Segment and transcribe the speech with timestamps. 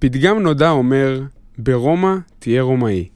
[0.00, 1.20] פתגם נודע אומר,
[1.58, 3.08] ברומא תהיה רומאי.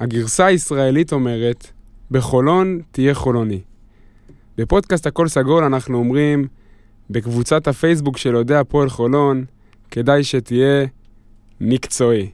[0.00, 1.66] הגרסה הישראלית אומרת,
[2.10, 3.60] בחולון תהיה חולוני.
[4.58, 6.46] בפודקאסט הכל סגול אנחנו אומרים,
[7.10, 9.44] בקבוצת הפייסבוק של אוהדי הפועל חולון,
[9.90, 10.86] כדאי שתהיה
[11.60, 12.30] מקצועי.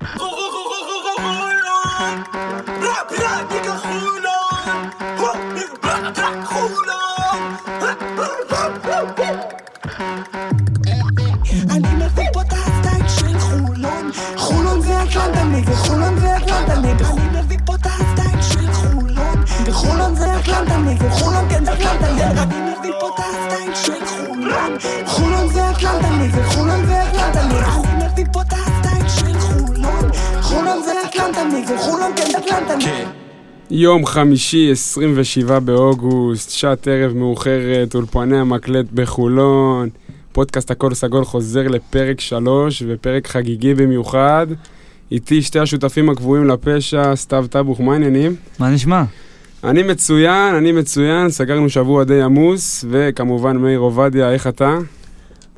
[32.81, 33.05] כן
[33.71, 39.89] יום חמישי, 27 באוגוסט, שעת ערב מאוחרת, אולפני המקלט בחולון.
[40.33, 44.47] פודקאסט הכל סגול חוזר לפרק 3, ופרק חגיגי במיוחד.
[45.13, 48.37] איתי שתי השותפים הקבועים לפשע, סתיו טבוך, מה העניינים?
[48.59, 49.03] מה נשמע?
[49.65, 54.79] אני מצוין, אני מצוין, סגרנו שבוע די עמוס, וכמובן מאיר עובדיה, איך אתה?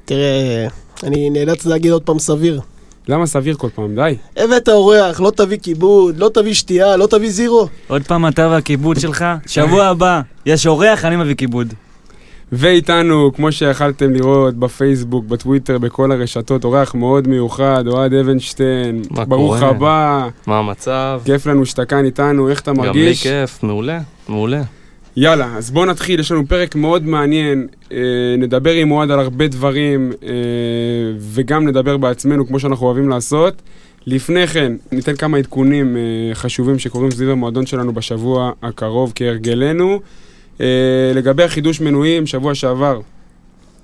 [0.05, 0.67] תראה,
[1.03, 2.61] אני נאלץ להגיד עוד פעם סביר.
[3.08, 3.95] למה סביר כל פעם?
[3.95, 4.17] די.
[4.36, 7.69] הבאת אורח, לא תביא כיבוד, לא תביא שתייה, לא תביא זירו.
[7.89, 9.25] עוד פעם אתה והכיבוד שלך?
[9.47, 11.75] שבוע הבא, יש אורח, אני מביא כיבוד.
[12.53, 19.55] ואיתנו, כמו שיכלתם לראות בפייסבוק, בטוויטר, בכל הרשתות, אורח מאוד מיוחד, אוהד אבנשטיין, מה ברוך
[19.58, 19.70] קורה?
[19.70, 21.20] הבא, מה המצב?
[21.25, 23.23] כיף לנו שאתה כאן איתנו, איך אתה גם לי מרגיש?
[23.23, 24.62] כיף, מעולה, מעולה.
[25.17, 27.99] יאללה, אז בואו נתחיל, יש לנו פרק מאוד מעניין, אה,
[28.39, 30.29] נדבר עם אוהד על הרבה דברים, אה,
[31.19, 33.63] וגם נדבר בעצמנו, כמו שאנחנו אוהבים לעשות.
[34.07, 40.01] לפני כן, ניתן כמה עדכונים אה, חשובים שקורים סביב המועדון שלנו בשבוע הקרוב כהרגלנו.
[40.61, 43.01] אה, לגבי החידוש מנויים, שבוע שעבר,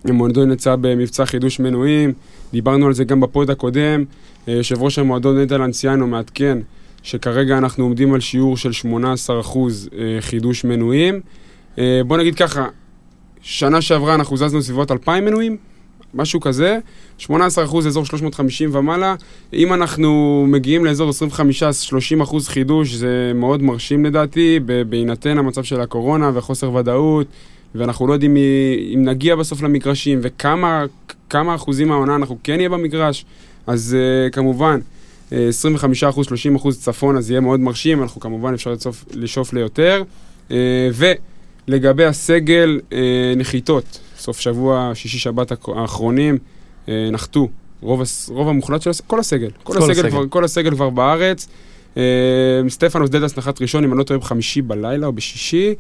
[0.05, 2.13] המועדון יצא במבצע חידוש מנויים,
[2.53, 4.05] דיברנו על זה גם בפוד הקודם.
[4.49, 6.59] אה, יושב ראש המועדון נדל אנציאנו מעדכן
[7.03, 11.21] שכרגע אנחנו עומדים על שיעור של 18% אה, חידוש מנויים.
[11.79, 12.67] אה, בוא נגיד ככה,
[13.41, 15.57] שנה שעברה אנחנו זזנו סביבות 2,000 מנויים,
[16.15, 16.79] משהו כזה,
[17.21, 17.29] 18%
[17.87, 19.15] אזור 350 ומעלה.
[19.53, 21.11] אם אנחנו מגיעים לאזור
[22.31, 27.27] 25-30% חידוש, זה מאוד מרשים לדעתי, בהינתן המצב של הקורונה וחוסר ודאות,
[27.75, 28.37] ואנחנו לא יודעים
[28.95, 30.85] אם נגיע בסוף למגרשים, וכמה
[31.31, 33.25] כמה אחוזים מהעונה אנחנו כן נהיה במגרש.
[33.67, 34.98] אז uh, כמובן, אה,
[35.31, 35.35] 25%,
[36.29, 40.03] 30% צפון, אז יהיה מאוד מרשים, אנחנו כמובן אפשר לצוף, לשאוף ליותר.
[40.51, 40.57] אה,
[41.69, 42.99] ולגבי הסגל, אה,
[43.37, 46.39] נחיתות, סוף שבוע, שישי שבת האח- האחרונים,
[46.89, 47.49] אה, נחתו.
[47.81, 50.11] רוב, רוב המוחלט של הסגל, כל הסגל, כל, כל הסגל, הסגל.
[50.11, 51.49] כבר, כל הסגל כבר בארץ.
[51.97, 52.03] אה,
[52.69, 55.75] סטפנוס דדס נחת ראשון, אם אני לא טועה, בחמישי בלילה או בשישי.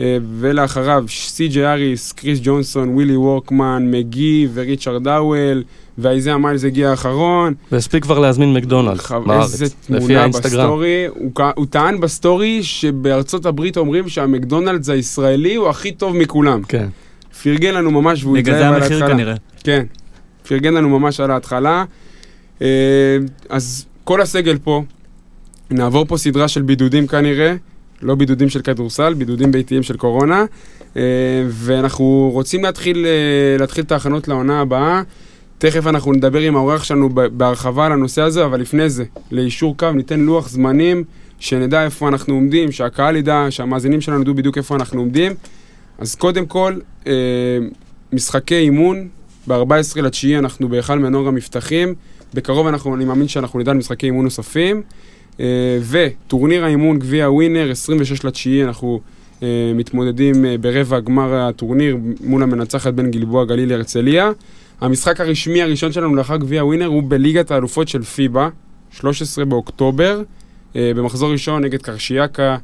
[0.00, 5.62] אה, ולאחריו סי.ג'יי האריס, קריס ג'ונסון, ווילי וורקמן, מגי וריצ'רד האוול,
[5.98, 7.54] ואיזיה מיילס הגיע האחרון.
[7.72, 10.28] והספיק כבר להזמין מקדונלד חב- בארץ, איזה תמונה.
[10.28, 11.06] בסטורי.
[11.08, 16.62] הוא, הוא טען בסטורי שבארצות הברית אומרים שהמקדונלדס הישראלי הוא הכי טוב מכולם.
[16.68, 16.88] כן.
[17.42, 19.14] פרגן לנו ממש, והוא בגלל התלהב זה על המחיר ההתחלה.
[19.14, 19.34] כנראה.
[19.64, 19.84] כן,
[20.48, 21.84] פרגן לנו ממש על ההתחלה.
[22.62, 22.66] אה,
[23.48, 24.82] אז כל הסגל פה,
[25.70, 27.54] נעבור פה סדרה של בידודים כנראה,
[28.04, 30.44] לא בידודים של כדורסל, בידודים ביתיים של קורונה,
[30.96, 31.02] אה,
[31.48, 35.02] ואנחנו רוצים להתחיל, אה, להתחיל את ההכנות לעונה הבאה.
[35.58, 39.92] תכף אנחנו נדבר עם האורח שלנו בהרחבה על הנושא הזה, אבל לפני זה, ליישור קו
[39.92, 41.04] ניתן לוח זמנים,
[41.38, 45.32] שנדע איפה אנחנו עומדים, שהקהל ידע, שהמאזינים שלנו ידעו בדיוק איפה אנחנו עומדים.
[45.98, 47.12] אז קודם כל, אה,
[48.12, 49.08] משחקי אימון,
[49.48, 51.94] ב-14 לתשיעי אנחנו בהיכל מנור המבטחים.
[52.34, 54.82] בקרוב אנחנו, אני מאמין שאנחנו נדע על משחקי אימון נוספים.
[55.40, 55.44] אה,
[55.90, 59.00] וטורניר האימון גביע ווינר, 26 לתשיעי, אנחנו
[59.42, 64.30] אה, מתמודדים אה, ברבע גמר הטורניר מול המנצחת בין גלבוע גליל הרצליה.
[64.80, 68.48] המשחק הרשמי הראשון שלנו לאחר גביע ווינר הוא בליגת האלופות של פיבה,
[68.90, 70.22] 13 באוקטובר,
[70.74, 72.56] במחזור ראשון נגד קרשיאקה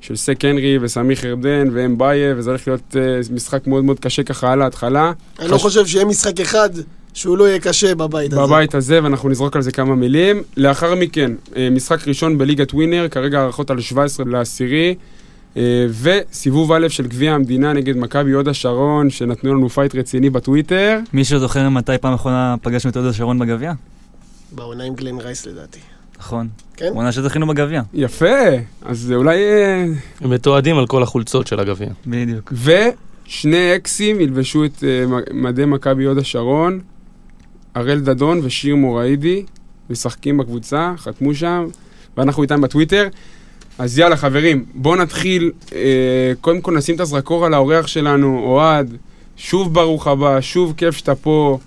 [0.00, 2.96] של סק הנרי וסמיך ירדן ואמביה, וזה הולך להיות
[3.32, 5.12] משחק מאוד מאוד קשה ככה על ההתחלה.
[5.40, 6.70] אני לא חש- חושב שיהיה משחק אחד
[7.14, 8.42] שהוא לא יהיה קשה בבית הזה.
[8.42, 10.42] בבית הזה, ואנחנו נזרוק על זה כמה מילים.
[10.56, 14.94] לאחר מכן, אה, משחק ראשון בליגת ווינר, כרגע הערכות על 17 לעשירי,
[15.56, 15.62] אה,
[16.02, 20.98] וסיבוב א' של גביע המדינה נגד מכבי הוד השרון, שנתנו לנו fight רציני בטוויטר.
[21.12, 23.72] מישהו זוכר מתי פעם אחרונה פגשנו את הוד השרון בגביע?
[24.52, 25.78] בעונה עם גלן רייס לדעתי.
[26.18, 26.48] נכון.
[26.76, 26.90] כן?
[26.94, 27.82] עונה שזכינו בגביע.
[27.94, 28.26] יפה,
[28.82, 29.36] אז אולי...
[29.38, 29.84] אה,
[30.20, 31.88] הם מתועדים על כל החולצות של הגביע.
[32.06, 32.52] בדיוק.
[32.62, 36.80] ושני אקסים ילבשו את מ- מדי מכבי הוד השרון,
[37.74, 39.44] הראל דדון ושיר מוראידי,
[39.90, 41.66] משחקים בקבוצה, חתמו שם,
[42.16, 43.08] ואנחנו איתם בטוויטר.
[43.78, 48.96] אז יאללה חברים, בואו נתחיל, אה, קודם כל נשים את הזרקור על האורח שלנו, אוהד,
[49.36, 51.58] שוב ברוך הבא, שוב כיף שאתה פה.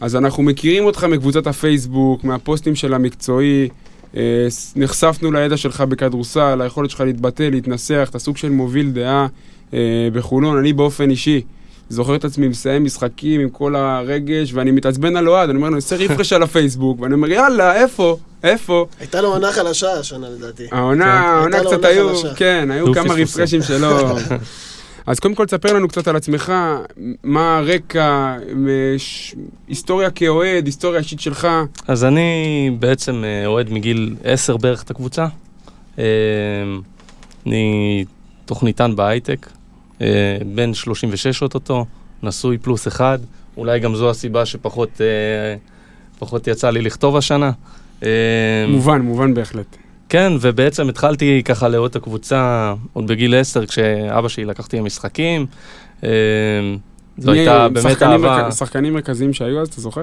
[0.00, 3.68] אז אנחנו מכירים אותך מקבוצת הפייסבוק, מהפוסטים של המקצועי,
[4.16, 4.46] אה,
[4.76, 9.26] נחשפנו לידע שלך בכדורסל, ליכולת שלך להתבטא, להתנסח, אתה סוג של מוביל דעה
[9.74, 10.58] אה, בחולון.
[10.58, 11.42] אני באופן אישי
[11.88, 15.76] זוכר את עצמי מסיים משחקים עם כל הרגש, ואני מתעצבן על אוהד, אני אומר לו,
[15.76, 18.16] עושה רפרש על הפייסבוק, ואני אומר, יאללה, איפה?
[18.44, 18.86] איפה?
[19.00, 20.62] הייתה לו עונה חלשה השנה לדעתי.
[20.72, 21.10] העונה, כן.
[21.10, 22.08] העונה קצת היו.
[22.36, 23.14] כן, היו כמה.
[23.14, 23.88] רפרשים שלו.
[25.06, 26.52] אז קודם כל תספר לנו קצת על עצמך,
[27.22, 28.36] מה הרקע,
[29.68, 31.48] היסטוריה כאוהד, היסטוריה אישית שלך.
[31.88, 35.26] אז אני בעצם אה, אוהד מגיל 10 בערך את הקבוצה.
[35.98, 36.04] אה,
[37.46, 38.04] אני
[38.44, 39.46] תוכניתן בהייטק,
[40.54, 41.84] בן 36 אוטוטו,
[42.22, 43.18] נשוי פלוס אחד.
[43.56, 45.06] אולי גם זו הסיבה שפחות אה,
[46.18, 47.50] פחות יצא לי לכתוב השנה.
[48.02, 48.08] אה,
[48.68, 49.76] מובן, מובן בהחלט.
[50.08, 55.46] כן, ובעצם התחלתי ככה לאהוד את הקבוצה עוד בגיל 10, כשאבא שלי לקח אותי למשחקים.
[56.04, 56.10] אה,
[57.18, 58.52] זו הייתה באמת אהבה.
[58.52, 60.02] שחקנים מרכזיים שהיו אז, אתה זוכר?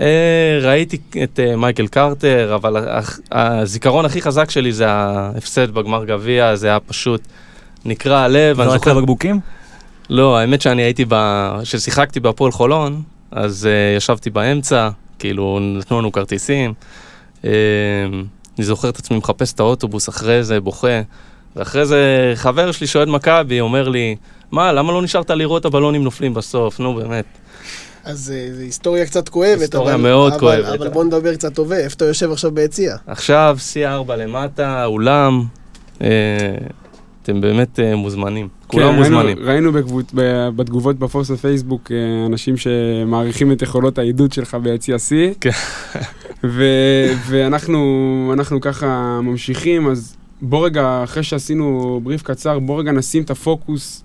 [0.00, 2.98] אה, ראיתי את אה, מייקל קרטר, אבל
[3.32, 7.20] הזיכרון הכי חזק שלי זה ההפסד בגמר גביע, זה היה פשוט
[7.84, 8.60] נקרע הלב.
[8.60, 9.00] אני זרקת זוכר...
[9.00, 9.40] בקבוקים?
[10.10, 11.14] לא, האמת שאני הייתי ב...
[11.62, 14.88] כששיחקתי בהפועל חולון, אז uh, ישבתי באמצע,
[15.18, 16.74] כאילו נתנו לנו כרטיסים.
[17.42, 17.46] Uh,
[18.58, 21.00] אני זוכר את עצמי מחפש את האוטובוס אחרי זה, בוכה.
[21.56, 24.16] ואחרי זה חבר שלי שאוהד מכבי אומר לי,
[24.50, 26.80] מה, למה לא נשארת לראות הבלונים נופלים בסוף?
[26.80, 27.24] נו, באמת.
[28.04, 29.60] אז אה, זו היסטוריה קצת כואבת.
[29.60, 30.80] היסטוריה אבל- מאוד אבל- כואבת.
[30.80, 32.96] אבל בוא נדבר קצת טובה, איפה אתה יושב עכשיו ביציע?
[33.06, 35.44] עכשיו, C4 למטה, אולם.
[35.98, 36.02] Uh,
[37.30, 38.48] אתם באמת uh, מוזמנים.
[38.66, 39.38] כולם כן, ראינו- מוזמנים.
[39.40, 41.96] ראינו בקבוצ- ב- בתגובות בפוסט בפייסבוק אה,
[42.26, 45.10] אנשים שמעריכים את יכולות העידוד שלך ביציע C.
[45.40, 45.50] כן.
[46.44, 46.64] ו-
[47.28, 47.78] ואנחנו
[48.32, 48.86] אנחנו ככה
[49.22, 54.04] ממשיכים, אז בוא רגע, אחרי שעשינו בריף קצר, בוא רגע נשים את הפוקוס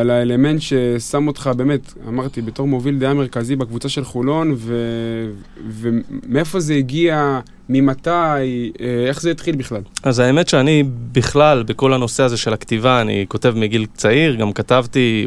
[0.00, 5.30] על האלמנט ששם אותך באמת, אמרתי, בתור מוביל דעה מרכזי בקבוצה של חולון, ו-
[5.68, 9.80] ומאיפה זה הגיע, ממתי, אה, איך זה התחיל בכלל.
[10.02, 15.26] אז האמת שאני בכלל, בכל הנושא הזה של הכתיבה, אני כותב מגיל צעיר, גם כתבתי,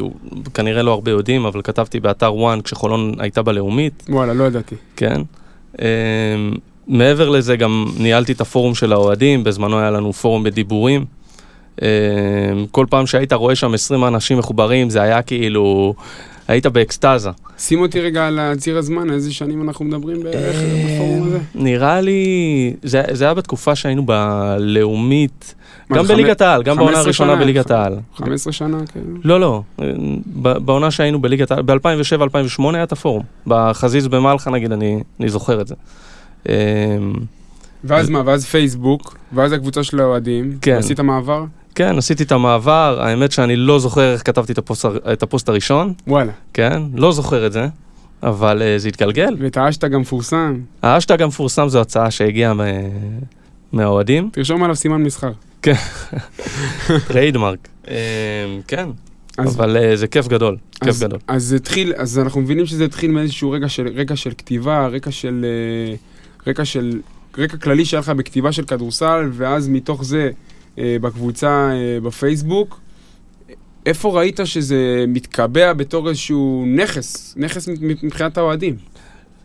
[0.54, 4.74] כנראה לא הרבה יודעים, אבל כתבתי באתר וואן כשחולון הייתה בלאומית, וואלה, לא ידעתי.
[4.96, 5.22] כן.
[5.78, 5.84] אמ,
[6.86, 11.04] מעבר לזה גם ניהלתי את הפורום של האוהדים, בזמנו היה לנו פורום בדיבורים.
[11.82, 11.86] אמ,
[12.70, 15.94] כל פעם שהיית רואה שם 20 אנשים מחוברים, זה היה כאילו,
[16.48, 17.30] היית באקסטזה.
[17.58, 20.56] שים אותי רגע על ציר הזמן, איזה שנים אנחנו מדברים בערך
[20.94, 21.38] בפורום הזה?
[21.54, 25.54] נראה לי, זה, זה היה בתקופה שהיינו בלאומית,
[25.92, 27.36] גם בליגת העל, גם בעונה 15 הראשונה?
[27.36, 27.96] בליגת העל.
[28.14, 29.06] 15 שנה, כאילו.
[29.24, 29.62] לא, לא,
[30.42, 33.22] ב- בעונה שהיינו בליגת העל, ב-2007-2008 היה את הפורום.
[33.46, 35.74] בחזיז במלחה נגיד, אני, אני זוכר את זה.
[36.48, 36.52] אמ,
[37.84, 40.58] ואז מה, ואז פייסבוק, ואז הקבוצה של האוהדים.
[40.62, 40.76] כן.
[40.76, 41.44] עשית מעבר?
[41.74, 45.92] כן, עשיתי את המעבר, האמת שאני לא זוכר איך כתבתי את הפוסט, את הפוסט הראשון,
[46.06, 46.32] וואלה.
[46.54, 47.66] כן, לא זוכר את זה,
[48.22, 49.36] אבל uh, זה התגלגל.
[49.38, 52.60] ואת האשטג המפורסם, האשטג המפורסם זו הצעה שהגיעה מ-
[53.72, 55.30] מהאוהדים, תרשום עליו סימן מסחר.
[57.08, 57.68] trademark.
[57.88, 57.94] אמ,
[58.68, 58.88] כן,
[59.38, 61.18] אז- אבל uh, זה כיף גדול, כיף אז, גדול.
[61.28, 65.10] אז זה התחיל, אז אנחנו מבינים שזה התחיל מאיזשהו רגע של, רגע של כתיבה, רקע
[65.10, 65.44] של,
[65.90, 65.94] אה,
[66.50, 67.00] רקע של,
[67.38, 70.30] רקע כללי שהיה לך בכתיבה של כדורסל, ואז מתוך זה אה,
[71.00, 72.80] בקבוצה אה, בפייסבוק.
[73.86, 77.68] איפה ראית שזה מתקבע בתור איזשהו נכס, נכס
[78.02, 78.76] מבחינת האוהדים?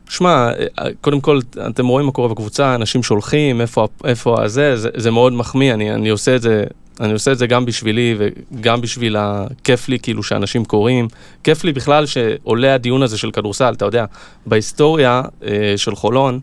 [0.09, 0.49] שמע,
[0.79, 1.39] אה, קודם כל,
[1.69, 5.93] אתם רואים מה קורה בקבוצה, אנשים שולחים, איפה, איפה הזה, זה, זה מאוד מחמיא, אני,
[5.93, 6.63] אני עושה את זה,
[6.99, 11.07] אני עושה את זה גם בשבילי וגם בשביל הכיף לי, כאילו, שאנשים קוראים.
[11.43, 14.05] כיף לי בכלל שעולה הדיון הזה של כדורסל, אתה יודע,
[14.45, 16.39] בהיסטוריה אה, של חולון,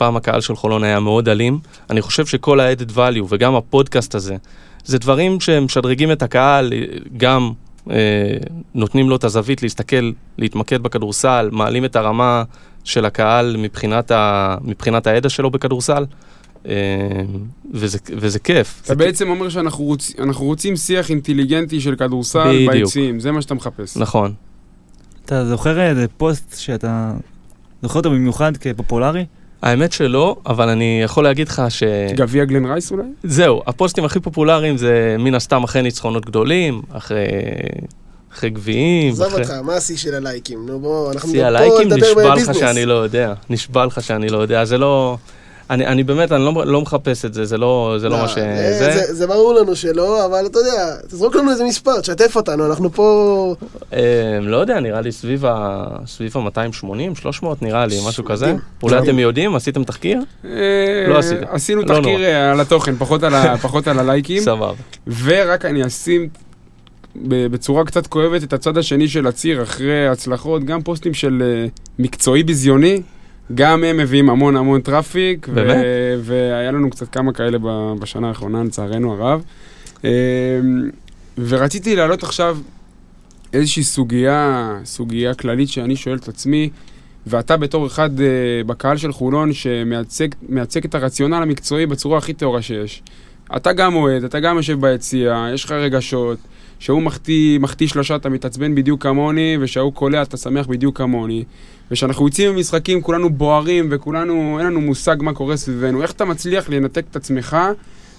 [0.00, 1.58] פעם הקהל של חולון היה מאוד אלים.
[1.90, 4.36] אני חושב שכל ה-added value וגם הפודקאסט הזה,
[4.84, 6.72] זה דברים שמשדרגים את הקהל,
[7.16, 7.52] גם
[7.90, 7.96] אה,
[8.74, 12.42] נותנים לו את הזווית להסתכל, להתמקד בכדורסל, מעלים את הרמה
[12.84, 16.04] של הקהל מבחינת, ה, מבחינת הידע שלו בכדורסל,
[16.66, 16.72] אה,
[17.72, 18.80] וזה, וזה כיף.
[18.84, 22.66] אתה זה בעצם אומר שאנחנו רוצ, אנחנו רוצים שיח אינטליגנטי של כדורסל.
[22.72, 23.96] ביציעים, זה מה שאתה מחפש.
[23.96, 24.32] נכון.
[25.24, 27.12] אתה זוכר איזה פוסט שאתה
[27.82, 29.24] זוכר אותו במיוחד כפופולרי?
[29.62, 31.82] האמת שלא, אבל אני יכול להגיד לך ש...
[32.14, 33.02] גביע גלן רייס אולי?
[33.24, 37.26] זהו, הפוסטים הכי פופולריים זה מן הסתם אחרי ניצחונות גדולים, אחרי,
[38.32, 39.12] אחרי גביעים.
[39.12, 39.42] עזוב אחרי...
[39.42, 40.66] אותך, מה השיא של הלייקים?
[40.66, 42.56] נו בוא, אנחנו שיא פה הלייקים נדבר נשבע לך בביזנס.
[42.56, 45.16] שאני לא יודע, נשבע לך שאני לא יודע, זה לא...
[45.70, 48.38] אני, אני באמת, אני לא, לא מחפש את זה, זה לא, זה לא מה ש...
[48.38, 50.70] אה, זה, זה- זה ברור לנו שלא, אבל אתה יודע,
[51.08, 53.54] תזרוק לנו איזה מספר, תשתף אותנו, אנחנו פה...
[53.92, 53.98] אה,
[54.40, 55.86] לא יודע, נראה לי סביב ה...
[56.06, 56.84] סביב ה-280,
[57.20, 58.54] 300 נראה לי, משהו כזה.
[58.82, 58.98] אולי.
[58.98, 59.54] אתם יודעים?
[59.54, 60.20] עשיתם תחקיר?
[60.44, 60.50] אה,
[61.08, 61.44] לא עשיתי.
[61.50, 62.20] עשינו לא תחקיר.
[62.24, 64.42] אה, על התוכן, פחות על ה- פחות על הלייקים.
[64.42, 64.72] סבבה.
[65.24, 66.28] ורק אני אשים
[67.28, 71.66] ב- בצורה קצת כואבת את הצד השני של הציר אחרי הצלחות, גם פוסטים של אה,
[71.98, 73.02] מקצועי ביזיוני,
[73.54, 75.46] גם הם מביאים המון המון traffic.
[75.50, 75.84] ו- באמת?
[76.20, 77.58] והיה לנו קצת כמה כאלה
[77.98, 79.42] בשנה האחרונה, לצערנו הרב.
[80.04, 80.10] אה,
[81.38, 82.58] ורציתי להעלות עכשיו
[83.52, 86.70] איזושהי סוגיה, סוגיה כללית שאני שואל את עצמי,
[87.26, 88.26] ואתה בתור אחד אה,
[88.66, 93.02] בקהל של חולון שמייצג מייצג את הרציונל המקצועי בצורה הכי טהורה שיש.
[93.56, 96.38] אתה גם אוהד, אתה גם יושב ביציע, יש לך רגשות,
[96.78, 101.44] שהוא מחטיא, מחטיא שלושה אתה מתעצבן בדיוק כמוני, ושהוא קולע אתה שמח בדיוק כמוני.
[101.90, 106.02] ושאנחנו יוצאים ממשחקים כולנו בוערים וכולנו, אין לנו מושג מה קורה סביבנו.
[106.02, 107.56] איך אתה מצליח לנתק את עצמך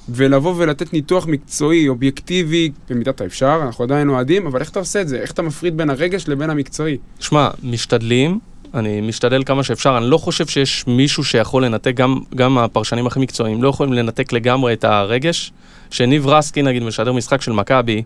[0.09, 5.07] ולבוא ולתת ניתוח מקצועי, אובייקטיבי, במידת האפשר, אנחנו עדיין אוהדים, אבל איך אתה עושה את
[5.07, 5.17] זה?
[5.17, 6.97] איך אתה מפריד בין הרגש לבין המקצועי?
[7.19, 8.39] שמע, משתדלים,
[8.73, 13.19] אני משתדל כמה שאפשר, אני לא חושב שיש מישהו שיכול לנתק, גם, גם הפרשנים הכי
[13.19, 15.51] מקצועיים, לא יכולים לנתק לגמרי את הרגש.
[15.89, 18.03] שניב רסקי נגיד משדר משחק של מכבי,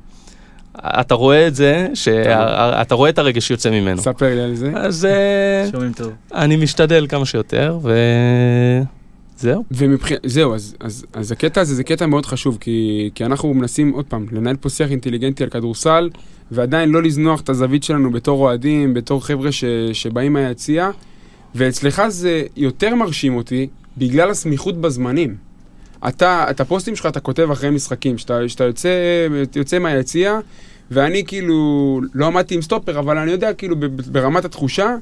[0.83, 4.01] אתה רואה את זה, שאתה רואה את הרגש שיוצא ממנו.
[4.01, 4.71] ספר לי על זה.
[4.75, 6.13] אז אה, שומעים טוב.
[6.33, 7.79] אני משתדל כמה שיותר,
[9.37, 9.63] וזהו.
[9.71, 13.91] ומבחינת, זהו, אז, אז, אז הקטע הזה זה קטע מאוד חשוב, כי, כי אנחנו מנסים,
[13.91, 16.09] עוד פעם, לנהל פה שיח אינטליגנטי על כדורסל,
[16.51, 19.63] ועדיין לא לזנוח את הזווית שלנו בתור אוהדים, בתור חבר'ה ש,
[19.93, 20.89] שבאים מהיציע,
[21.55, 23.67] ואצלך זה יותר מרשים אותי,
[23.97, 25.44] בגלל הסמיכות בזמנים.
[26.07, 28.89] אתה, את הפוסטים שלך אתה כותב אחרי משחקים, שאתה, שאתה יוצא,
[29.55, 30.39] יוצא מהיציע,
[30.91, 33.75] ואני כאילו לא עמדתי עם סטופר, אבל אני יודע כאילו
[34.11, 34.95] ברמת התחושה,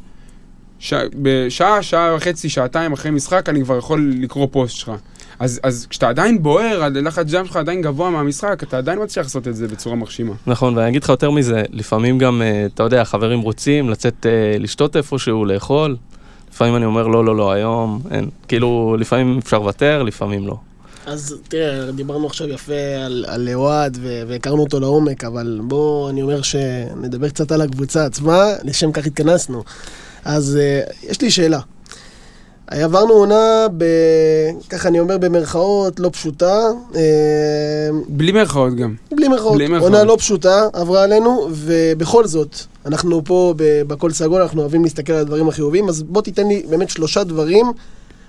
[0.80, 0.94] ש...
[1.22, 4.92] בשעה, שעה וחצי, שעתיים אחרי משחק, אני כבר יכול לקרוא פוסט שלך.
[5.40, 9.48] אז, אז כשאתה עדיין בוער, הלחץ ג'אם שלך עדיין גבוה מהמשחק, אתה עדיין מצליח לעשות
[9.48, 10.34] את זה בצורה מרשימה.
[10.48, 14.58] נכון, ואני אגיד לך יותר מזה, לפעמים גם, אה, אתה יודע, חברים רוצים לצאת אה,
[14.60, 15.96] לשתות איפשהו, לאכול.
[16.54, 18.30] לפעמים אני אומר, לא, לא, לא, היום אין.
[18.48, 20.58] כאילו, לפעמים אפשר לוותר, לפעמים לא.
[21.05, 22.74] אז תראה, דיברנו עכשיו יפה
[23.05, 28.53] על, על אוהד והכרנו אותו לעומק, אבל בוא, אני אומר שנדבר קצת על הקבוצה עצמה,
[28.63, 29.63] לשם כך התכנסנו.
[30.25, 31.60] אז uh, יש לי שאלה.
[32.67, 33.86] עברנו עונה, ב...
[34.69, 36.60] ככה אני אומר במרכאות, לא פשוטה.
[36.93, 36.98] Uh,
[38.07, 38.95] בלי מירכאות גם.
[39.12, 39.55] בלי מירכאות.
[39.55, 39.91] בלי מירכאות.
[39.91, 42.55] עונה לא פשוטה עברה עלינו, ובכל זאת,
[42.86, 46.89] אנחנו פה בקול סגול, אנחנו אוהבים להסתכל על הדברים החיוביים, אז בוא תיתן לי באמת
[46.89, 47.65] שלושה דברים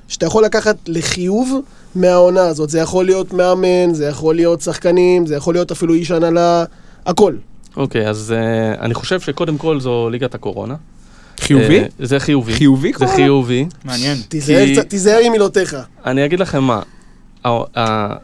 [0.08, 1.60] שאתה יכול לקחת לחיוב
[1.94, 2.70] מהעונה הזאת.
[2.70, 6.64] זה יכול להיות מאמן, זה יכול להיות שחקנים, זה יכול להיות אפילו איש הנהלה,
[7.06, 7.34] הכל.
[7.76, 10.74] אוקיי, אז אה, אני חושב שקודם כל זו ליגת הקורונה.
[11.40, 11.78] חיובי?
[11.78, 12.52] אה, זה חיובי.
[12.54, 13.06] חיובי זה כבר?
[13.06, 13.66] חיובי.
[13.84, 14.16] מעניין.
[14.88, 15.76] תיזהר כי- עם מילותיך.
[16.06, 16.80] אני אגיד לכם מה,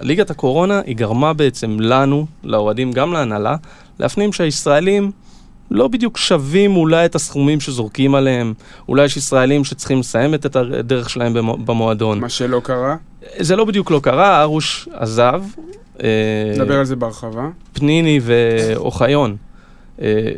[0.00, 3.56] ליגת הקורונה היא גרמה בעצם לנו, לאוהדים, גם להנהלה,
[3.98, 5.10] להפנים שהישראלים
[5.70, 8.54] לא בדיוק שווים אולי את הסכומים שזורקים עליהם.
[8.88, 12.20] אולי יש ישראלים שצריכים לסיים את הדרך שלהם במו- במועדון.
[12.20, 12.96] מה שלא קרה,
[13.38, 15.42] זה לא בדיוק לא קרה, ארוש עזב.
[16.02, 16.08] אה,
[16.54, 17.48] נדבר על זה בהרחבה.
[17.72, 19.36] פניני ואוחיון.
[20.02, 20.30] אה,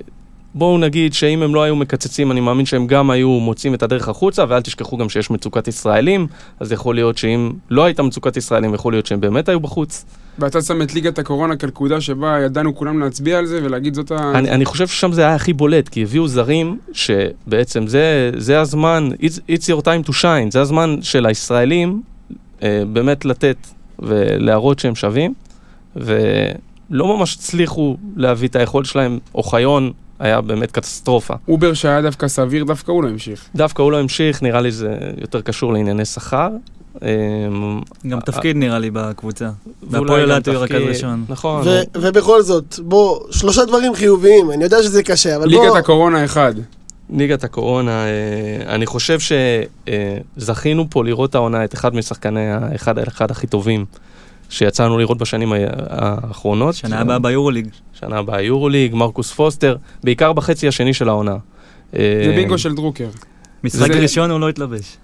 [0.55, 4.09] בואו נגיד שאם הם לא היו מקצצים, אני מאמין שהם גם היו מוצאים את הדרך
[4.09, 6.27] החוצה, ואל תשכחו גם שיש מצוקת ישראלים,
[6.61, 10.05] אז יכול להיות שאם לא הייתה מצוקת ישראלים, יכול להיות שהם באמת היו בחוץ.
[10.39, 14.33] ואתה שם את ליגת הקורונה כנקודה שבה ידענו כולם להצביע על זה ולהגיד זאת ה...
[14.35, 19.09] אני, אני חושב ששם זה היה הכי בולט, כי הביאו זרים שבעצם זה, זה הזמן,
[19.21, 22.03] it's, it's your time to shine, זה הזמן של הישראלים
[22.62, 23.57] אה, באמת לתת
[23.99, 25.35] ולהראות שהם שווים,
[25.97, 31.35] ולא ממש הצליחו להביא את היכולת שלהם, אוחיון היה באמת קטסטרופה.
[31.49, 33.49] אובר שהיה דווקא סביר, דווקא הוא לא המשיך.
[33.55, 36.49] דווקא הוא לא המשיך, נראה לי זה יותר קשור לענייני שכר.
[37.03, 37.09] אה,
[38.09, 39.51] גם תפקיד נראה לי בקבוצה.
[39.91, 41.25] גם אילת הוא רכז ראשון.
[41.29, 41.65] נכון.
[41.95, 45.65] ובכל זאת, בוא, שלושה דברים חיוביים, אני יודע שזה קשה, אבל בוא...
[45.65, 46.55] ליגת הקורונה אחד.
[47.11, 49.19] ליגת הקורונה, אה, אני חושב
[50.37, 53.85] שזכינו פה לראות העונה את אחד משחקני האחד על אחד הכי טובים
[54.49, 55.53] שיצאנו לראות בשנים
[55.91, 56.75] האחרונות.
[56.75, 57.69] שנה הבאה ביורוליג.
[58.01, 61.37] שנה הבאה יורוליג, מרקוס פוסטר, בעיקר בחצי השני של העונה.
[61.93, 63.09] זה אה, בינגו של דרוקר.
[63.65, 64.97] משחק ראשון הוא לא התלבש.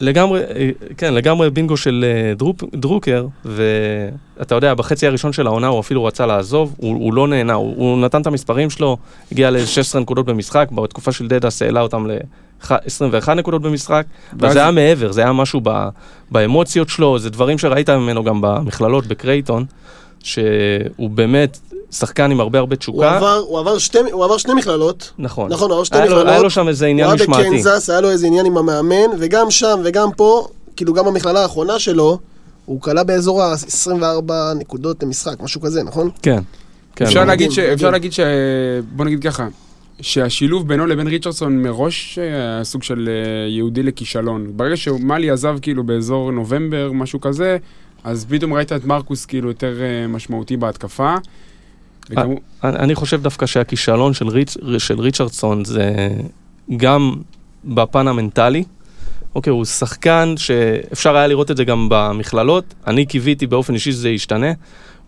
[0.00, 5.66] לגמרי, אה, כן, לגמרי בינגו של אה, דרופ, דרוקר, ואתה יודע, בחצי הראשון של העונה
[5.66, 8.96] הוא אפילו רצה לעזוב, הוא, הוא לא נהנה, הוא, הוא נתן את המספרים שלו,
[9.32, 14.06] הגיע ל-16 נקודות במשחק, בתקופה של דדס העלה אותם ל-21 נקודות במשחק,
[14.38, 15.88] ואז- וזה היה מעבר, זה היה משהו ב,
[16.30, 19.64] באמוציות שלו, זה דברים שראית ממנו גם במכללות בקרייטון,
[20.22, 21.58] שהוא באמת
[21.92, 23.16] שחקן עם הרבה הרבה הוא תשוקה.
[23.16, 25.52] עבר, הוא, עבר שתי, הוא עבר שני מכללות, נכון.
[25.52, 26.28] נכון, הוא עבר שתי היה לו, מכללות.
[26.28, 27.42] היה לו שם איזה הוא עניין היה משמעתי.
[27.42, 31.78] בקנזס, היה לו איזה עניין עם המאמן, וגם שם וגם פה, כאילו גם במכללה האחרונה
[31.78, 32.18] שלו,
[32.66, 36.10] הוא כלה באזור ה-24 נקודות למשחק, משהו כזה, נכון?
[36.22, 36.38] כן.
[36.96, 37.58] כן, אפשר הוא- להגיד ש...
[37.58, 37.90] מדהים, אפשר.
[37.90, 38.20] להגיד ש...
[38.96, 39.48] בוא נגיד ככה,
[40.00, 44.46] שהשילוב בינו לבין ריצ'רדסון מראש היה סוג של אה, יהודי לכישלון.
[44.56, 47.56] ברגע שמאלי עזב כאילו באזור נובמבר, משהו כזה,
[48.04, 51.14] אז פתאום ראית את מרקוס כאילו יותר אה, משמעותי בהתקפה.
[52.10, 56.08] וכמו- אני חושב דווקא שהכישלון של, ריצ, של ריצ'רדסון זה
[56.76, 57.14] גם
[57.64, 58.64] בפן המנטלי.
[59.34, 64.08] אוקיי, הוא שחקן שאפשר היה לראות את זה גם במכללות, אני קיוויתי באופן אישי שזה
[64.10, 64.52] ישתנה.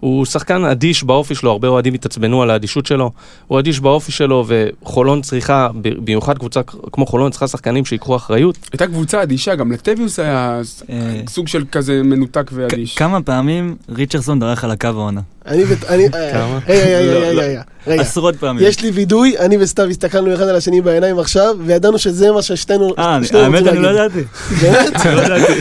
[0.01, 3.11] הוא שחקן אדיש באופי שלו, הרבה אוהדים התעצבנו על האדישות שלו.
[3.47, 6.61] הוא אדיש באופי שלו, וחולון צריכה, במיוחד קבוצה
[6.93, 8.59] כמו חולון, צריכה שחקנים שיקחו אחריות.
[8.73, 12.95] הייתה קבוצה אדישה, גם לטביוס היה אה, סוג של כזה מנותק ואדיש.
[12.95, 15.21] כמה פעמים ריצ'רסון דרך על הקו העונה?
[15.47, 15.75] אני ו...
[15.89, 16.09] אני...
[16.33, 16.59] כמה?
[16.69, 17.41] רגע, רגע, לא, רגע, לא.
[17.43, 18.03] רגע, רגע.
[18.03, 18.67] עשרות פעמים.
[18.67, 22.95] יש לי וידוי, אני וסתיו הסתכלנו אחד על השני בעיניים עכשיו, וידענו שזה מה ששתינו
[22.99, 24.25] אה, אני- שנינו האמת רוצים אני לא להגיד.
[24.51, 24.67] ידעתי.
[24.67, 25.07] באמת?
[25.07, 25.53] לא ידעתי.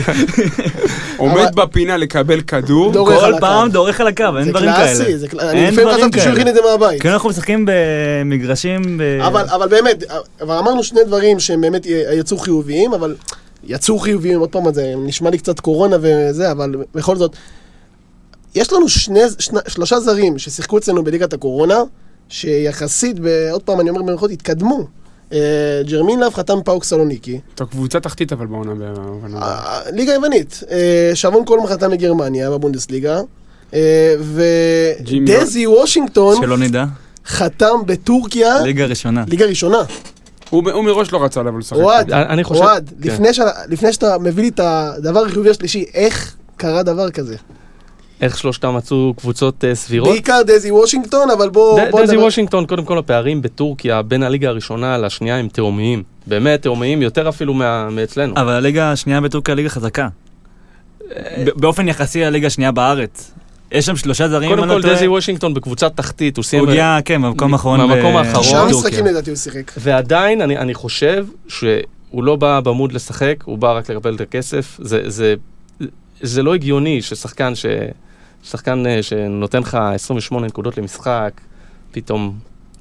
[1.16, 3.70] עומד בפינה לקבל כדור, כל פעם.
[3.70, 5.16] דורך על הקו, אין זה דברים קלאסי, כאלה.
[5.18, 5.48] זה קלאסי.
[5.48, 6.32] אני אין לפעמים דברים חשבתי שהוא.
[6.32, 7.02] הכין את זה מהבית.
[7.02, 9.00] כן, אנחנו משחקים במגרשים...
[9.22, 10.04] אבל באמת,
[10.40, 13.14] אבל אמרנו שני דברים שהם באמת יצאו חיוביים, אבל
[13.64, 17.32] יצאו חיוביים, עוד פעם, זה נשמע לי קצת קורונה וזה, אבל בכל זאת,
[18.54, 21.82] יש לנו שני, שני, שלושה זרים ששיחקו אצלנו בליגת הקורונה,
[22.28, 23.16] שיחסית,
[23.52, 24.86] עוד פעם אני אומר במירכאות, התקדמו.
[25.32, 28.74] אה, ג'רמין לאב חתם פאוק סלוניקי, זו קבוצה תחתית אבל בעונה.
[28.74, 33.20] ב- אה, ליגה יוונית, אה, שבון קולמן חתם בגרמניה בבונדסליגה,
[34.20, 36.84] ודזי וושינגטון שלא נדע.
[37.26, 39.24] חתם בטורקיה, ליגה ראשונה.
[39.28, 39.82] ליגה ראשונה.
[40.50, 41.76] הוא הוא מראש לא רצה לבוא לשחק.
[41.76, 42.62] אוהד, אני אני חושב...
[42.62, 43.22] אוהד, כן.
[43.68, 47.36] לפני שאתה מביא לי את הדבר החיובי השלישי, איך קרה דבר כזה?
[48.22, 50.08] איך שלושתם מצאו קבוצות אה, סבירות?
[50.08, 51.80] בעיקר דזי וושינגטון, אבל בוא...
[51.80, 56.02] ד- בוא דזי נדבר- וושינגטון, קודם כל הפערים בטורקיה בין הליגה הראשונה לשנייה הם תאומיים.
[56.26, 58.34] באמת תאומיים, יותר אפילו מה- מאצלנו.
[58.36, 60.08] אבל הליגה השנייה בטורקיה ליגה חזקה.
[61.44, 63.32] ב- באופן יחסי הליגה השנייה בארץ.
[63.72, 64.94] יש שם שלושה זרים, קודם אם אני כל לא טועה.
[64.94, 66.62] דזי וושינגטון בקבוצת תחתית, הוא סיים...
[66.62, 67.80] הוא הגיע, כן, במקום האחרון.
[67.80, 68.42] מהמקום ב- האחרון.
[68.44, 68.88] תשעה בטורקיה.
[68.88, 69.72] משחקים לדעתי הוא שיחק.
[69.78, 71.74] ועדיין, אני, אני חושב שהוא
[72.24, 74.76] לא בא במוד לשחק, הוא בא רק לקבל את הכסף.
[74.82, 75.34] זה, זה,
[76.22, 77.66] זה לא הגיוני ששחקן, ש,
[78.42, 81.30] שחקן אה, שנותן לך 28 נקודות למשחק,
[81.92, 82.34] פתאום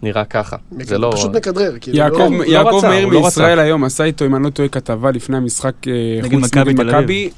[0.04, 0.56] נראה ככה.
[0.82, 1.12] זה לא...
[1.16, 1.72] פשוט מכדרר.
[1.82, 3.62] כאילו, יעקב, לא- לא יעקב רצה, מאיר לא רצה.
[3.62, 5.94] היום עשה איתו, אם אני לא טועה, כתבה לפני המשחק אה,
[6.42, 6.82] חוץ נגד.
[6.82, 7.30] מכבי,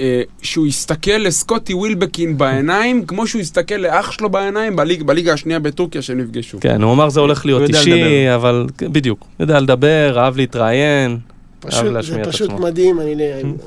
[0.00, 5.58] אה, שהוא הסתכל לסקוטי ווילבקין בעיניים, כמו שהוא הסתכל לאח שלו בעיניים בליג- בליגה השנייה
[5.58, 6.58] בטורקיה שהם נפגשו.
[6.60, 8.02] כן, הוא אמר זה הולך להיות אישי.
[8.34, 9.26] אבל בדיוק.
[9.40, 11.18] יודע לדבר, אהב להתראיין.
[11.66, 12.64] פשוט, זה פשוט עצמו.
[12.64, 13.14] מדהים, אני,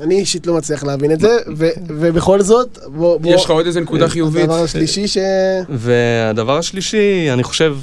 [0.02, 3.18] אני אישית לא מצליח להבין את זה, ו, ובכל זאת, בוא...
[3.20, 4.44] בוא יש לך עוד איזה נקודה חיובית?
[4.44, 5.18] הדבר השלישי ש...
[5.70, 7.78] והדבר השלישי, אני חושב,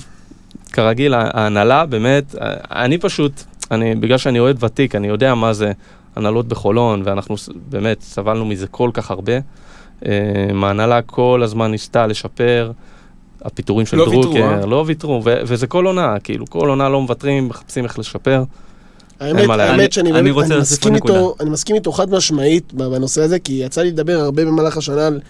[0.73, 2.35] כרגיל, ההנהלה, באמת,
[2.71, 3.33] אני פשוט,
[3.71, 5.73] אני, בגלל שאני אוהד ותיק, אני יודע מה זה
[6.17, 7.35] הנהלות בחולון, ואנחנו
[7.69, 9.33] באמת סבלנו מזה כל כך הרבה.
[10.07, 10.11] אה,
[10.63, 12.73] ההנהלה כל הזמן ניסתה לשפר,
[13.43, 14.67] הפיטורים של לא ויתרו, דרוקר, אה?
[14.67, 18.45] לא ויתרו, ו- וזה כל עונה, כאילו, כל עונה לא מוותרים, מחפשים איך לשפר.
[19.21, 19.51] האמת.
[19.51, 21.35] האמת שאני אני באמת, אני מסכים איתו.
[21.41, 25.21] אני מסכים איתו חד משמעית בנושא הזה, כי יצא לי לדבר הרבה במהלך השנה על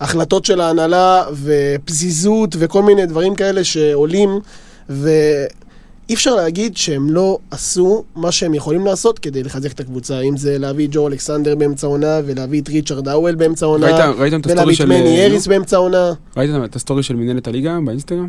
[0.00, 4.40] החלטות של ההנהלה ופזיזות וכל מיני דברים כאלה שעולים,
[4.88, 10.36] ואי אפשר להגיד שהם לא עשו מה שהם יכולים לעשות כדי לחזק את הקבוצה, אם
[10.36, 14.76] זה להביא את ג'ו אלכסנדר באמצע העונה, ולהביא את ריצ'רד האוול באמצע הסטורי ולהביא את
[14.76, 14.86] של...
[14.86, 16.12] מני אה, אריס באמצע העונה.
[16.36, 18.28] ראיתם את הסטורי של מנהלת הליגה באינסטגרם?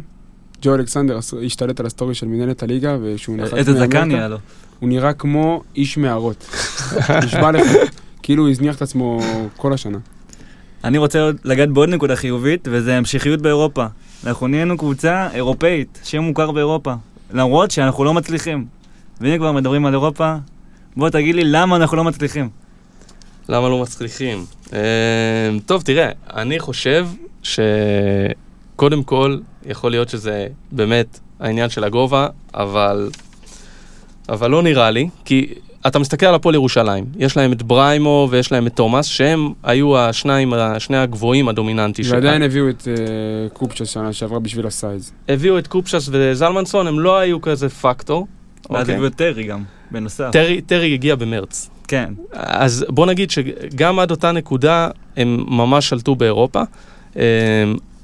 [0.64, 4.08] ג'ו אלכסנדר השתלט על הסטורי של מנהלת הליגה, ושהוא נחת איזה זקן.
[4.08, 4.38] נהיה לו.
[4.80, 6.46] הוא נראה כמו איש מערות.
[7.26, 7.68] נשבע לך.
[8.24, 9.20] כאילו הוא הזניח את עצמו
[9.58, 9.98] כל השנה.
[10.84, 13.86] אני רוצה לגעת בעוד נקודה חיובית, וזה המשכיות באירופה.
[14.26, 16.94] אנחנו נהיינו קבוצה אירופאית, שם מוכר באירופה.
[17.34, 18.66] למרות שאנחנו לא מצליחים.
[19.22, 20.36] והנה כבר מדברים על אירופה,
[20.98, 22.50] בוא תגיד לי למה אנחנו לא מצליחים.
[23.50, 24.46] למה לא מצליחים?
[24.74, 24.80] אה,
[25.66, 27.08] טוב, תראה, אני חושב
[28.74, 33.10] שקודם כל, יכול להיות שזה באמת העניין של הגובה, אבל,
[34.30, 35.54] אבל לא נראה לי, כי
[35.88, 39.98] אתה מסתכל על הפועל ירושלים, יש להם את בריימו ויש להם את תומאס, שהם היו
[39.98, 42.94] השניים, שני הגבוהים הדומיננטיים ועדיין הביאו את אה,
[43.54, 45.12] קופצ'ה שנה שעברה בשביל ה size.
[45.30, 48.28] הביאו את קופשס וזלמנסון, הם לא היו כזה פקטור.
[48.70, 48.96] ואז אוקיי?
[48.96, 50.30] הביאו את טרי גם, בנוסף.
[50.32, 51.70] טרי, טרי הגיע במרץ.
[51.88, 52.14] כן.
[52.32, 56.62] אז בוא נגיד שגם עד אותה נקודה הם ממש שלטו באירופה.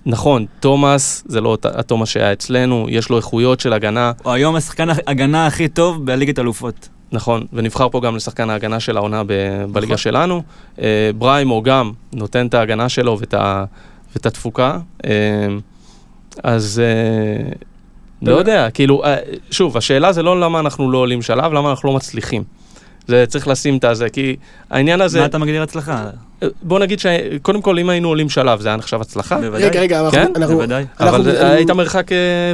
[0.06, 4.88] נכון, תומאס, זה לא התומאס שהיה אצלנו, יש לו איכויות של הגנה, הוא היום השחקן
[4.90, 6.90] ההגנה הכי טוב בליגת אלופות.
[7.12, 9.30] נכון, ונבחר פה גם לשחקן ההגנה של העונה ב-
[9.72, 9.98] בליגה נכון.
[9.98, 10.44] שלנו.
[10.82, 13.66] אה, בריימו גם נותן את ההגנה שלו ואת, ה,
[14.16, 14.80] ואת התפוקה.
[15.06, 15.12] אה,
[16.44, 17.52] אז אה,
[18.22, 19.16] לא יודע, כאילו, אה,
[19.52, 22.44] שוב, השאלה זה לא למה אנחנו לא עולים שלב, למה אנחנו לא מצליחים.
[23.08, 24.36] זה צריך לשים את הזה, כי
[24.70, 25.20] העניין הזה...
[25.20, 26.10] מה אתה מגדיר הצלחה?
[26.64, 29.64] בוא נגיד שקודם כל, אם היינו עולים שלב, זה היה נחשב הצלחה, בוודאי.
[29.70, 30.20] רגע, רגע, אבל כן?
[30.22, 30.56] אנחנו- אנחנו...
[30.56, 30.86] בוודאי.
[31.00, 32.06] אנחנו- אבל אנחנו- היית מרחק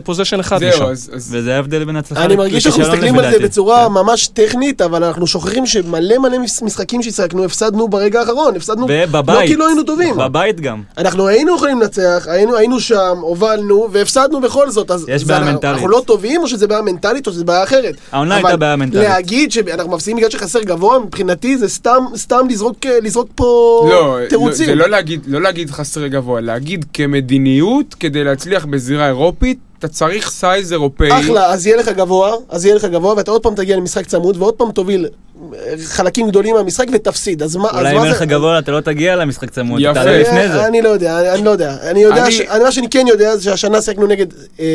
[0.04, 0.78] פוזיישן אחד משם.
[0.78, 1.12] זהו, אז...
[1.15, 3.39] אז- וזה ההבדל בין הצלחה אני מרגיש שאנחנו מסתכלים על זה.
[3.39, 8.88] בצורה ממש טכנית, אבל אנחנו שוכחים שמלא מלא מש- משחקים שהשחקנו, הפסדנו ברגע האחרון, הפסדנו
[8.88, 9.48] לא ובבית.
[9.50, 10.17] כי לא היינו טובים.
[10.17, 10.82] בבית גם.
[10.98, 14.91] אנחנו היינו יכולים לנצח, היינו, היינו שם, הובלנו, והפסדנו בכל זאת.
[14.91, 15.74] אז יש בעיה אנחנו- מנטלית.
[15.74, 17.95] אנחנו לא טובים, או שזה בעיה מנטלית, או שזה בעיה אחרת.
[18.12, 19.04] העונה הייתה בעיה מנטלית.
[19.10, 23.89] להגיד שאנחנו מפסידים בגלל שחסר גבוה, מבחינתי זה סתם, סתם לזרוק, לזרוק פה לא,
[24.21, 24.65] לא, תירוצים.
[24.65, 30.29] זה לא להגיד, לא להגיד חסר גבוה, להגיד כמדיניות, כדי להצליח בזירה אירופית, אתה צריך
[30.32, 31.19] size אירופאי.
[31.19, 34.38] אחלה, אז יהיה לך גבוה, אז יהיה לך גבוה, ואתה עוד פעם תגיע למשחק צמוד,
[34.38, 35.07] ועוד פעם תוביל
[35.53, 37.43] אה, חלקים גדולים מהמשחק ותפסיד.
[37.43, 39.93] אז מה, אז אולי אם זה- לך גבוה אתה לא תגיע למשחק צמוד, יפה.
[39.93, 40.67] תעלה לפני זה.
[40.67, 41.75] אני- לא יודע, אני- אני לא יודע.
[41.89, 44.25] אני יודע, אני- ש- אני- מה שאני כן יודע זה שהשנה שיחקנו נגד
[44.59, 44.65] אה,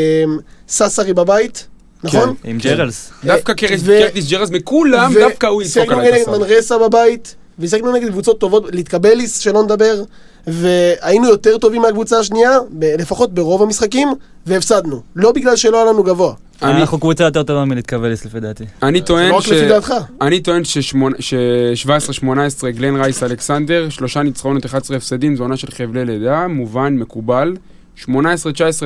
[0.68, 1.66] סאסרי בבית,
[2.04, 2.34] נכון?
[2.44, 3.10] עם ג'רלס.
[3.24, 3.82] דווקא קרטיס
[4.30, 6.38] ג'רז מכולם, דווקא הוא ידפוק שיחקנו עליי את נגד.
[6.38, 10.02] מנרסה בבית, ושיחקנו נגד קבוצות טובות, להתקבליס, שלא נדבר,
[10.46, 14.08] והיינו יותר טובים מהקבוצה השנייה, ב- לפחות ברוב המשחקים,
[14.46, 15.00] והפסדנו.
[15.16, 16.34] לא בגלל שלא היה לנו גבוה.
[16.62, 18.64] אני- אנחנו קבוצה יותר טובה מלהתקבליס לפי דעתי.
[18.82, 19.48] אני טוען לא רק ש...
[19.48, 19.94] לפי דעתך.
[20.20, 22.24] אני טוען ש-17-18
[22.70, 27.56] גלן רייס אלכסנדר, שלושה ניצחונות, 11 הפסדים, זו עונה של חבלי לידה, מובן, מקובל.
[28.04, 28.08] 18-19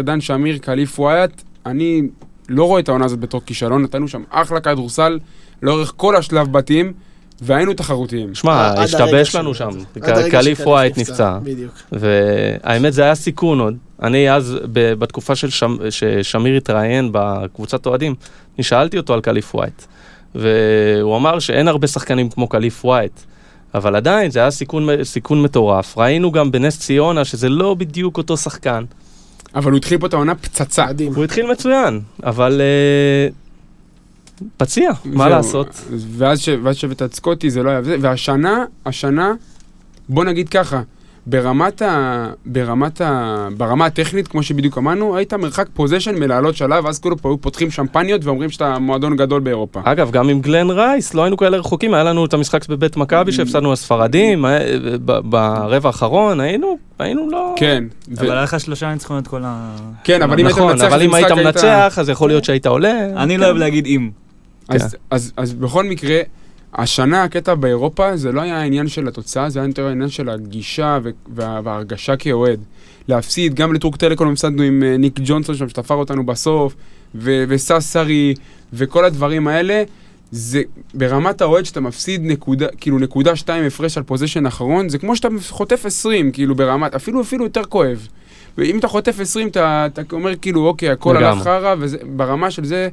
[0.04, 2.02] דן שמיר, קליף וויאט, אני
[2.48, 5.18] לא רואה את העונה הזאת בתור כישלון, נתנו שם אחלה כדורסל
[5.62, 6.92] לאורך כל השלב בתים,
[7.42, 8.34] והיינו תחרותיים.
[8.34, 9.70] שמע, השתבש לנו שם.
[10.30, 11.38] קליף ווייט נפצע.
[11.42, 11.72] בדיוק.
[11.92, 13.76] והאמת זה היה סיכון עוד.
[14.02, 15.32] אני אז, בתקופה
[15.90, 18.14] ששמיר התראיין בקבוצת אוהדים,
[18.56, 19.82] אני שאלתי אותו על קליף ווייט.
[20.34, 23.20] והוא אמר שאין הרבה שחקנים כמו קליף ווייט.
[23.74, 25.98] אבל עדיין זה היה סיכון, סיכון מטורף.
[25.98, 28.84] ראינו גם בנס ציונה שזה לא בדיוק אותו שחקן.
[29.54, 30.86] אבל הוא התחיל פה את העונה פצצה.
[31.14, 33.28] הוא התחיל מצוין, אבל אה,
[34.56, 35.28] פציע, מה זהו.
[35.36, 35.80] לעשות?
[36.16, 36.40] ואז
[36.72, 39.32] שהבאת את סקוטי זה לא היה זה, והשנה, השנה,
[40.08, 40.80] בוא נגיד ככה,
[41.26, 42.26] ברמת ה...
[42.46, 43.48] ברמת ה...
[43.56, 47.70] ברמה הטכנית, כמו שבדיוק אמרנו, היית מרחק פוזיישן מלעלות שלב, אז כאילו פה היו פותחים
[47.70, 49.80] שמפניות ואומרים שאתה מועדון גדול באירופה.
[49.84, 53.32] אגב, גם עם גלן רייס, לא היינו כאלה רחוקים, היה לנו את המשחק בבית מכבי
[53.32, 54.58] שהפסדנו לספרדים, היה-
[55.04, 57.54] ב- ברבע האחרון היינו, היינו לא...
[57.56, 57.84] כן,
[58.18, 59.76] אבל היה לך שלושה ניצחונות כל ה...
[60.04, 63.06] כן, אבל אם היית נכון, אבל אם היית מנצח, אז יכול להיות שהיית עולה.
[63.16, 63.48] אני לא כן.
[63.50, 64.10] אוהב להגיד אם.
[64.68, 66.20] אז, אז, אז בכל מקרה,
[66.74, 70.98] השנה הקטע באירופה זה לא היה העניין של התוצאה, זה היה יותר העניין של הגישה
[71.34, 72.60] וה- וההרגשה כאוהד.
[73.08, 76.74] להפסיד, גם לטורק טלקום הפסדנו עם אה, ניק ג'ונסון שם שתפר אותנו בסוף,
[77.14, 78.34] ו- וסאסרי,
[78.72, 79.82] וכל הדברים האלה.
[80.30, 80.62] זה
[80.94, 85.28] ברמת האוהד שאתה מפסיד נקודה, כאילו נקודה שתיים הפרש על פוזיישן אחרון, זה כמו שאתה
[85.48, 88.08] חוטף 20, כאילו ברמת, אפילו אפילו יותר כואב.
[88.58, 91.16] ואם אתה חוטף 20, אתה, אתה אומר כאילו, אוקיי, הכל.
[91.16, 92.88] הלך חרא, וברמה של זה,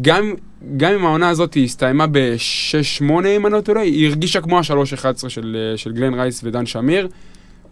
[0.00, 0.34] גם,
[0.76, 3.04] גם אם העונה הזאת הסתיימה ב-6-8,
[3.36, 7.08] אם אני לא טועה, היא הרגישה כמו ה-3-11 של, אה, של גלן רייס ודן שמיר.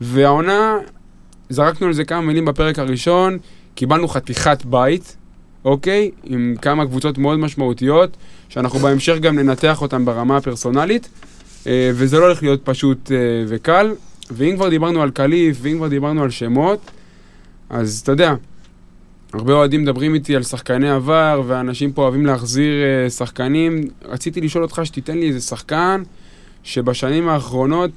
[0.00, 0.78] והעונה,
[1.48, 3.38] זרקנו על זה כמה מילים בפרק הראשון,
[3.74, 5.16] קיבלנו חתיכת בית,
[5.64, 6.10] אוקיי?
[6.24, 8.16] עם כמה קבוצות מאוד משמעותיות,
[8.48, 11.08] שאנחנו בהמשך גם ננתח אותן ברמה הפרסונלית,
[11.66, 13.16] אה, וזה לא הולך להיות פשוט אה,
[13.48, 13.92] וקל.
[14.30, 16.90] ואם כבר דיברנו על קליף, ואם כבר דיברנו על שמות,
[17.70, 18.34] אז אתה יודע,
[19.32, 23.80] הרבה אוהדים מדברים איתי על שחקני עבר, ואנשים פה אוהבים להחזיר אה, שחקנים.
[24.04, 26.02] רציתי לשאול אותך שתיתן לי איזה שחקן
[26.62, 27.90] שבשנים האחרונות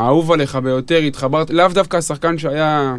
[0.00, 2.96] אהוב עליך ביותר, התחברת, לאו דווקא השחקן שהיה...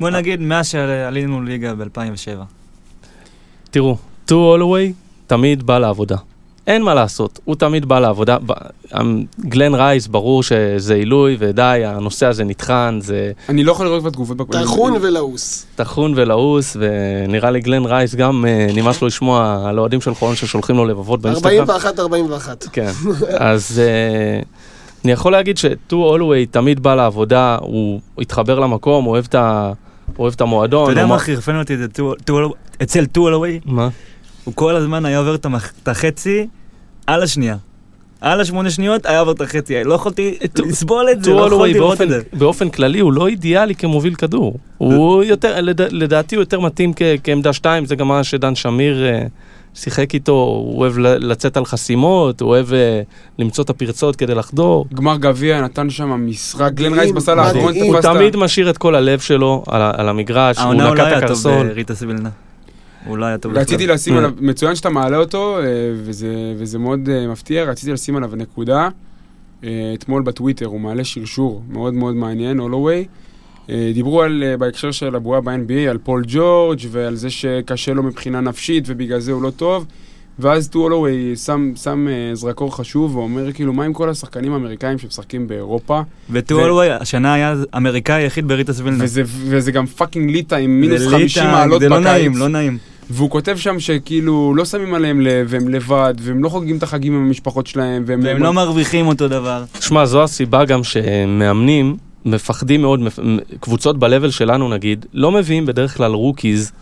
[0.00, 2.40] בוא נגיד מאז שעלינו ליגה ב-2007.
[3.70, 4.92] תראו, טו הולווי
[5.26, 6.16] תמיד בא לעבודה.
[6.66, 8.36] אין מה לעשות, הוא תמיד בא לעבודה.
[9.00, 14.02] אמ, גלן רייס, ברור שזה עילוי, ודי, הנושא הזה נטחן, זה אני לא יכול לראות
[14.02, 14.36] בתגובות...
[14.36, 15.66] בק- טחון ולעוס.
[15.76, 20.34] טחון ולעוס, ונראה לי גלן רייס גם אה, נמאס לו לשמוע על אוהדים של חולון
[20.36, 21.66] ששולחים לו לבבות באינסטגרם.
[21.70, 22.68] 41-41.
[22.72, 22.90] כן,
[23.38, 24.40] אז אה,
[25.04, 29.24] אני יכול להגיד שטו הולווי תמיד בא לעבודה, הוא התחבר למקום, אוהב
[30.34, 30.82] את המועדון.
[30.82, 33.60] אתה יודע מה חירפן אותי את טו- טו- אצל טולווי?
[33.64, 33.88] מה?
[34.44, 35.46] הוא כל הזמן היה עובר את
[35.88, 36.46] החצי
[37.06, 37.56] על השנייה.
[38.20, 42.00] על השמונה שניות היה עובר את החצי, לא יכולתי לסבול את זה, לא יכולתי לראות
[42.00, 42.20] את זה.
[42.32, 44.56] באופן כללי הוא לא אידיאלי כמוביל כדור.
[44.78, 46.92] הוא יותר, לד, לדעתי הוא יותר מתאים
[47.24, 49.22] כעמדה שתיים, זה גם מה שדן שמיר אה,
[49.74, 53.02] שיחק איתו, הוא אוהב ל- לצאת על חסימות, הוא אוהב אה,
[53.38, 54.86] למצוא את הפרצות כדי לחדור.
[54.94, 57.74] גמר גביע נתן שם משחק, גלן רייס בסל האחרון.
[57.74, 58.00] הוא.
[58.00, 61.68] תמיד משאיר את כל הלב שלו על, המגרש, הוא הוא לא את היה טוב הקרסול.
[63.06, 63.86] היה טוב רציתי.
[63.86, 64.18] לשים Mm.
[64.18, 65.62] עליו, מצוין שאתה מעלה אותו, אה,
[65.96, 68.88] וזה, וזה מאוד אה, מפתיע, רציתי לשים עליו נקודה.
[69.64, 73.04] אה, אתמול בטוויטר הוא מעלה שרשור מאוד מאוד מעניין, הולווי.
[73.94, 78.84] דיברו על, בהקשר של הבועה ב-NBA, על פול ג'ורג' ועל זה שקשה לו מבחינה נפשית
[78.86, 79.86] ובגלל זה הוא לא טוב.
[80.38, 85.46] ואז טו הולווי שם, שם זרקור חשוב ואומר כאילו, מה עם כל השחקנים האמריקאים שמשחקים
[85.46, 86.00] באירופה?
[86.30, 89.04] וטו ו- הולווי השנה היה האמריקאי היחיד בריטס וילנה.
[89.04, 92.06] וזה, וזה גם fucking ליטא עם מינוס זה 50 ליטא, מעלות זה לא בקיץ.
[92.12, 92.78] נעים, לא נעים.
[93.10, 97.14] והוא כותב שם שכאילו לא שמים עליהם לב, והם לבד, והם לא חוגגים את החגים
[97.14, 98.20] עם המשפחות שלהם, והם...
[98.24, 99.64] והם לא מרוויחים אותו דבר.
[99.80, 103.00] שמע, זו הסיבה גם שמאמנים מפחדים מאוד,
[103.60, 106.72] קבוצות ב-level שלנו נגיד, לא מביאים בדרך כלל rookies,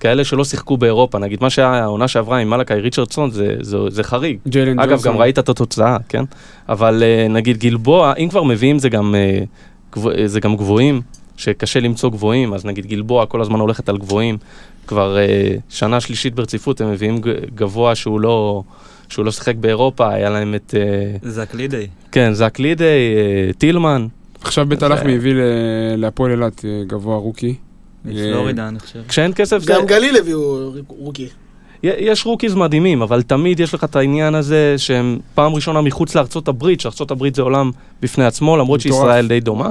[0.00, 4.02] כאלה שלא שיחקו באירופה, נגיד מה שהיה העונה שעברה עם מלאקי ריצ'רדסון זה, זה, זה
[4.02, 4.38] חריג.
[4.48, 5.12] ג'יילן אגב, ג'ונסון.
[5.12, 6.24] גם ראית את התוצאה, כן?
[6.68, 9.40] אבל אה, נגיד גלבוע, אם כבר מביאים זה גם, אה,
[9.96, 11.00] אה, זה גם גבוהים,
[11.36, 14.38] שקשה למצוא גבוהים, אז נגיד גלבוע כל הזמן הולכת על גבוהים.
[14.90, 17.20] כבר אה, שנה שלישית ברציפות הם מביאים
[17.54, 18.62] גבוה שהוא לא,
[19.08, 21.86] שהוא לא שיחק באירופה, היה להם את, אה, זה הקלידי.
[22.12, 22.84] כן, זק לידי,
[23.16, 24.06] אה, טילמן.
[24.40, 25.34] עכשיו בית הלחמי הביא
[25.96, 27.54] להפועל אילת אה, גבוה rookie.
[28.04, 29.00] מפלורידה, אני חושב.
[29.08, 29.72] כשאין כסף זה...
[29.72, 31.28] גם גליל הביאו rookie.
[31.82, 36.48] יש rookies מדהימים, אבל תמיד יש לך את העניין הזה שהם פעם ראשונה מחוץ לארצות
[36.48, 37.70] הברית, שארצות הברית זה עולם
[38.02, 38.80] בפני עצמו, למרות.
[38.80, 39.70] שישראל די דומה,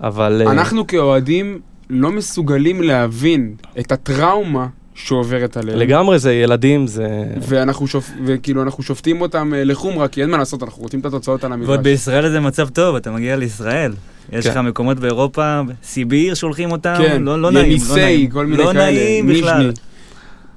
[0.00, 0.42] אבל...
[0.46, 5.78] אנחנו כאוהדים לא מסוגלים להבין את הטראומה שעוברת עליהם.
[5.78, 7.24] לגמרי זה ילדים, זה...
[7.48, 8.10] ואנחנו שופ...
[8.24, 11.52] וכאילו אנחנו שופטים אותם אה, לחומרה, כי אין מה לעשות, אנחנו רוצים את התוצאות על
[11.52, 11.78] ועוד המגרש.
[11.78, 13.92] בישראל זה מצב טוב, אתה מגיע לישראל.
[14.32, 14.50] יש כן.
[14.50, 18.30] לך מקומות באירופה, סיביר שולחים אותם, כן, לא לא נעים, לא יניסי, נעים.
[18.30, 19.26] כל מיני לא כאלה, נעים.
[19.26, 19.72] בכלל.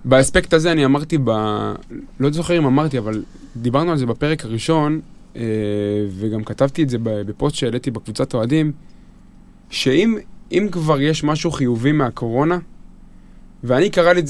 [0.06, 1.30] באספקט הזה אני אמרתי ב...
[2.20, 3.24] לא זוכר אם אמרתי, אבל
[3.56, 5.00] דיברנו על זה בפרק הראשון,
[5.36, 5.42] אה,
[6.20, 8.72] וגם כתבתי את זה ב- בפוסט שהעליתי בקבוצת אוהדים,
[9.70, 10.18] שאם
[10.52, 12.58] אם כבר יש משהו חיובי מהקורונה,
[13.64, 14.22] ואני קרא לי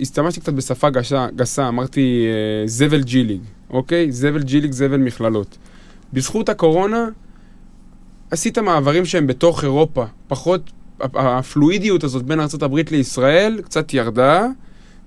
[0.00, 4.12] השתמשתי קצת בשפה גסה, גסה אמרתי אה, זבל ג'י ליג, אוקיי?
[4.12, 5.58] זבל ג'י ליג, זבל מכללות.
[6.12, 7.08] בזכות הקורונה,
[8.30, 14.46] עשית מעברים שהם בתוך אירופה, פחות, הפלואידיות הזאת בין ארה"ב לישראל קצת ירדה,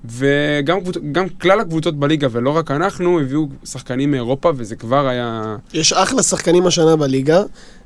[0.06, 0.78] וגם.
[1.12, 5.56] גם כלל הקבוצות בליגה, ולא רק אנחנו, הביאו שחקנים מאירופה, וזה כבר היה...
[5.74, 7.42] יש אחלה שחקנים השנה בליגה,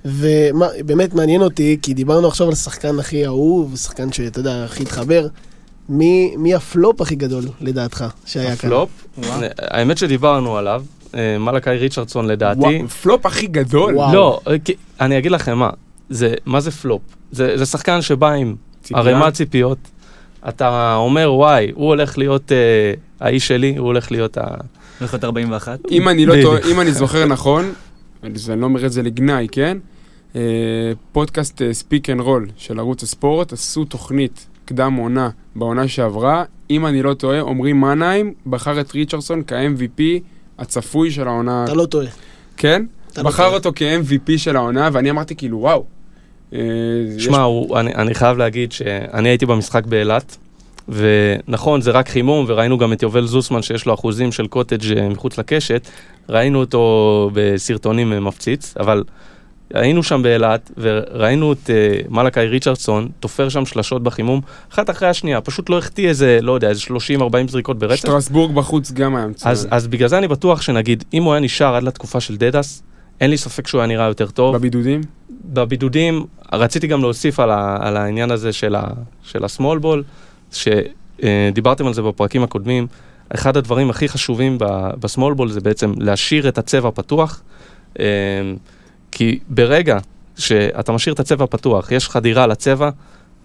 [0.06, 5.28] ובאמת מעניין אותי, כי דיברנו עכשיו על השחקן הכי אהוב, שחקן שאתה יודע, הכי התחבר.
[5.90, 8.70] מי, מי הפלופ הכי גדול, לדעתך, שהיה כאן?
[8.70, 8.90] הפלופ,
[9.60, 10.84] האמת שדיברנו עליו,
[11.16, 12.60] אה, מלאקי ריצ'רדסון לדעתי.
[12.60, 13.96] וואו, פלופ הכי גדול.
[13.96, 14.14] וואו.
[14.14, 14.56] לא, אה,
[15.02, 15.70] אני אגיד לכם מה,
[16.10, 17.02] זה, מה זה פלופ?
[17.32, 18.56] זה, זה שחקן שבא עם.
[18.94, 19.78] ערימת ציפיות.
[20.50, 24.42] אתה אומר, וואי, הוא הולך להיות אה, האיש שלי, הוא הולך להיות ה...
[25.00, 25.80] הולך להיות 41.
[25.92, 26.36] אם אני לא.
[26.42, 27.74] טועה, אם אני זוכר נכון,
[28.24, 29.78] אני לא אומר את זה לגנאי, כן?
[30.36, 30.42] אה,
[31.12, 36.44] פודקאסט Speak and Roll של ערוץ הספורט, עשו תוכנית קדם עונה בעונה שעברה.
[36.70, 40.02] אם אני לא טועה, עמרי מנהיים בחר את ריצ'רדסון כ-MVP
[40.60, 41.64] הצפוי של העונה.
[41.64, 42.08] אתה לא טועה.
[42.58, 42.86] כן?
[43.12, 43.56] אתה לא בחר טועה.
[43.56, 45.86] אותו כ-MVP של העונה, ואני אמרתי כאילו, וואו.
[46.54, 46.60] אה,
[47.18, 50.38] יש- שמע, הוא- אני, אני חייב להגיד שאני הייתי במשחק באילת,
[50.90, 55.10] ונכון, זה רק חימום, וראינו גם את יובל זוסמן שיש לו אחוזים של קוטג' אה,
[55.10, 55.88] מחוץ לקשת,
[56.30, 59.04] ראינו אותו בסרטונים אה, מפציץ, אבל
[59.74, 64.42] היינו שם באילת, וראינו את uh, מלאקי ריצ'רדסון תופר שם שלשות בחימום,
[64.74, 66.92] אחת אחרי השנייה, פשוט לא החטיא איזה, לא יודע, איזה 30-40
[67.48, 67.96] זריקות ברצף.
[68.00, 69.52] שטרסבורג בחוץ גם היה מצוין.
[69.52, 72.84] אז, אז בגלל זה אני בטוח שנגיד, אם הוא היה נשאר עד לתקופה של דדס,
[73.24, 74.56] אין לי ספק שהוא היה נראה יותר טוב.
[74.56, 75.02] בבידודים?
[75.46, 78.84] בבידודים, רציתי גם להוסיף על, ה, על העניין הזה של, ה,
[79.24, 80.04] של ה-small ball,
[80.52, 82.88] שדיברתם על זה בפרקים הקודמים,
[83.30, 87.42] אחד הדברים הכי חשובים ב-small ball זה בעצם להשאיר את הצבע פתוח,
[88.00, 88.06] אה,
[89.12, 89.98] כי ברגע
[90.38, 92.90] שאתה משאיר את הצבע פתוח, יש חדירה לצבע,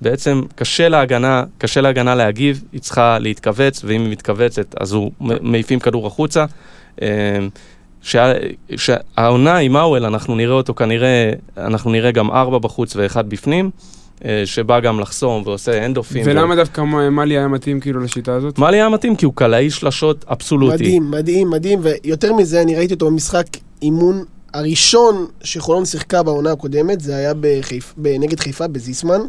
[0.00, 5.80] בעצם קשה להגנה, קשה להגנה להגיב, היא צריכה להתכווץ, ואם היא מתכווצת אז הוא מעיפים
[5.80, 6.44] כדור החוצה.
[8.02, 8.32] שה-
[8.76, 13.70] שהעונה עם האוול, אנחנו נראה אותו כנראה, אנחנו נראה גם ארבע בחוץ ואחד בפנים,
[14.24, 16.22] אה, שבא גם לחסום ועושה אנדופים.
[16.26, 16.80] ולמה דווקא
[17.10, 18.58] מאלי היה מתאים כאילו לשיטה הזאת?
[18.58, 19.16] מה לי היה מתאים?
[19.16, 20.74] כי הוא קלעי שלשות אבסולוטי.
[20.74, 23.46] מדהים, מדהים, מדהים, ויותר מזה, אני ראיתי אותו במשחק
[23.82, 27.94] אימון הראשון שחולון שיחקה בעונה הקודמת, זה היה בחיפ...
[27.98, 29.20] נגד חיפה, בזיסמן.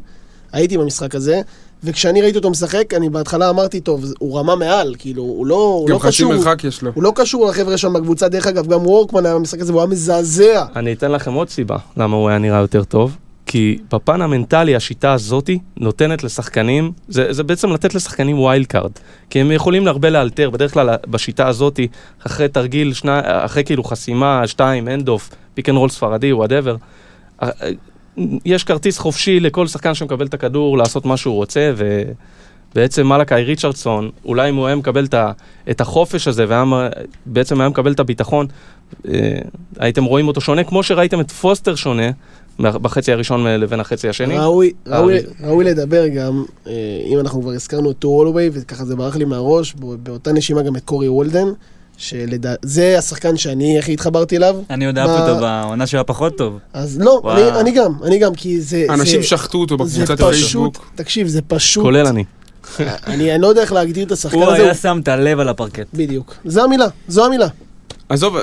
[0.53, 1.41] הייתי במשחק הזה,
[1.83, 5.87] וכשאני ראיתי אותו משחק, אני בהתחלה אמרתי, טוב, הוא רמה מעל, כאילו, הוא לא, הוא
[5.87, 6.91] גם לא חצי קשור, מרחק יש לו.
[6.93, 9.89] הוא לא קשור לחבר'ה שם בקבוצה, דרך אגב, גם וורקמן היה במשחק הזה, והוא היה
[9.89, 10.65] מזעזע.
[10.75, 13.17] אני אתן לכם עוד סיבה למה הוא היה נראה יותר טוב.
[13.45, 18.91] כי בפן המנטלי השיטה הזאתי נותנת לשחקנים, זה, זה בעצם לתת לשחקנים wild card.
[19.29, 21.87] כי הם יכולים הרבה לאלתר, בדרך כלל בשיטה הזאתי,
[22.25, 26.75] אחרי תרגיל, שני, אחרי כאילו חסימה, שתיים, hand off, pick and roll ספרדי, whatever.
[28.45, 31.73] יש כרטיס חופשי לכל שחקן שמקבל את הכדור לעשות מה שהוא רוצה,
[32.73, 35.07] ובעצם מלאקי ריצ'רדסון, אולי אם הוא היה מקבל
[35.71, 36.45] את, החופש הזה,
[37.25, 38.47] ובעצם היה מקבל את הביטחון,
[39.07, 39.37] אה,
[39.77, 42.11] הייתם רואים אותו שונה, כמו שראיתם את פוסטר שונה
[42.59, 44.37] בחצי הראשון לבין החצי השני.
[44.37, 46.73] ראוי, ראוי, אה, ראוי לדבר גם, אה,
[47.05, 50.61] אם אנחנו כבר הזכרנו את טו הולווי, וככה זה ברח לי מהראש, בא- באותה נשימה
[50.61, 51.47] גם את קורי וולדן,
[51.99, 54.55] שזה השחקן שאני הכי התחברתי אליו.
[54.69, 56.59] אני עוד אהבתי מה- אותו בעונה שלה פחות טוב.
[56.73, 57.21] אז לא.
[57.33, 58.85] אני, אני גם, אני גם, כי זה...
[58.89, 60.91] אנשים זה, שחטו אותו זה בקבוצת פשוט, הפייסבוק.
[60.95, 61.83] תקשיב, זה פשוט...
[61.83, 62.23] כולל אני.
[63.07, 64.55] אני, אני לא יודע איך להגדיר את השחקן הוא הזה.
[64.55, 65.87] היה הוא- שם את הלב על הפרקט.
[65.93, 66.35] בדיוק.
[66.45, 67.47] זו המילה, זו המילה.
[68.09, 68.35] עזוב,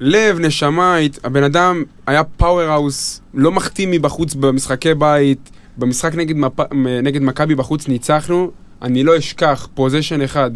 [0.00, 6.60] לב, נשמה, הבן אדם היה powerhouse, לא מחטיא מבחוץ במשחקי בית, במשחק נגד, מפ...
[7.02, 8.50] נגד מכבי בחוץ ניצחנו,
[8.82, 10.50] אני לא אשכח, possession אחד.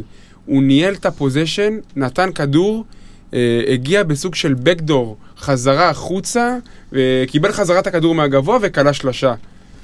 [0.49, 2.85] הוא ניהל את ה possession, נתן כדור,
[3.35, 6.57] אה, הגיע בסוג של backdoor, חזרה החוצה,
[6.97, 9.35] אה, קיבל חזרה את הכדור מהגבוה וקלע שלושה.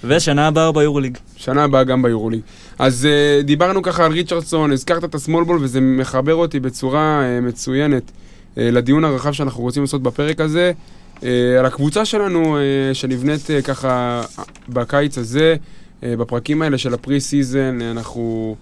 [0.04, 1.18] ושנה הבאה ביורוליג.
[1.36, 2.40] שנה הבאה גם ביורוליג.
[2.78, 7.22] אז uh, דיברנו ככה על ריצ'רדסון, הזכרת את ה small ball וזה מחבר אותי בצורה
[7.22, 10.72] uh, מצוינת uh, לדיון הרחב שאנחנו רוצים לעשות בפרק הזה.
[11.16, 11.24] Uh,
[11.58, 14.22] על הקבוצה שלנו uh, שנבנית uh, ככה
[14.68, 18.56] בקיץ הזה, uh, בפרקים האלה של ה pre-season, uh, אנחנו,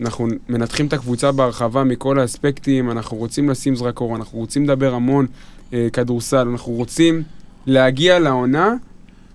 [0.00, 5.26] אנחנו מנתחים את הקבוצה בהרחבה מכל האספקטים, אנחנו רוצים לשים זרקור, אנחנו רוצים לדבר המון
[5.70, 7.22] uh, כדורסל, אנחנו רוצים
[7.66, 8.74] להגיע לעונה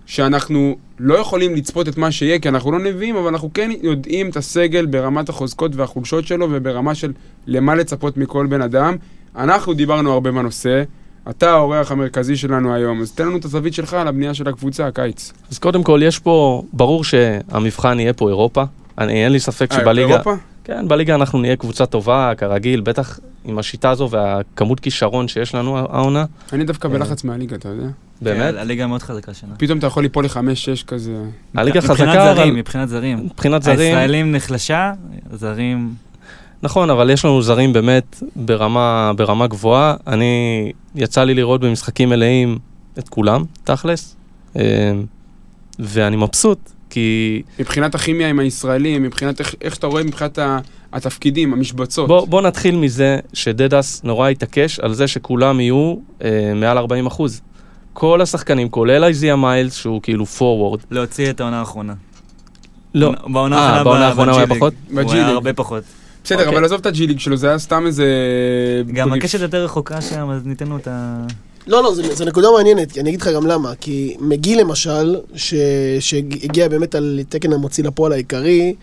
[0.06, 4.30] שאנחנו לא יכולים לצפות את מה שיהיה, כי אנחנו לא נביאים, אבל אנחנו כן יודעים
[4.30, 7.12] את הסגל ברמת החוזקות והחולשות שלו, וברמה של
[7.46, 8.96] למה לצפות מכל בן אדם.
[9.36, 10.82] אנחנו דיברנו הרבה בנושא,
[11.30, 14.86] אתה האורח המרכזי שלנו היום, אז תן לנו את הזווית שלך על הבנייה של הקבוצה,
[14.86, 15.32] הקיץ.
[15.50, 18.64] אז קודם כל, יש פה, ברור שהמבחן יהיה פה אירופה.
[18.98, 20.12] אני, אין לי ספק אה, שבליגה...
[20.12, 20.34] אירופה?
[20.66, 25.78] כן, בליגה אנחנו נהיה קבוצה טובה, כרגיל, בטח עם השיטה הזו והכמות כישרון שיש לנו
[25.78, 26.24] העונה.
[26.52, 26.92] אני דווקא אה.
[26.92, 27.86] בלחץ מהליגה, אתה יודע?
[28.22, 29.54] באמת, כן, הליגה מאוד חזקה שנה.
[29.58, 31.24] פתאום אתה יכול ליפול לחמש-שש כזה.
[31.54, 33.24] הליגה חזקה, מבחינת אבל זרים, מבחינת זרים.
[33.24, 34.92] מבחינת זרים, הישראלים נחלשה,
[35.32, 35.94] זרים...
[36.62, 39.94] נכון, אבל יש לנו זרים באמת ברמה, ברמה גבוהה.
[40.06, 42.58] אני, יצא לי לראות במשחקים מלאים
[42.98, 44.16] את כולם, תכלס,
[44.56, 44.62] אה,
[45.78, 50.38] ואני מבסוט, כי מבחינת הכימיה עם הישראלים, מבחינת איך, איך שאתה רואה מבחינת
[50.92, 52.08] התפקידים, המשבצות.
[52.08, 57.40] בוא, בוא נתחיל מזה שדדס נורא התעקש על זה שכולם יהיו אה, מעל 40 אחוז.
[57.92, 60.80] כל השחקנים, כולל איזיה מיילס, שהוא כאילו פורוורד.
[60.90, 61.94] להוציא את העונה האחרונה.
[62.94, 64.46] לא, בעונה אה, האחרונה בעונה ב- האחרונה הוא היה.
[64.46, 64.74] פחות?
[64.90, 65.12] הוא.
[65.12, 65.84] היה הרבה פחות.
[66.24, 66.52] בסדר, אוקיי.
[66.54, 68.06] אבל עזוב את הג'י ליג שלו, זה היה סתם איזה...
[68.92, 71.26] גם הקשת יותר רחוקה שם, אז ניתן לו את ה...
[71.66, 73.72] לא, לא, זו נקודה מעניינת, אני אגיד לך גם למה.
[73.80, 75.54] כי מגי למשל, ש,
[76.00, 78.74] שהגיע באמת על תקן המוציא לפועל העיקרי,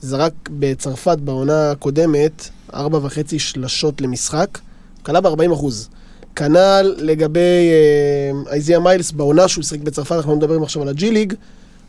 [0.00, 4.58] זרק בצרפת בעונה הקודמת ארבע וחצי שלשות למשחק,
[5.02, 5.88] כלה ב-40 אחוז.
[6.36, 11.34] כנ"ל לגבי אה, אייזיה מיילס בעונה שהוא שיחק בצרפת, אנחנו מדברים עכשיו על הג'י ליג,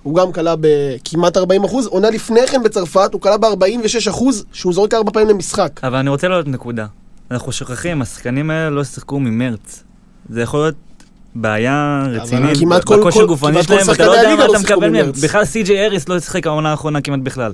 [0.04, 4.74] הוא גם כלה בכמעט 40 אחוז, עונה לפני כן בצרפת, הוא כלה ב-46 אחוז, שהוא
[4.74, 5.80] זורק ארבע פעמים למשחק.
[5.84, 6.86] אבל אני רוצה להעלות נקודה.
[7.32, 9.84] אנחנו שוכחים, השחקנים האלה לא שיחקו ממרץ.
[10.30, 10.76] זה יכול להיות
[11.36, 12.58] בעיה רצינית.
[12.60, 14.90] כמעט כל- בכושר גופני שלהם, ואתה שחקני לא יודע הליגה מה לא אתה שיחקו מקבל
[14.90, 15.12] מהם.
[15.24, 17.52] בכלל סי.ג'יי אריס לא שיחק העונה האחרונה כמעט בכלל.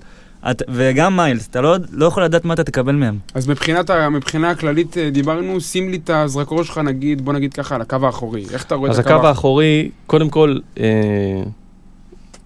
[0.51, 3.17] את- וגם מיילס, אתה לא לא יכול לדעת מה אתה תקבל מהם.
[3.33, 7.75] אז מבחינת, מבחינה הכללית אה, דיברנו, שים לי את הזרקור שלך נגיד, בוא נגיד ככה,
[7.75, 8.45] על הקו האחורי.
[8.53, 10.85] איך אתה רואה אז את הקו האחורי, קודם כל, אה,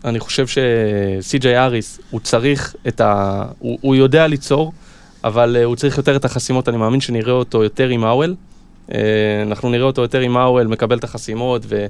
[0.06, 3.44] אני חושב שסי.ג'יי אריס, הוא צריך את ה...
[3.60, 4.74] הוא, הוא יודע ליצור,
[5.24, 8.30] אבל אה, הוא צריך יותר את החסימות, אני מאמין שנראה אותו יותר עם האוול.
[8.30, 8.53] אה,
[9.48, 11.86] אנחנו נראה אותו יותר עם האוול, מקבל את החסימות, ו,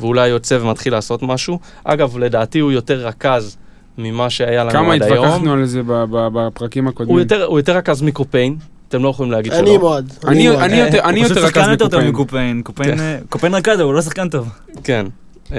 [0.00, 1.58] ואולי יוצא ומתחיל לעשות משהו.
[1.84, 3.56] אגב, לדעתי הוא יותר רכז
[3.98, 5.24] ממה שהיה לנו כמה עד היום.
[5.24, 7.14] התווכחנו על זה ב- ב- בפרקים הקודמים.
[7.14, 8.56] הוא יותר, הוא יותר רכז מקופיין,
[8.88, 9.78] אתם לא יכולים להגיד אני שלא.
[9.78, 10.12] מועד.
[10.26, 10.60] אני- מועד.
[10.60, 12.58] אני יותר- אני הוא פשוט יותר שחקן רכז יותר טוב מקופיין.
[12.58, 12.90] מקופיין.
[12.90, 14.48] קופיין, אה, קופיין רכז, הוא לא שחקן טוב.
[14.84, 15.06] כן.
[15.52, 15.58] אה,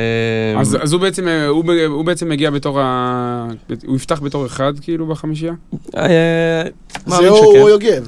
[0.59, 3.47] אז, אז הוא בעצם, אה, הוא, בעצם מגיע בתור ה...
[3.85, 5.53] הוא יפתח בתור אחד כאילו בחמישייה?
[5.97, 6.63] אה,
[7.05, 7.61] זה מאמין או שכן.
[7.61, 8.07] או יוגב.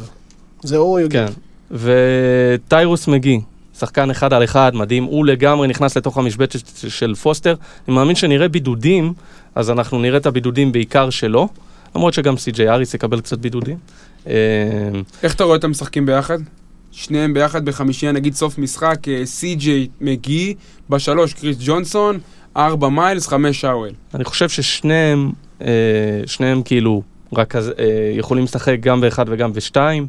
[0.64, 1.28] זה או יוגב.
[1.28, 1.34] כן.
[1.72, 3.40] וטיירוס מגי,
[3.80, 7.56] שחקן אחד על אחד, מדהים, הוא לגמרי נכנס לתוך המשבצת של- פוסטר.
[7.88, 9.14] אני מאמין שנראה בידודים,
[9.56, 11.48] אז אנחנו נראה את הבידודים בעיקר שלו,
[11.96, 13.78] למרות שגם סי.ג'יי אריס יקבל קצת בידודים.
[14.28, 14.34] אה,
[15.24, 16.38] איך אתה רואה אותם משחקים ביחד?
[16.92, 20.56] שניהם ביחד בחמישייה, נגיד סוף משחק, אה, סי.ג'יי מגי,
[20.90, 22.20] בשלוש קריס ג'ונסון,
[22.58, 23.90] ארבע מיילס, חמש שאוול.
[24.16, 25.32] אני חושב ששניהם,
[25.62, 25.68] אה,
[26.26, 27.02] שניהם כאילו
[27.34, 27.54] רק
[28.18, 30.08] יכולים לשחק גם באחד וגם בשתיים.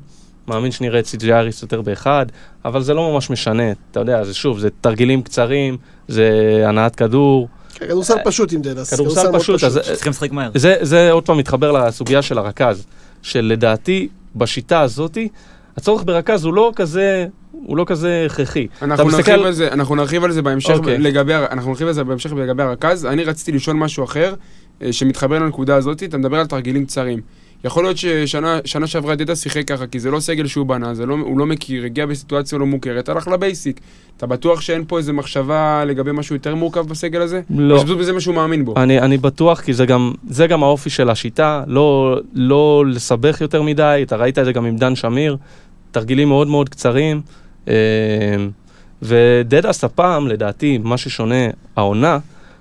[0.49, 2.27] מאמין שנראה את סי.ג'יי אריס יותר באחד,
[2.65, 5.77] אבל זה לא ממש משנה, אתה יודע, זה שוב, זה תרגילים קצרים,
[6.09, 6.31] זה
[6.67, 7.49] הנעת כדור.
[7.75, 8.95] כן, כדורסל פשוט עם דדס.
[8.95, 10.51] כדורסל פשוט, אז צריכים לשחק מהר.
[10.55, 12.87] זה, זה עוד פעם מתחבר לסוגיה של הרכז,
[13.23, 15.29] שלדעתי, בשיטה הזאתי,
[15.77, 18.67] הצורך ברכז הוא לא כזה, הוא לא כזה הכרחי.
[18.83, 20.99] אנחנו מסתכל נרחיב על- על זה, אנחנו נרחיב על זה בהמשך אוקיי.
[20.99, 23.07] לגבי, אנחנו נרחיב על זה בהמשך לגבי הרכז.
[23.07, 24.35] אני רציתי לשאול משהו אחר,
[24.83, 27.21] אה, שמתחבר לנקודה הזאת, אתה מדבר על תרגילים קצרים.
[27.65, 31.15] יכול להיות ששנה שנה שעברה דדה שיחק ככה, כי זה לא סגל שהוא בנה, לא,
[31.15, 33.81] הוא לא מכיר, הגיע בסיטואציה לא מוכרת, הלך לבייסיק.
[34.17, 37.41] אתה בטוח שאין פה איזה מחשבה לגבי משהו יותר מורכב בסגל הזה?
[37.51, 37.79] לא.
[37.79, 38.75] שפשוט בזה מה שהוא מאמין בו.
[38.77, 43.63] אני, אני בטוח, כי זה גם, זה גם האופי של השיטה, לא, לא לסבך יותר
[43.63, 45.37] מדי, אתה ראית את זה גם עם דן שמיר.
[45.91, 47.21] תרגילים מאוד מאוד קצרים.
[47.69, 47.75] אה,
[49.03, 51.35] ודדס הפעם, לדעתי, מה ששונה
[51.77, 52.19] העונה,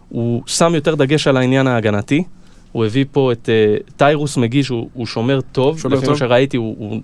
[0.09, 2.23] הוא שם יותר דגש על העניין ההגנתי.
[2.71, 6.13] הוא הביא פה את uh, טיירוס מגי ש, הוא, הוא שומר טוב, שומר לפי טוב.
[6.13, 7.01] מה שראיתי, הוא, הוא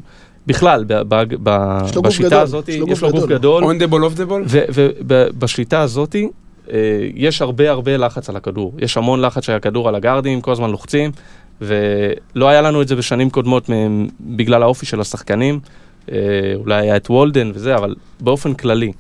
[0.47, 3.29] בכלל, ב, ב, ב, גוף בשיטה גדול, הזאת, יש לו גוף גדול.
[3.29, 4.45] גדול, on the ball, off the ball?
[4.99, 6.15] ובשיטה הזאת
[6.71, 8.73] אה, יש הרבה הרבה לחץ על הכדור.
[8.79, 11.11] יש המון לחץ של הכדור על הגארדים, כל הזמן לוחצים,
[11.61, 15.59] ולא היה לנו את זה בשנים קודמות מ- בגלל האופי של השחקנים.
[16.11, 16.17] אה,
[16.55, 18.91] אולי היה את וולדן וזה, אבל באופן כללי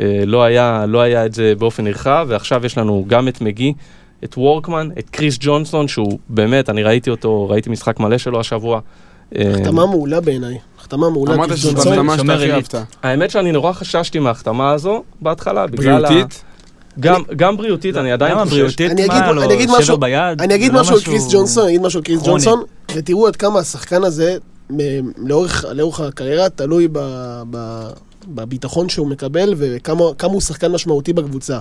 [0.00, 3.72] אה, לא היה, לא היה את זה באופן נרחב, ועכשיו יש לנו גם את מגי,
[4.24, 8.80] את וורקמן, את קריס ג'ונסון, שהוא באמת, אני ראיתי אותו, ראיתי משחק מלא שלו השבוע.
[9.34, 10.58] החתמה מעולה בעיניי.
[10.78, 11.34] החתמה מעולה.
[11.34, 11.86] אמרת שזאת.
[11.86, 12.52] החתמה שאתה הכי.
[12.52, 12.74] אהבת.
[13.02, 16.08] האמת שאני נורא חששתי מההחתמה הזו בהתחלה, בגלל ה...
[16.08, 16.42] בריאותית?
[17.00, 18.50] גם, גם בריאותית, אני עדיין חושש.
[18.52, 18.90] בריאותית?
[18.90, 19.42] אני מה אגיד-?
[19.42, 20.40] אני אגיד שבר משהו- ביד?
[20.42, 22.22] אני אגיד לא משהו על קריס ג'ונסון, אני אגיד משהו על קריס.
[22.26, 22.62] ג'ונסון,
[22.94, 24.36] ותראו עד כמה השחקן הזה,
[25.16, 26.98] לאורך לאורך הקריירה, תלוי ב-
[27.50, 27.90] ב-
[28.28, 31.58] בביטחון שהוא מקבל, וכמה כמה הוא שחקן משמעותי בקבוצה.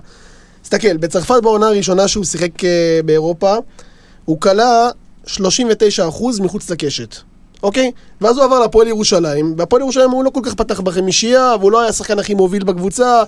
[0.62, 2.70] תסתכל, בצרפת בעונה הראשונה שהוא שיחק אה,
[3.06, 3.56] באירופה,
[4.26, 4.90] הוא כלה
[5.28, 5.32] 39%
[6.42, 7.16] מחוץ לקשת.
[7.64, 7.92] אוקיי?
[8.22, 11.80] ואז הוא עבר להפועל ירושלים, והפועל ירושלים הוא לא כל כך פתח בחמישייה, והוא לא
[11.80, 13.24] היה השחקן הכי מוביל בקבוצה,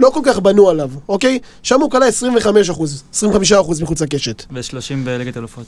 [0.00, 1.38] לא כל כך בנו עליו, אוקיי?
[1.62, 4.42] שם הוא כלה 25 אחוז, 25 אחוז מחוץ לקשת.
[4.50, 5.64] ו-30 בליגת אלופות.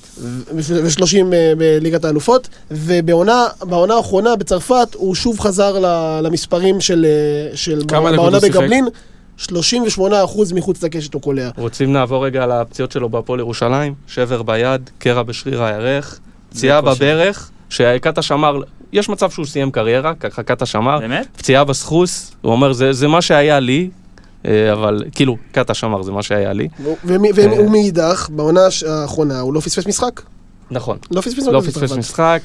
[0.56, 1.16] ו-30
[1.58, 7.06] בליגת האלופות, ובעונה בעונה האחרונה בצרפת הוא שוב חזר ל- למספרים של,
[7.50, 8.58] אה, של בעונה הוא שיחק?
[9.46, 11.50] בגבלין, 38% מחוץ לקשת הוא קולע.
[11.56, 13.94] רוצים לעבור רגע על הפציעות שלו בהפועל ירושלים?
[14.06, 16.18] שבר ביד, קרע בשריר הירך,
[16.50, 16.80] פציעה.
[16.80, 18.60] בברך, שהקטע שמר,
[18.92, 21.26] יש מצב שהוא סיים קריירה, ככה קטע שמר, באמת?
[21.36, 23.90] פציעה בסחוס, הוא אומר, זה, זה מה שהיה לי,
[24.46, 26.68] אה, אבל כאילו, קטע שמר זה מה שהיה לי.
[27.04, 27.60] ומי- אה.
[27.60, 30.20] ומאידך, בעונה האחרונה הוא לא פספס משחק.
[30.70, 31.92] נכון, לא פספס לא משחק פספס.
[31.98, 32.40] משחק,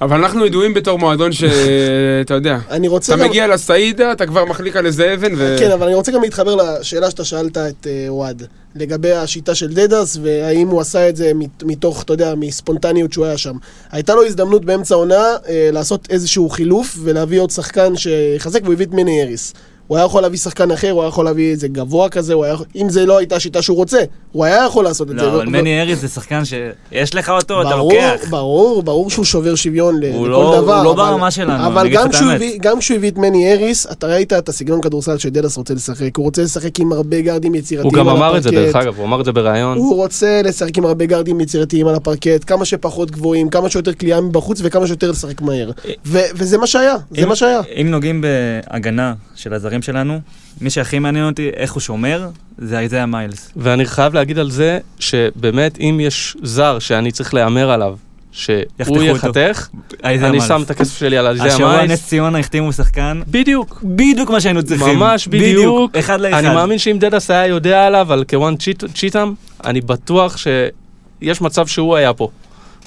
[0.00, 3.28] אבל אנחנו ידועים בתור מועדון שאתה יודע, אני רוצה אתה גם...
[3.28, 5.56] מגיע לסעידה, אתה כבר מחליק על איזה אבן, ו...
[5.58, 8.42] כן, אבל אני רוצה גם להתחבר לשאלה שאתה שאלת את אה, אוהד,
[8.74, 13.24] לגבי השיטה של דדס, והאם הוא עשה את זה מת- מתוך, אתה יודע, מספונטניות שהוא
[13.24, 13.56] היה שם.
[13.90, 18.86] הייתה לו הזדמנות באמצע העונה אה, לעשות איזשהו חילוף ולהביא עוד שחקן שיחזק, והוא הביא
[18.86, 19.54] את מני אריס.
[19.88, 22.54] הוא היה יכול להביא שחקן אחר, הוא היה יכול להביא איזה גבוה כזה, הוא היה...
[22.54, 23.98] יכול- אם זה לא הייתה השיטה שהוא רוצה,
[24.32, 25.22] הוא היה יכול לעשות את זה.
[25.26, 28.28] לא, אבל מני אריס זה שחקן שיש לך אותו, אתה ברור, לוקח.
[28.30, 30.76] ברור, ברור שהוא שובר שוויון לכל לא- דבר.
[30.76, 32.30] הוא לא אבל- ברמה שלנו, אבל גם כשהוא.
[32.32, 36.16] הביא- גם כשהוא הביא את מני אריס, אתה ראית את הסגנון כדורסל שדדס רוצה לשחק.
[36.16, 38.64] הוא רוצה לשחק עם הרבה גארדים יצירתיים הוא גם על אמר את זה הפרקט.
[38.66, 39.78] דרך אגב, הוא אמר את זה בריאיון.
[39.78, 44.20] הוא רוצה לשחק עם הרבה גארדים יצירתיים על הפרקט, כמה שפחות גבוהים, כמה שיותר כליאה
[44.20, 45.70] מבחוץ וכמה שיותר לשחק מהר.
[46.06, 47.60] ו- וזה מה שהיה, זה אם- מה שהיה.
[47.80, 48.24] אם נוגעים
[48.70, 50.20] בהגנה של הזרים שלנו,
[50.60, 53.50] מי שהכי מעניין אותי איך הוא שומר, זה איזיה מיילס.
[53.56, 57.96] ואני חייב להגיד על זה, שבאמת אם יש זר שאני צריך להמר עליו,
[58.32, 58.62] שהוא.
[59.04, 59.68] יחתך,
[60.04, 60.40] אני.
[60.40, 61.90] שם את הכסף שלי על איזיה השבוע מיילס.
[61.92, 63.82] נס ציונה החתימו שחקן, בדיוק.
[63.84, 64.98] בדיוק מה שהיינו צריכים.
[64.98, 65.96] ממש בדיוק.
[65.96, 66.34] אחד לאחד.
[66.44, 69.32] אני מאמין שאם דדס היה יודע עליו, על כוואן צ'יט- צ'יטם,
[69.64, 72.28] אני בטוח שיש מצב שהוא היה פה.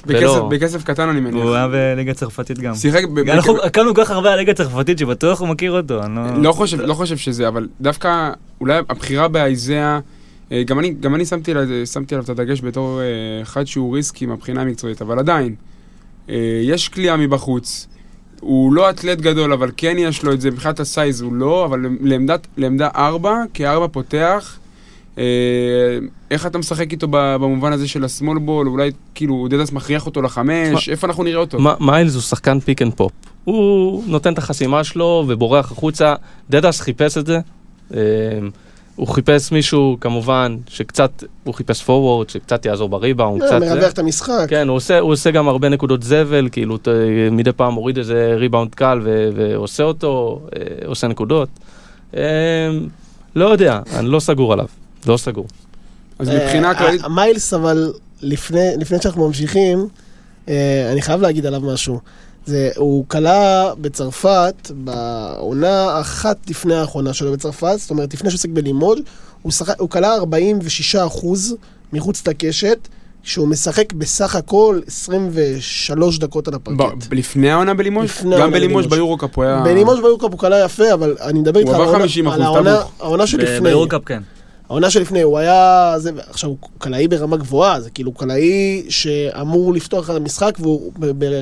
[0.05, 1.43] בכסף- ולא- בכסף קטן אני מניח.
[1.43, 2.75] הוא היה בליגה צרפתית גם.
[2.75, 3.17] שיחק ב...
[3.29, 6.03] אנחנו עקבנו כל כך הרבה על ליגה צרפתית שבטוח הוא מכיר אותו.
[6.03, 6.41] אני לא...
[6.41, 8.29] לא חושב, לא חושב שזה, אבל דווקא
[8.61, 9.99] אולי הבחירה באייזאה,
[10.51, 13.05] אה, גם אני, גם אני שמתי, עליו- שמתי עליו את הדגש בתור אה,
[13.41, 15.55] אחד שהוא ריסקי מהבחינה המקצועית, אבל עדיין,
[16.29, 17.87] אה, יש קליעה מבחוץ.
[18.39, 21.65] הוא לא אתלט גדול, אבל כן יש לו את זה, מבחינת ה size הוא לא,
[21.65, 24.57] אבל לעמדת, לעמדה 4, כארבע פותח,
[26.31, 30.21] איך אתה משחק איתו במובן הזה של ה small ball, אולי כאילו דדס מכריח אותו
[30.21, 31.57] לחמש, איפה אנחנו נראה אותו?
[31.79, 33.11] מיילס הוא שחקן pick and pop.
[33.43, 36.15] הוא נותן את החסימה שלו ובורח החוצה.
[36.49, 37.39] דדס חיפש את זה.
[37.93, 37.99] אה,
[38.95, 43.59] הוא חיפש מישהו, כמובן, שקצת, הוא חיפש forward, שקצת יעזור בריבאונד, אה, קצת...
[43.61, 44.45] מרווח את המשחק.
[44.49, 46.87] כן, הוא עושה, הוא עושה גם הרבה נקודות זבל, כאילו ת-
[47.31, 51.49] מדי פעם מוריד איזה ריבאונד קל ו- ועושה אותו, אה, עושה נקודות.
[52.17, 52.21] אה,
[53.35, 54.65] לא יודע, אני לא סגור עליו,
[55.07, 55.47] לא סגור.
[56.19, 57.03] אז אה, מבחינה כללית...
[57.03, 59.87] ה- מיילס, אבל לפני לפני שאנחנו ממשיכים,
[60.49, 61.99] אה, אני חייב להגיד עליו משהו.
[62.45, 68.49] זה, הוא כלה בצרפת, בעונה אחת לפני האחרונה שלו בצרפת, זאת אומרת, לפני שהוא עוסק
[68.49, 68.99] בלימוד,
[69.41, 69.69] הוא, שח...
[69.79, 71.55] הוא כלה 46 אחוז
[71.93, 72.87] מחוץ לקשת,
[73.23, 76.79] שהוא משחק בסך הכל 23 דקות על הפרקט.
[77.09, 78.05] ב- לפני העונה בלימוש?
[78.05, 78.97] לפני גם העונה בלימוש בלימוש.
[78.97, 79.61] ביורוקאפ הוא היה...
[79.63, 82.41] בלימוד ביורקאפ הוא כלה יפה, אבל אני מדבר איתך הוא על עבר העונה- 50%, על
[82.99, 83.59] העונה- שלפני.
[83.69, 84.21] ביורקאפ כן.
[84.71, 85.93] העונה שלפני, הוא היה...
[85.97, 90.91] זה, עכשיו, הוא קלעי ברמה גבוהה, זה כאילו קלעי שאמור לפתוח על המשחק, והוא...
[90.99, 91.41] ב, ב,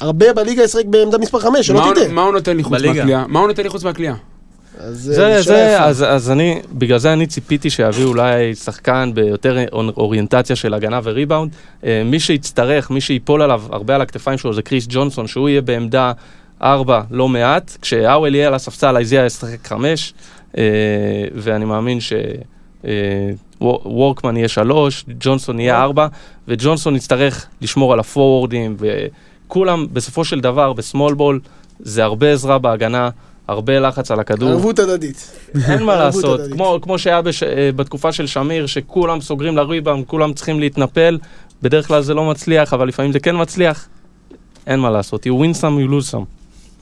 [0.00, 2.08] הרבה בליגה ישחק בעמדה מספר 5, מה שלא תטעה.
[2.08, 2.72] מה הוא נותן לי חוץ.
[2.72, 3.26] מהקליעה?
[3.28, 4.14] מה הוא נותן לי חוץ מהקליעה?
[4.78, 5.82] אז זה, שאלה זה.
[5.84, 11.00] אז, אז אני, בגלל זה אני ציפיתי שיביאו אולי שחקן ביותר אור- אוריינטציה של הגנה
[11.02, 11.50] וריבאונד.
[11.84, 15.60] אה, מי שיצטרך, מי שיפול עליו הרבה על הכתפיים שלו זה קריס ג'ונסון, שהוא יהיה
[15.60, 16.12] בעמדה
[16.62, 20.20] ארבע לא מעט, כשהאוול יהיה על הספסל, איזיה ישחק חמש, אה,
[21.34, 22.12] ואני מאמין ש...
[22.84, 22.90] אה,
[23.60, 26.06] וו- וורקמן יהיה שלוש, ג'ונסון יהיה ארבע,
[26.48, 31.40] וג'ונסון יצטרך לשמור על הפורוורדים, וכולם בסופו של דבר בסמול בול
[31.80, 33.10] זה הרבה עזרה בהגנה,
[33.48, 34.48] הרבה לחץ על הכדור.
[34.50, 35.30] ערבות הדדית.
[35.68, 36.40] אין מה לעשות.
[36.52, 41.18] כמו, כמו שהיה בש, אה, בתקופה של שמיר, שכולם סוגרים לריבאונד, כולם צריכים להתנפל,
[41.62, 43.88] בדרך כלל זה לא מצליח, אבל לפעמים זה כן מצליח,
[44.66, 46.24] אין מה לעשות, you win some, you lose some.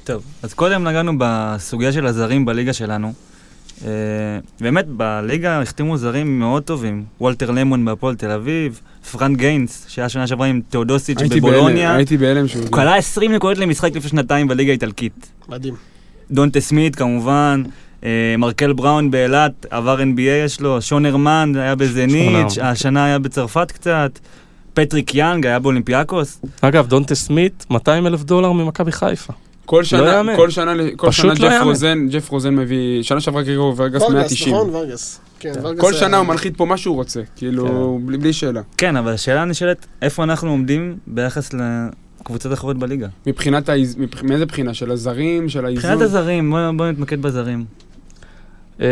[0.05, 3.13] טוב, אז קודם נגענו בסוגיה של הזרים בליגה שלנו.
[3.87, 3.91] אה,
[4.61, 7.05] באמת, בליגה החתימו זרים מאוד טובים.
[7.21, 8.81] וולטר למון בהפועל תל אביב,
[9.13, 11.95] פרנק גיינס, שהיה שנה שעברה עם תאודוסיץ' בבולוניה.
[11.95, 12.63] הייתי בהלם שהוא...
[12.63, 15.31] הוא כלה 20 נקודות למשחק לפני שנתיים בליגה האיטלקית.
[15.49, 15.75] מדהים.
[16.31, 17.63] דונטה סמית כמובן,
[18.05, 23.71] אה, מרקל בראון באילת, עבר NBA יש לו, שון הרמן היה בזניץ', השנה היה בצרפת
[23.71, 24.19] קצת,
[24.75, 26.41] פטריק יאנג היה באולימפיאקוס.
[26.61, 29.33] אגב, דונטה סמית, 200 אלף דולר ממכבי חיפה.
[29.69, 30.37] כל שנה, יאמן.
[30.37, 31.65] כל שנה, כל פשוט שנה לא ג'ף.
[31.65, 34.55] רוזן, ג'ף רוזן מביא, שנה שעברה קרירו ורגס ורגס, 190.
[34.55, 35.21] נכון, ורגס.
[35.41, 38.61] כן, ורגס כל היה- שנה הוא מנחית פה מה שהוא רוצה, כאילו, בלי בלי שאלה.
[38.77, 41.51] כן, אבל השאלה הנשאלת, איפה אנחנו עומדים ביחס
[42.21, 43.07] לקבוצות אחרות בליגה?
[43.27, 44.75] מבחינת, האיז- מבח- מאיזה בחינה?
[44.75, 45.85] של הזרים, של האיזון?
[45.91, 47.65] מבחינת הזרים, בואו בוא נתמקד בזרים.
[48.81, 48.85] אמ,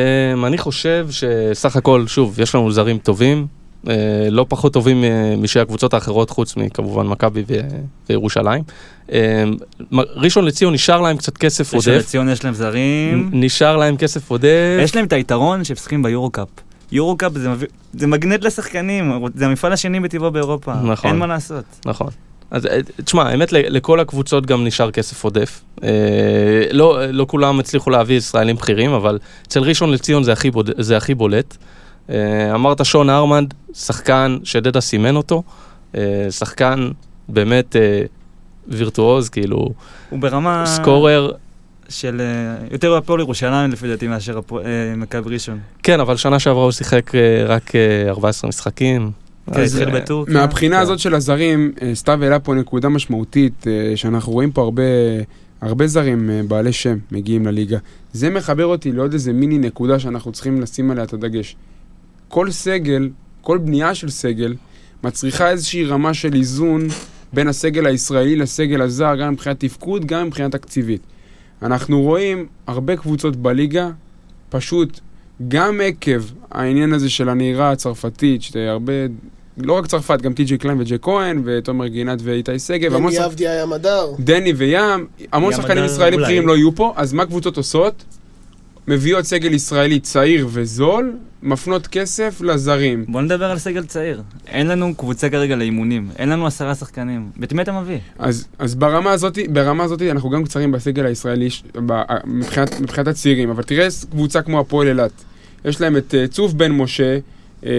[0.47, 3.47] אני חושב שסך הכל, שוב, יש לנו זרים טובים,
[3.89, 3.95] אה,
[4.31, 7.61] לא פחות טובים אה, משל הקבוצות האחרות, חוץ מכמובן מכבי ו-
[8.11, 8.63] וירושלים.
[9.13, 9.19] אמ,
[10.17, 12.05] ראשון לציון נשאר להם קצת כסף ראשון עודף.
[12.07, 13.31] לציון יש להם זרים.
[13.33, 14.79] נשאר להם כסף עודף.
[14.83, 16.49] יש להם את היתרון שהם משחקים ביורו-קאפ.
[16.93, 20.75] יורו-קאפ זה מביא- זה מגנט לשחקנים, זה המפעל השני בטבעו באירופה.
[20.75, 21.11] נכון.
[21.11, 21.65] אין מה לעשות.
[21.87, 22.09] נכון.
[22.51, 25.61] אז אה, תשמע, האמת לכל הקבוצות גם נשאר כסף עודף.
[25.83, 25.89] אה,
[26.73, 30.71] לא, לא כולם הצליחו להביא ישראלים בכירים, אבל אצל ראשון לציון זה הכי, בוד...
[30.79, 31.57] זה הכי בולט.
[32.11, 35.43] אה, אמרת שון ארמנד, שחקן שדדה סימן אותו,
[35.97, 36.01] אה,
[36.31, 36.89] שחקן
[37.29, 37.77] באמת
[38.69, 39.71] וירטואוז, כאילו
[40.11, 41.31] הוא ברמה סקורר,
[41.89, 45.59] של אה, יותר הפועל ירושלים לפי דעתי מאשר אה, מכבי ראשון.
[45.83, 49.11] כן, אבל שנה שעברה הוא שיחק אה, רק אה, 14 משחקים.
[49.55, 50.35] כן, אז, התחיל בטורקיה.
[50.35, 50.83] מהבחינה כן.
[50.83, 54.83] הזאת של הזרים, סתיו העלה פה נקודה משמעותית, שאנחנו רואים פה הרבה,
[55.61, 57.79] הרבה זרים בעלי שם מגיעים לליגה.
[58.13, 61.57] זה מחבר אותי לעוד איזה מיני נקודה שאנחנו צריכים לשים עליה את הדגש.
[62.29, 63.11] כל סגל,
[63.41, 64.55] כל בנייה של סגל,
[65.05, 66.89] מצריכה איזושהי רמה של איזון
[67.33, 71.01] בין הסגל הישראלי לסגל הזר, גם מבחינת תפקוד, גם מבחינה תקציבית.
[71.63, 73.91] אנחנו רואים הרבה קבוצות בליגה,
[74.49, 75.01] פשוט,
[75.49, 76.21] גם עקב
[76.51, 78.93] העניין הזה של הנהירה הצרפתית, שהרבה,
[79.59, 83.53] לא רק צרפת, גם טי.ג'י קליין וג'ק כהן, ותומר גינת ואיתי שגב, המון דני עבדיה
[83.53, 84.07] היה מדר.
[84.19, 86.21] דני וים, המון ים שחקנים הדר, ישראלים.
[86.21, 88.05] בכירים לא יהיו פה, אז מה קבוצות עושות?
[88.89, 91.13] מביאות סגל ישראלי צעיר וזול,
[91.43, 93.05] מפנות כסף לזרים.
[93.09, 94.23] בוא נדבר על סגל צעיר.
[94.49, 97.31] אין לנו קבוצה כרגע לאימונים, אין לנו עשרה שחקנים.
[97.45, 97.99] את מי אתה מביא?
[98.19, 101.93] אז, אז ברמה הזאת, ברמה הזאת אנחנו גם קצרים בסגל הישראלי ש- ב,
[102.25, 105.13] מבחינת, מבחינת הצעירים, אבל תראה קבוצה כמו הפועל אילת.
[105.65, 107.19] יש להם את אה, צוף בן משה,
[107.67, 107.71] אה,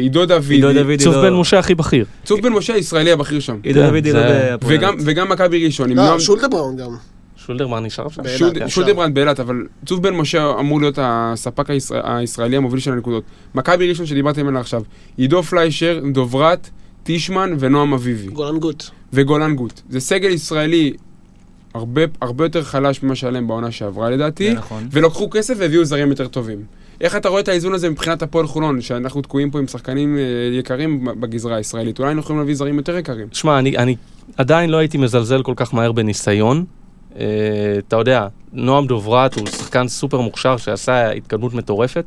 [0.00, 2.04] עידו דוידי צוף לא- בן משה הכי בכיר.
[2.24, 3.56] צוף בן משה הישראלי הבכיר שם.
[3.62, 4.74] עידו כן, לא בהפועל.
[4.76, 5.88] וגם, וגם מכבי ראשון.
[5.88, 6.90] לא, נועם- שולדבראון גם.
[7.46, 8.22] שולדרמן נשאר שם?
[8.58, 8.68] כן.
[8.68, 13.24] שודברנד באילת, אבל צוף בן משה אמור להיות הספק הישראל, הישראלי המוביל של הנקודות.
[13.54, 14.82] מכבי ראשון שדיברתם עליה עכשיו,
[15.16, 16.70] עידו פליישר, דוברת,
[17.02, 18.26] טישמן ונועם אביבי.
[18.26, 18.84] גולן גוט.
[19.12, 19.80] וגולן גוט.
[19.88, 20.92] זה סגל ישראלי
[21.74, 24.88] הרבה, הרבה יותר חלש ממה שהיה להם בעונה שעברה לדעתי, נכון.
[24.92, 26.58] ולקחו כסף והביאו זרים יותר טובים.
[27.00, 30.22] איך אתה רואה את האיזון הזה מבחינת הפועל חולון, שאנחנו תקועים פה עם שחקנים אה,
[30.58, 31.98] יקרים בגזרה הישראלית?
[31.98, 33.26] אולי אנחנו יכולים להביא זרים יותר יקרים.
[33.32, 33.96] שמע, אני, אני
[34.36, 36.64] עדיין לא הייתי מזלזל כל כך מהר בניסיון.
[37.16, 37.18] Uh,
[37.88, 42.04] אתה יודע, נועם דוברת הוא שחקן סופר מוכשר שעשה התקדמות מטורפת,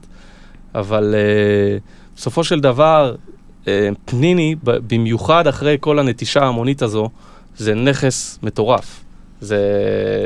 [0.75, 3.15] אבל uh, בסופו של דבר,
[3.63, 3.67] uh,
[4.05, 7.09] פניני, במיוחד אחרי כל הנטישה ההמונית הזו,
[7.57, 9.03] זה נכס מטורף.
[9.41, 9.59] זה,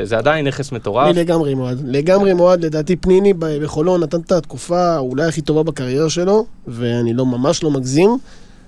[0.04, 1.10] זה עדיין נכס מטורף.
[1.10, 1.82] אני לגמרי מועד.
[1.86, 7.26] לגמרי מועד, לדעתי פניני בחולון נתן את התקופה אולי הכי טובה בקריירה שלו, ואני לא
[7.26, 8.18] ממש לא מגזים.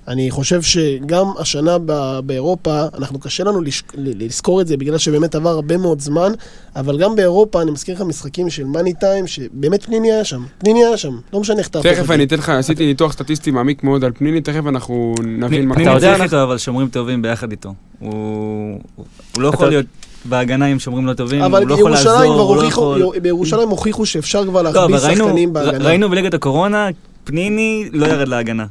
[0.07, 3.61] אני חושב שגם השנה ב- באירופה, אנחנו קשה לנו
[3.97, 6.31] לזכור את זה בגלל שבאמת עבר הרבה מאוד זמן,
[6.75, 10.43] אבל גם באירופה, אני מזכיר לך משחקים של מאני טיים, שבאמת פניני היה שם.
[10.57, 12.11] פניני היה שם, לא משנה איך תהפוך את תכף.
[12.11, 15.83] אני אתן לך, עשיתי ניתוח סטטיסטי מעמיק מאוד על פניני, תכף אנחנו נבין מה אתה
[15.89, 17.73] יודע, איתו, אבל שומרים טובים ביחד איתו.
[17.99, 18.09] הוא
[18.95, 19.05] הוא
[19.43, 19.85] לא יכול אתה- להיות
[20.25, 23.19] בהגנה עם שומרים לא טובים, הוא אבל לא יכול לעזור, הוא לא יכול...
[23.19, 25.85] בירושלים הוכיחו שאפשר כבר לא, אבל להכביס ראינו- שחקנים בהגנה.
[25.85, 26.87] ראינו בליגת הקורונה,
[27.23, 28.65] פניני לא ירד להגנה.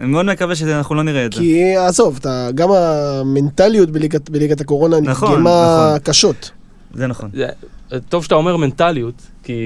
[0.00, 1.38] אני מאוד מקווה שאנחנו לא נראה את זה.
[1.40, 5.98] כי עזוב, אתה, גם המנטליות בליגת, בליגת הקורונה נכון, נפגמה נכון.
[5.98, 6.50] קשות.
[6.94, 7.30] זה נכון.
[7.34, 7.48] זה-
[8.08, 9.62] טוב שאתה אומר מנטליות, כי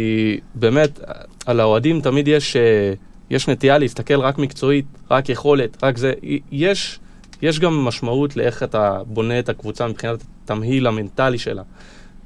[0.55, 1.01] באמת,
[1.47, 2.93] על האוהדים תמיד יש, אה,
[3.30, 6.12] יש נטייה להסתכל רק מקצועית, רק יכולת, רק זה.
[6.53, 6.99] יש,
[7.43, 11.62] יש גם משמעות לאיך אתה בונה את הקבוצה מבחינת התמהיל המנטלי שלה.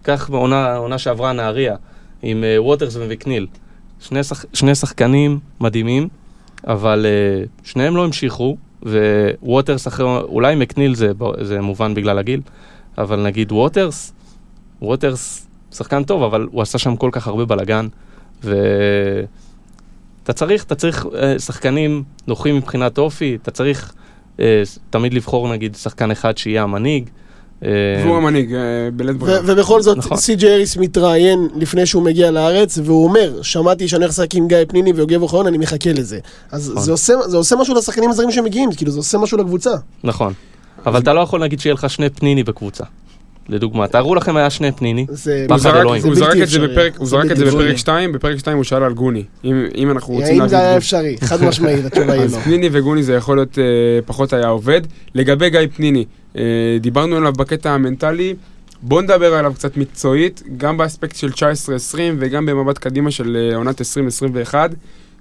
[0.02, 1.76] קח בעונה שעברה נהריה,
[2.22, 3.46] עם אה, ווטרס וויקניל.
[4.00, 6.08] שני, שח, שני שחקנים מדהימים,
[6.68, 12.40] אבל אה, שניהם לא המשיכו, וווטרס אחרי, אולי מקניל זה, זה מובן בגלל הגיל,
[12.98, 14.12] אבל נגיד ווטרס,
[14.82, 17.86] ווטרס שחקן טוב, אבל הוא עשה שם כל כך הרבה בלאגן,
[18.42, 23.92] ואתה צריך, אתה צריך אה, שחקנים נוחים מבחינת אופי, אתה צריך
[24.40, 27.10] אה, תמיד לבחור נגיד שחקן אחד שיהיה המנהיג.
[27.64, 27.68] אה,
[28.04, 28.58] והוא המנהיג, אה,
[28.96, 29.40] בלית ברירה.
[29.44, 30.16] ובכל זאת, נכון.
[30.16, 34.56] סי.ג'י אריס מתראיין לפני שהוא מגיע לארץ, והוא אומר, שמעתי שאני הולך לשחק עם גיא
[34.68, 36.18] פניני ויוגב אוחיון, אני מחכה לזה.
[36.52, 36.82] אז נכון.
[36.82, 39.70] זה עושה, זה עושה משהו לשחקנים הזרים שמגיעים, כאילו זה עושה משהו לקבוצה.
[40.04, 40.32] נכון.
[40.86, 42.84] אבל אתה לא יכול להגיד שיהיה לך שני פניני בקבוצה.
[43.48, 45.06] לדוגמה, תארו לכם היה שני פניני.
[45.06, 46.02] פחד הוא זרק- אלוהים.
[46.04, 46.58] הוא זה זרק את זה.
[46.68, 47.76] בפרק, הוא זרק את זה בפרק אפשרי.
[47.78, 49.24] 2, בפרק 2 הוא שאל על גוני.
[49.44, 50.48] אם אנחנו רוצים האם להביא...
[50.50, 51.16] זה היה אפשרי?
[51.20, 52.40] חד משמעית, התשובה היא אז לא.
[52.40, 53.64] פניני וגוני זה יכול להיות אה,
[54.06, 54.80] פחות היה עובד.
[55.14, 56.04] לגבי גיא פניני,
[56.80, 58.34] דיברנו עליו בקטע המנטלי,
[58.82, 63.80] בואו נדבר עליו קצת מקצועית, גם באספקט של 19-20 וגם במבט קדימה של אה, עונת
[63.80, 64.70] 2021.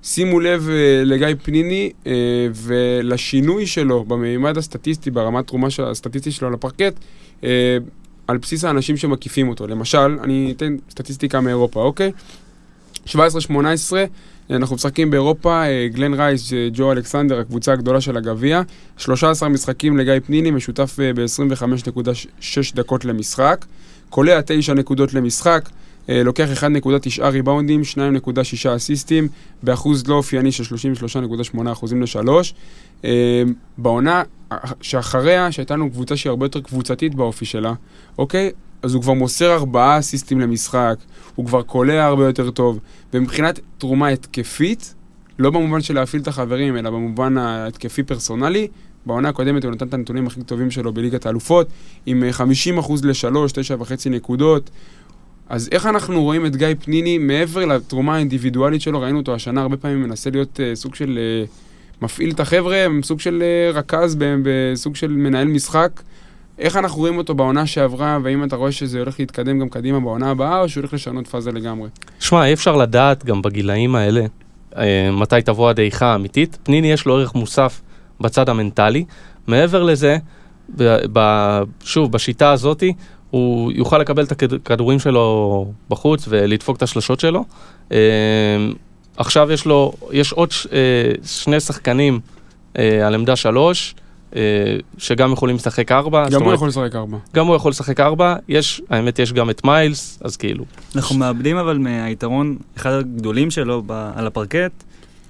[0.04, 2.12] שימו לב אה, לגיא פניני אה,
[2.54, 6.94] ולשינוי שלו במימד הסטטיסטי, ברמת תרומה הסטטיסטית שלו לפרקט,
[7.44, 7.78] אה,
[8.28, 9.68] על בסיס האנשים שמקיפים אותו.
[9.68, 12.12] למשל, אני אתן סטטיסטיקה מאירופה, אוקיי?
[13.08, 13.10] 17-18,
[14.50, 18.62] אנחנו משחקים באירופה, אה, גלן רייס, אה, ג'ו אלכסנדר, הקבוצה הגדולה של הגביע,
[18.98, 23.66] 13 משחקים לגיא פניני, משותף אה, ב-25.6 דקות למשחק,
[24.10, 25.70] קולע 9 נקודות למשחק,
[26.10, 29.28] לוקח 1.9 ריבאונדים, 2.6 אסיסטים,
[29.64, 32.54] באחוז לא אופייני של 33.8 אחוזים לשלוש.
[33.78, 34.24] בעונה
[34.82, 37.74] שאחריה, שהייתה לנו קבוצה שהיא הרבה יותר קבוצתית באופי שלה,
[38.18, 38.52] אוקיי?
[38.82, 40.96] אז הוא כבר מוסר ארבעה אסיסטים למשחק,
[41.36, 42.80] הוא כבר קולע הרבה יותר טוב,
[43.14, 44.94] ומבחינת תרומה התקפית,
[45.40, 48.68] לא במובן של להפעיל את החברים, אלא במובן ההתקפי פרסונלי,
[49.06, 51.68] בעונה הקודמת הוא נתן את הנתונים הכי טובים שלו בליגת האלופות,
[52.06, 52.42] עם אה, 50%
[53.04, 53.36] ל-3,
[53.80, 54.70] 9.5 נקודות.
[55.50, 59.78] אז איך אנחנו רואים את גיא פניני, מעבר לתרומה האינדיבידואלית שלו, ראינו אותו השנה הרבה
[59.78, 64.96] פעמים מנסה להיות uh, סוג של uh, מפעיל את החבר'ה, סוג של uh, רכז, בסוג
[64.96, 66.02] של מנהל משחק.
[66.60, 70.32] איך אנחנו רואים אותו בעונה שעברה, והאם אתה רואה שזה הולך להתקדם גם קדימה בעונה
[70.32, 71.90] הבאה, או שהוא הולך לשנות פאזה לגמרי?
[72.20, 74.26] שמע, אי אפשר לדעת גם בגילאים האלה
[74.78, 76.58] אה, מתי תבוא הדעיכה האמיתית.
[76.64, 77.82] פניני יש לו ערך מוסף
[78.22, 79.06] בצד המנטלי.
[79.48, 80.18] מעבר לזה,
[80.78, 82.94] ב, ב, שוב, בשיטה הזאתי,
[83.30, 87.44] הוא יוכל לקבל את הכדורים שלו בחוץ ולדפוק את השלשות שלו.
[87.92, 87.98] אה,
[89.18, 92.20] עכשיו יש לו, יש עוד ש, אה, שני שחקנים
[92.78, 93.96] אה, על עמדה שלוש,
[94.98, 96.30] שגם יכולים לשחק ארבע.
[96.30, 97.18] גם הוא יכול לשחק ארבע.
[97.36, 100.66] גם הוא יכול לשחק ארבע, יש, האמת יש גם את מיילס, אז כאילו,
[100.96, 104.72] אנחנו מאבדים אבל מהיתרון, אחד הגדולים שלו ב- על הפרקט,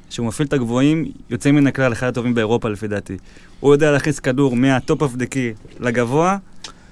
[0.10, 3.18] שהוא מפעיל את הגבוהים, יוצא מן הכלל, אחד הטובים באירופה לפי דעתי.
[3.60, 6.38] הוא יודע להכניס כדור מה top of the key לגבוה,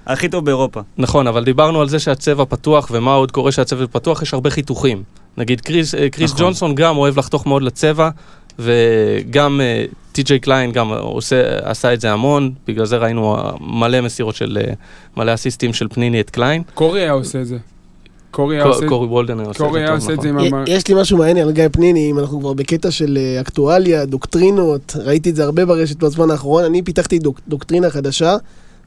[0.06, 0.82] הכי טוב באירופה.
[0.98, 4.22] נכון, אבל דיברנו על זה שהצבע פתוח, ומה עוד קורה שהצבע פתוח?
[4.22, 5.04] יש הרבה חיתוכים.
[5.38, 6.46] נגיד קריס, אה, קריס נכון.
[6.46, 8.10] ג'ונסון גם אוהב לחתוך מאוד לצבע,
[8.60, 9.86] וגם אה,
[10.16, 14.58] טי.ג'יי קליין גם עושה, עשה את זה המון, בגלל זה ראינו מלא מסירות של,
[15.18, 16.62] מלא אסיסטים של פניני את קליין.
[16.74, 17.58] קורי היה עושה את זה.
[18.32, 20.32] קורי היה עושה קורי וולדן היה עושה את קורי זה היה טוב, עושה את זה
[20.32, 20.48] נכון.
[20.48, 20.54] עם...
[20.54, 24.06] המ- יש לי משהו מעניין על גיא פניני, אם אנחנו כבר בקטע של אה, אקטואליה,
[24.06, 28.36] דוקטרינות, ראיתי את זה הרבה ברשת בזמן האחרון, אני פיתחתי דוק, דוקטרינה חדשה,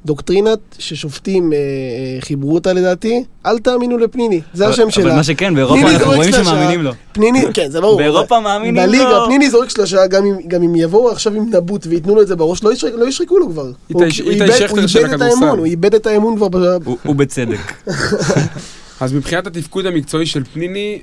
[0.07, 1.63] דוקטרינת ששופטים אה, אה,
[2.21, 5.15] חיברו אותה לדעתי, אל תאמינו לפניני, זה אבל- השם אבל שלה.
[5.17, 6.45] מה שכן, באירופה אנחנו רואים שלושה.
[6.51, 6.91] שמאמינים לו.
[7.13, 7.97] פניני, כן, זה ברור.
[7.99, 8.83] באירופה מאמינים לו.
[8.83, 12.27] בליגה, פניני זורק שלושה, גם אם, גם אם יבואו עכשיו עם נבוט וייתנו לו את
[12.27, 13.71] זה בראש, לא, ישרק, לא ישרקו לו כבר.
[13.93, 14.11] הוא, איתי-
[14.53, 15.45] שכטר הוא של איבד את הכדורסל.
[15.45, 16.77] האמון, הוא איבד את האמון כבר.
[16.85, 17.73] הוא- הוא בצדק.
[19.01, 20.99] אז מבחינת התפקוד המקצועי של פניני,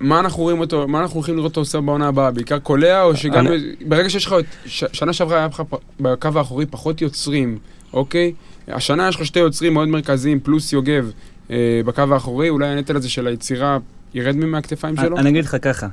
[0.00, 2.30] מה אנחנו רואים אותו, מה אנחנו הולכים לראות אותו עושה בעונה הבאה?
[2.30, 3.56] בעיקר קולע, או שגם אני-
[3.88, 4.34] ברגע שיש לך,
[4.66, 5.62] ש- שנה שעברה היה לך
[6.00, 7.58] בקו האחורי פחות יוצרים,
[7.92, 8.32] אוקיי?
[8.68, 11.10] השנה יש לך שתי יוצרים מאוד מרכזיים, פלוס יוגב
[11.50, 13.78] אה, בקו האחורי, אולי הנטל הזה של היצירה
[14.14, 15.18] ירד מהכתפיים שלו?
[15.18, 15.86] אני אגיד לך ככה,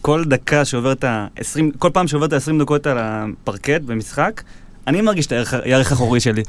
[0.00, 4.42] כל דקה שעובר את ה-20, כל פעם שעובר את ה-20 דקות על הפרקט במשחק,
[4.86, 6.42] אני מרגיש את הערך האחורי שלי.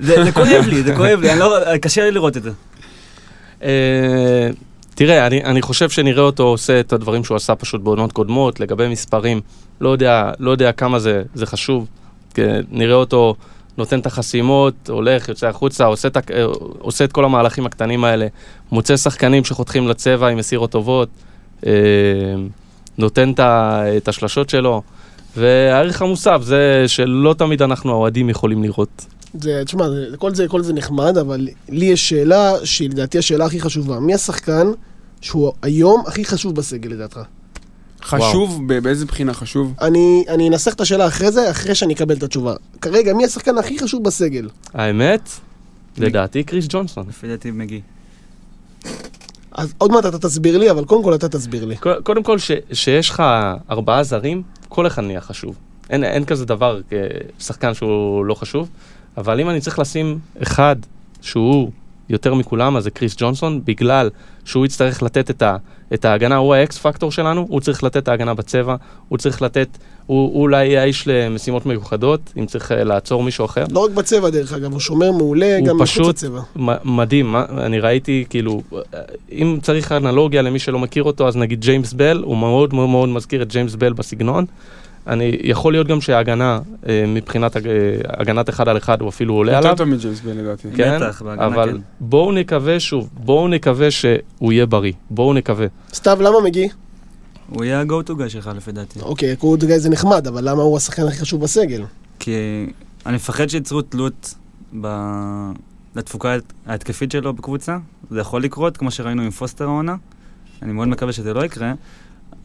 [0.00, 2.50] זה זה כואב לי, זה כואב לי, אני לא- קשה לי לראות את זה.
[3.62, 4.48] אה,
[4.94, 8.88] תראה, אני, אני חושב שנראה אותו עושה את הדברים שהוא עשה פשוט בעונות קודמות, לגבי
[8.88, 9.40] מספרים,
[9.80, 11.86] לא יודע, לא יודע כמה זה, זה חשוב.
[12.34, 13.34] כי נראה אותו
[13.78, 16.44] נותן את החסימות, הולך, יוצא החוצה, עושה את, אה,
[16.78, 18.26] עושה את כל המהלכים הקטנים האלה,
[18.72, 21.08] מוצא שחקנים שחותכים לצבע עם מסירות טובות,
[21.66, 21.72] אה,
[22.98, 23.32] נותן
[23.96, 24.82] את, השלשות שלו,
[25.36, 29.06] והערך המוסף זה שלא תמיד אנחנו האוהדים יכולים לראות.
[29.40, 29.84] זה, תשמע,
[30.18, 34.00] כל זה, כל זה נחמד, אבל לי יש שאלה שהיא לדעתי השאלה הכי חשובה.
[34.00, 34.66] מי השחקן
[35.20, 37.20] שהוא היום הכי חשוב בסגל לדעתך?
[38.06, 39.74] חשוב, ב- באיזה בחינה חשוב?
[39.80, 42.54] אני, אני אנסח את השאלה אחרי זה, אחרי שאני אקבל את התשובה.
[42.80, 44.48] כרגע, מי השחקן הכי חשוב בסגל?
[44.74, 45.28] האמת,
[45.98, 47.06] לדעתי קריס ג'ונסון.
[47.08, 47.80] לפי דעתי מגי.
[49.52, 51.76] אז עוד מעט אתה תסביר לי, אבל קודם כל אתה תסביר לי.
[51.76, 53.22] קו- קודם כל, ש- שיש לך
[53.70, 55.54] ארבעה זרים, כל אחד נהיה חשוב.
[55.90, 56.98] אין, אין כזה דבר, אה,
[57.38, 58.68] שחקן שהוא לא חשוב,
[59.16, 60.76] אבל אם אני צריך לשים אחד
[61.20, 61.70] שהוא
[62.08, 64.10] יותר מכולם, אז זה קריס ג'ונסון, בגלל
[64.44, 65.56] שהוא יצטרך לתת את, ה,
[65.94, 68.76] את ההגנה, הוא האקס פקטור שלנו, הוא צריך לתת את ההגנה בצבע,
[69.08, 69.68] הוא צריך לתת,
[70.06, 73.64] הוא, הוא אולי יהיה האיש למשימות מיוחדות, אם צריך אה, לעצור מישהו אחר.
[73.70, 76.40] לא רק בצבע דרך אגב, הוא שומר מעולה הוא גם מחוץ פשוט- לצבע.
[76.56, 78.62] מ- מדהים, מה- אני ראיתי, כאילו,
[79.32, 83.08] אם צריך אנלוגיה למי שלא מכיר אותו, אז נגיד ג'יימס בל, הוא מאוד מאוד מאוד
[83.08, 84.44] מזכיר את ג'יימס בל בסגנון.
[85.06, 87.66] אני, יכול להיות גם שההגנה, אה, מבחינת הג-
[88.08, 89.76] הגנת אחד על אחד, הוא אפילו עולה יותר עליו.
[89.76, 90.68] טוב מג'יימס בל לדעתי.
[90.76, 91.76] כן, בטח, בהגנה אבל כן.
[92.00, 95.66] בואו נקווה שוב, בואו נקווה שהוא יהיה בריא, בואו נקווה.
[95.94, 96.68] סתיו, למה מגי?
[97.50, 99.00] הוא יהיה ה-go to guy שלך לפי דעתי.
[99.00, 101.82] אוקיי, go-to guy זה נחמד, אבל למה הוא השחקן הכי חשוב בסגל?
[102.18, 102.32] כי
[103.06, 104.34] אני מפחד שייצרו תלות
[104.80, 104.86] ב...
[105.96, 107.78] לתפוקה ההת- ההתקפית שלו בקבוצה.
[108.10, 109.94] זה יכול לקרות, כמו שראינו עם פוסטר העונה.
[110.62, 111.72] אני מאוד מקווה שזה לא יקרה,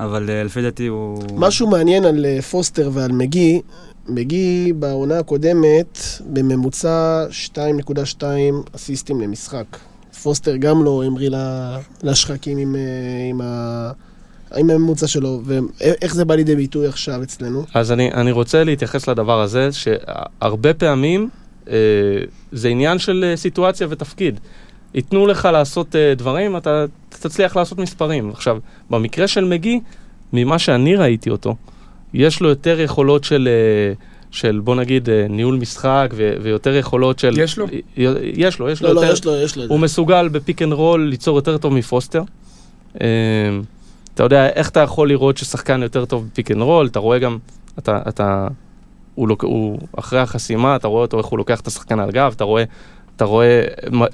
[0.03, 1.23] אבל אה, לפי דעתי הוא...
[1.35, 3.61] משהו מעניין על אה, פוסטר ועל מגי,
[4.07, 7.25] מגי בעונה הקודמת בממוצע
[7.55, 8.23] 2.2
[8.75, 9.65] אסיסטים למשחק.
[10.23, 11.29] פוסטר גם לא המריא
[12.03, 12.81] לשחקים עם, אה,
[13.29, 13.91] עם, ה...
[14.55, 17.65] עם הממוצע שלו, ואיך זה בא לידי ביטוי עכשיו אצלנו?
[17.73, 21.29] אז אני, אני רוצה להתייחס לדבר הזה, שהרבה פעמים
[21.67, 21.75] אה,
[22.51, 24.39] זה עניין של סיטואציה ותפקיד.
[24.93, 28.29] ייתנו לך לעשות אה, דברים, אתה תצליח לעשות מספרים.
[28.29, 28.57] עכשיו,
[28.89, 29.79] במקרה של מגי,
[30.33, 31.55] ממה שאני ראיתי אותו,
[32.13, 33.93] יש לו יותר יכולות של, אה,
[34.31, 37.39] של בוא נגיד, אה, ניהול משחק, ו- ויותר יכולות של...
[37.39, 37.65] יש לו?
[37.71, 37.81] י-
[38.35, 39.13] יש לו, יש לו לא, לא, יותר...
[39.13, 39.73] יש לו, יש לו את זה.
[39.73, 42.23] הוא מסוגל ב pick and roll ליצור יותר טוב מפוסטר.
[43.01, 43.07] אה,
[44.13, 47.19] אתה יודע, איך אתה יכול לראות ששחקן יותר טוב ב pick and roll, אתה רואה
[47.19, 47.37] גם,
[47.79, 48.47] אתה, אתה,
[49.15, 52.33] הוא, look, הוא אחרי החסימה, אתה רואה אותו איך הוא לוקח את השחקן על גב,
[52.35, 52.63] אתה רואה,
[53.15, 53.63] אתה רואה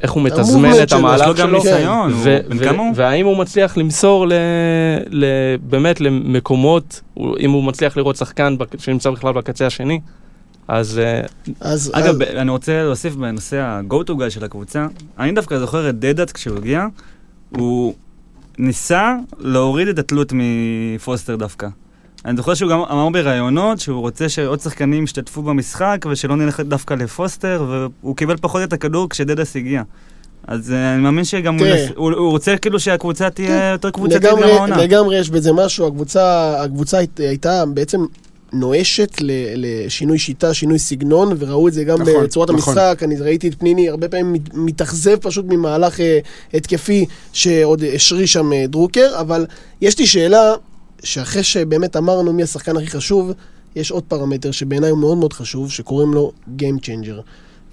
[0.02, 1.60] איך הוא מתזמן ה movement את המהלך שלו.
[2.95, 4.34] והאם הוא מצליח למסור ל,
[5.10, 5.26] ל,
[5.62, 7.02] באמת למקומות,
[7.39, 10.00] אם הוא מצליח לראות שחקן שנמצא בכלל בקצה השני,
[10.68, 11.22] אז אה,
[11.60, 14.88] אז, אגב, אז, אני רוצה להוסיף בנושא ה-go to guy של הקבוצה.
[15.20, 16.86] אני דווקא זוכר את דדאט כשהוא הגיע,
[17.50, 17.93] הוא
[18.58, 21.68] ניסה להוריד את התלות מפוסטר דווקא.
[22.28, 26.93] אני זוכר שהוא גם אמר בראיונות שהוא רוצה שעוד שחקנים ישתתפו במשחק ושלא נלך דווקא
[26.93, 27.65] לפוסטר,
[28.01, 29.82] והוא קיבל פחות את הכדור כשדדס הגיע.
[30.47, 31.86] אז אה, אני מאמין שגם הוא, תראה.
[31.86, 31.91] נס...
[31.95, 33.69] הוא, הוא רוצה כאילו שהקבוצה תהיה כן.
[33.71, 34.78] יותר קבוצתית גם העונה.
[34.78, 37.99] לגמרי יש בזה משהו, הקבוצה, הקבוצה היית- הייתה בעצם
[38.53, 42.78] נואשת ל- לשינוי שיטה, שינוי סגנון, וראו את זה גם נכון, בצורת נכון.
[42.78, 43.03] המשחק.
[43.03, 46.19] אני ראיתי את פניני הרבה פעמים מת- מתאכזב פשוט ממהלך אה,
[46.53, 49.45] התקפי שעוד השריש שם אה, דרוקר, אבל
[49.82, 50.53] יש לי שאלה,
[51.04, 53.32] שאחרי שבאמת אמרנו מי השחקן הכי חשוב,
[53.76, 57.22] יש עוד פרמטר שבעיניי הוא מאוד מאוד חשוב, שקוראים לו Game Changer.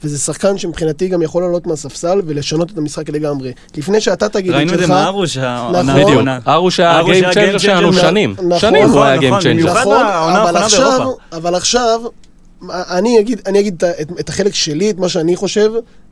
[0.04, 3.52] וזה שחקן שמבחינתי גם יכול לעלות מהספסל ולשנות את המשחק לגמרי.
[3.76, 4.86] לפני שאתה תגיד את ראינו את שלך...
[4.86, 5.94] זה מארוש, העונה נכון.
[5.94, 6.38] בדיוק, האחרונה.
[6.48, 7.92] ארוש היה ארוש ה game changer שלנו.
[7.92, 8.30] שנים.
[8.38, 9.70] נכון, שנים הוא היה נכון, game changer.
[9.80, 11.10] נכון, בעונה אבל עכשיו.
[11.32, 12.00] אבל עכשיו,
[12.72, 15.70] אני אגיד, אני אגיד את, ה- את, את החלק שלי, את מה שאני חושב,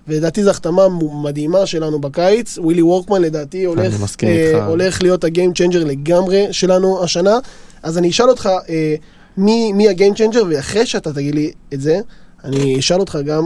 [0.09, 0.83] ולדעתי זו החתמה
[1.23, 2.59] מדהימה שלנו בקיץ.
[2.59, 3.95] ווילי וורקמן לדעתי הולך,
[4.25, 4.67] אה.
[4.67, 7.39] הולך להיות ה game changer לגמרי שלנו השנה.
[7.83, 8.95] אז אני אשאל אותך, אה,
[9.37, 12.01] מי, מי ה game changer, ואחרי שאתה תגיד לי את זה,
[12.45, 13.45] אני אשאל אותך גם,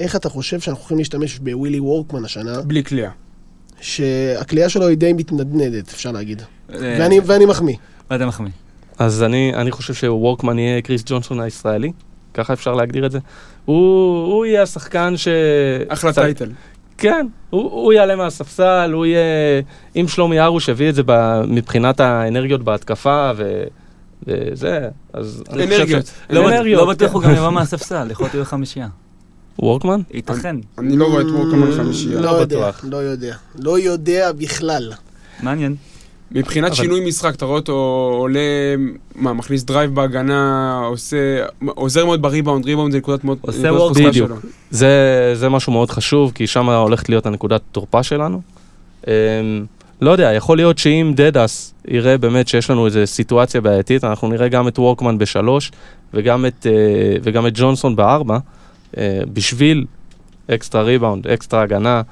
[0.00, 3.10] איך אתה חושב שאנחנו יכולים להשתמש בווילי וורקמן השנה, בלי קליעה.
[3.80, 6.42] שהקליעה שלו היא די מתנדנדת, אפשר להגיד.
[6.42, 7.76] אה, ואני, ואני מחמיא.
[8.10, 8.50] ואתה מחמיא.
[8.98, 11.92] אז אני, אני חושב שוורקמן יהיה קריס ג'ונסון הישראלי,
[12.36, 13.18] ככה אפשר להגדיר את זה.
[13.64, 13.76] הוא,
[14.32, 15.28] הוא יהיה השחקן ש...
[15.88, 16.50] אחלה קצת- טייטל.
[16.98, 19.20] כן, הוא, הוא יעלה מהספסל, הוא יהיה...
[19.96, 23.62] אם שלומי ארוש הביא את זה ב, מבחינת האנרגיות בהתקפה ו,
[24.26, 26.06] וזה, אז אנרגיות.
[26.06, 26.10] ש...
[26.30, 27.14] לא אנרגיות, לא בטוח כן.
[27.14, 28.88] הוא גם יבוא מהספסל, יכול להיות הוא חמישייה.
[29.58, 30.00] וורקמן?
[30.14, 30.56] ייתכן.
[30.78, 32.14] אני לא רואה את וורקמן חמישייה.
[32.14, 32.84] לא לא יודע, בטוח.
[32.90, 33.34] לא יודע.
[33.58, 34.92] לא יודע בכלל.
[35.42, 35.74] מעניין.
[36.32, 37.72] מבחינת אבל- שינוי משחק, אתה רואה אותו
[38.18, 38.40] עולה,
[39.14, 41.16] מה, מכניס drive בהגנה, עושה,
[41.66, 44.30] עוזר מאוד בריבאונד, ריבאונד זה נקודת מאוד, עושה חוזקה בדיוק.
[44.70, 44.90] זה,
[45.34, 48.40] זה משהו מאוד חשוב, כי שם הולכת להיות הנקודת תורפה שלנו.
[49.06, 49.12] אמ,
[50.00, 54.48] לא יודע, יכול להיות שאם דדס יראה באמת שיש לנו איזו סיטואציה בעייתית, אנחנו נראה
[54.48, 55.72] גם את וורקמן בשלוש
[56.14, 56.72] וגם את, אה,
[57.22, 58.38] וגם את ג'ונסון בארבע,
[58.96, 59.84] אה, בשביל
[60.50, 62.02] אקסטרה ריבאונד, אקסטרה הגנה,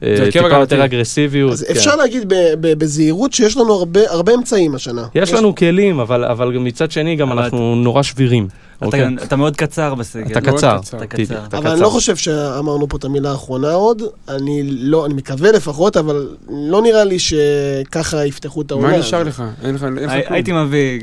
[0.00, 0.60] טיפה הגנתי.
[0.60, 1.52] יותר אגרסיביות.
[1.52, 1.72] אז כן.
[1.74, 5.06] אפשר להגיד ב- ב- בזהירות שיש לנו הרבה, הרבה אמצעים השנה.
[5.14, 8.48] יש לנו כלים, אבל, אבל גם מצד שני גם אבל אנחנו נורא שבירים.
[8.78, 9.08] אתה- אוקיי?
[9.22, 10.26] אתה מאוד קצר בסגל.
[10.32, 10.96] אתה קצר, קצר.
[10.96, 11.44] אתה קצר.
[11.48, 11.80] אתה אבל אני.
[11.80, 14.02] לא חושב שאמרנו פה את המילה האחרונה עוד.
[14.28, 18.88] אני לא, אני מקווה לפחות, אבל לא נראה לי שככה יפתחו את העונה.
[18.88, 19.42] מה נשאר לך?
[19.64, 20.32] אין לך אין לך הי- כלום.
[20.34, 21.00] הייתי מביא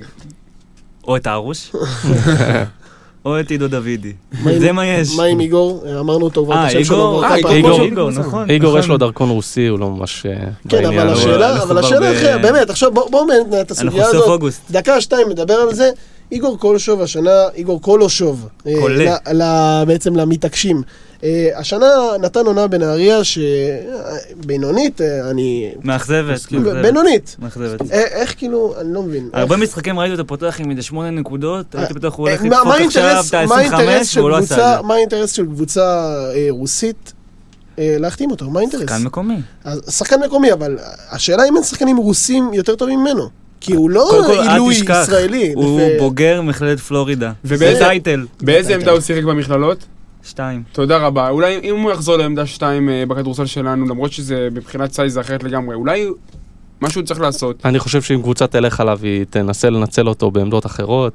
[1.08, 1.72] או את הארוש,
[3.26, 4.14] או את עידו דוידי.
[4.58, 5.16] זה מה יש.
[5.16, 5.86] מה עם איגור?
[6.00, 6.96] אמרנו אותו כבר את אה, השם שלו.
[6.98, 7.82] איגור, כבר אה, כמה איגור.
[7.82, 8.50] איגור, נכון.
[8.50, 8.92] איגור יש נכון.
[8.92, 10.86] לו דרכון רוסי, הוא לא ממש אה, כן.
[10.86, 14.16] אבל השאלה, אנחנו אבל השאלה אחרת, באמת, עכשיו בואו בוא ננהל את אנחנו הסוגיה סוף
[14.16, 14.28] הזאת.
[14.28, 14.62] אוגוסט.
[14.72, 15.90] דקה, שתיים, נדבר על זה.
[16.32, 20.82] איגור קולשוב השנה, איגור קולושוב, אה, בעצם למתעקשים.
[21.24, 21.86] אה, השנה
[22.22, 25.72] נתן עונה בנהריה שבינונית, אני...
[25.84, 26.52] מאכזבת.
[26.52, 26.82] מאכזבת.
[26.82, 27.36] בינונית.
[27.40, 27.82] מאכזבת.
[27.92, 29.30] אה, איך כאילו, אני לא מבין.
[29.34, 32.46] הרבה איך- משחקים ראיתי אותו פותח עם איזה שמונה נקודות, הייתי בטוח הוא אה, הולך
[32.46, 34.88] לדפוק עכשיו את מה האינטרס ה-25 של והוא לא עשה את זה.
[34.88, 35.82] מה האינטרס של קבוצה
[36.36, 37.14] אה, רוסית
[37.80, 38.50] אה, להחתים אותו?
[38.50, 38.82] מה האינטרס?
[38.82, 39.38] שחקן מקומי.
[39.64, 40.78] אז שחקן מקומי, אבל
[41.12, 43.30] השאלה אם אין שחקנים רוסים יותר טובים ממנו.
[43.62, 44.10] כי הוא לא
[44.52, 45.54] עילוי ישראלי.
[45.56, 47.32] הוא בוגר מכללת פלורידה.
[47.46, 49.86] ובאיזה- עמדה הוא שיחק במכללות?
[50.26, 50.64] שתיים.
[50.72, 51.30] תודה רבה.
[51.30, 55.76] אולי אם הוא יחזור לעמדה 2 בכדורסל שלנו, למרות שזה מבחינת סייז זה אחרת לגמרי,
[55.76, 56.08] אולי
[56.82, 57.66] משהו צריך לעשות.
[57.66, 61.14] אני חושב שאם קבוצה תלך עליו, היא תנסה לנצל אותו בעמדות אחרות,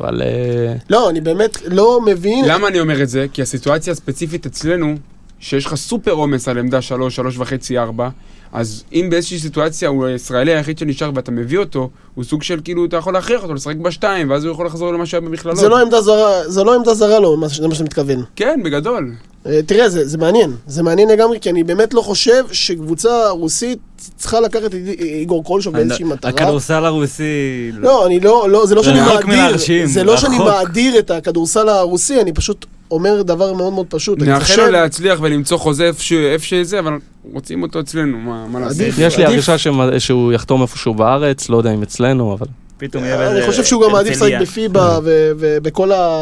[0.00, 0.22] אבל...
[0.22, 2.44] אה, לא, אני באמת לא מבין.
[2.48, 3.26] למה אני אומר את זה?
[3.32, 4.94] כי הסיטואציה הספציפית אצלנו,
[5.40, 8.08] שיש לך סופר עומס על עמדה 3, 3 וחצי, 4,
[8.56, 12.84] אז אם באיזושהי סיטואציה הוא הישראלי היחיד שנשאר ואתה מביא אותו, הוא סוג של כאילו,
[12.84, 15.58] אתה יכול להכריח אותו לשחק בשתיים, ואז הוא יכול לחזור למה שהיה במכללות.
[15.58, 18.22] זה לא עמדה זרה, זה לא עמדה זרה לו, זה מה שאתה מתכוון.
[18.36, 19.12] כן, בגדול.
[19.46, 20.52] אה, תראה, זה, זה מעניין.
[20.66, 23.78] זה מעניין לגמרי, כי אני באמת לא חושב שקבוצה רוסית
[24.16, 26.30] צריכה לקחת את איגור קולשוב באיזושהי מטרה.
[26.30, 27.72] הכדורסל הרוסי...
[27.72, 30.38] לא, אני לא, לא, זה לא שאני מאדיר, זה לא שאני.
[30.38, 34.22] מאדיר את הכדורסל הרוסי, אני פשוט אומר דבר מאוד מאוד פשוט.
[34.22, 36.92] אני נאחל חושב- לו להצליח ולמצוא חוזה איפה שזה, אבל
[37.32, 38.86] רוצים אותו אצלנו, מה מה לעשות?
[38.98, 39.24] יש לי.
[39.24, 39.54] הרגשה
[39.98, 42.46] שהוא יחתום איפשהו בארץ, לא יודע אם אצלנו, אבל...
[42.78, 44.30] פתאום יהיה אני חושב שהוא גם מעדיף לשחק.
[44.40, 46.18] בפיבה ו- ובכל ה...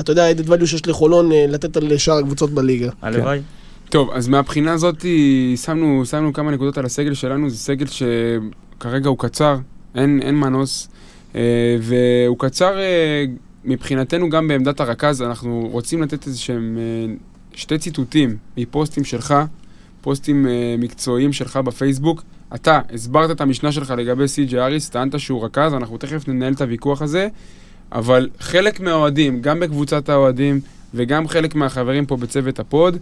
[0.00, 2.90] אתה יודע, האדד value שיש לחולון אה, לתת על שאר הקבוצות בליגה.
[3.02, 3.40] הלוואי.
[3.90, 5.04] טוב, אז מהבחינה הזאת
[5.56, 9.56] שמנו, שמנו כמה נקודות על הסגל שלנו, זה סגל שכרגע הוא קצר,
[9.94, 10.88] אין, אין מנוס,
[11.34, 11.40] אה,
[11.82, 13.24] והוא קצר אה,
[13.66, 17.14] מבחינתנו גם בעמדת הרכז, אנחנו רוצים לתת איזה שהם אה,
[17.54, 19.34] שתי ציטוטים מפוסטים שלך,
[20.00, 22.22] פוסטים אה, מקצועיים שלך בפייסבוק.
[22.54, 26.60] אתה הסברת את המשנה שלך לגבי סי.ג'י אריס, טענת שהוא רכז, אנחנו תכף ננהל את
[26.60, 27.28] הוויכוח הזה,
[27.92, 30.60] אבל חלק מהאוהדים, גם בקבוצת האוהדים
[30.94, 32.96] וגם חלק מהחברים פה בצוות הפוד,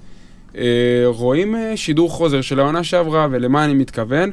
[0.57, 0.63] אה,
[1.07, 4.31] רואים שידור חוזר של העונה שעברה, ולמה אני מתכוון?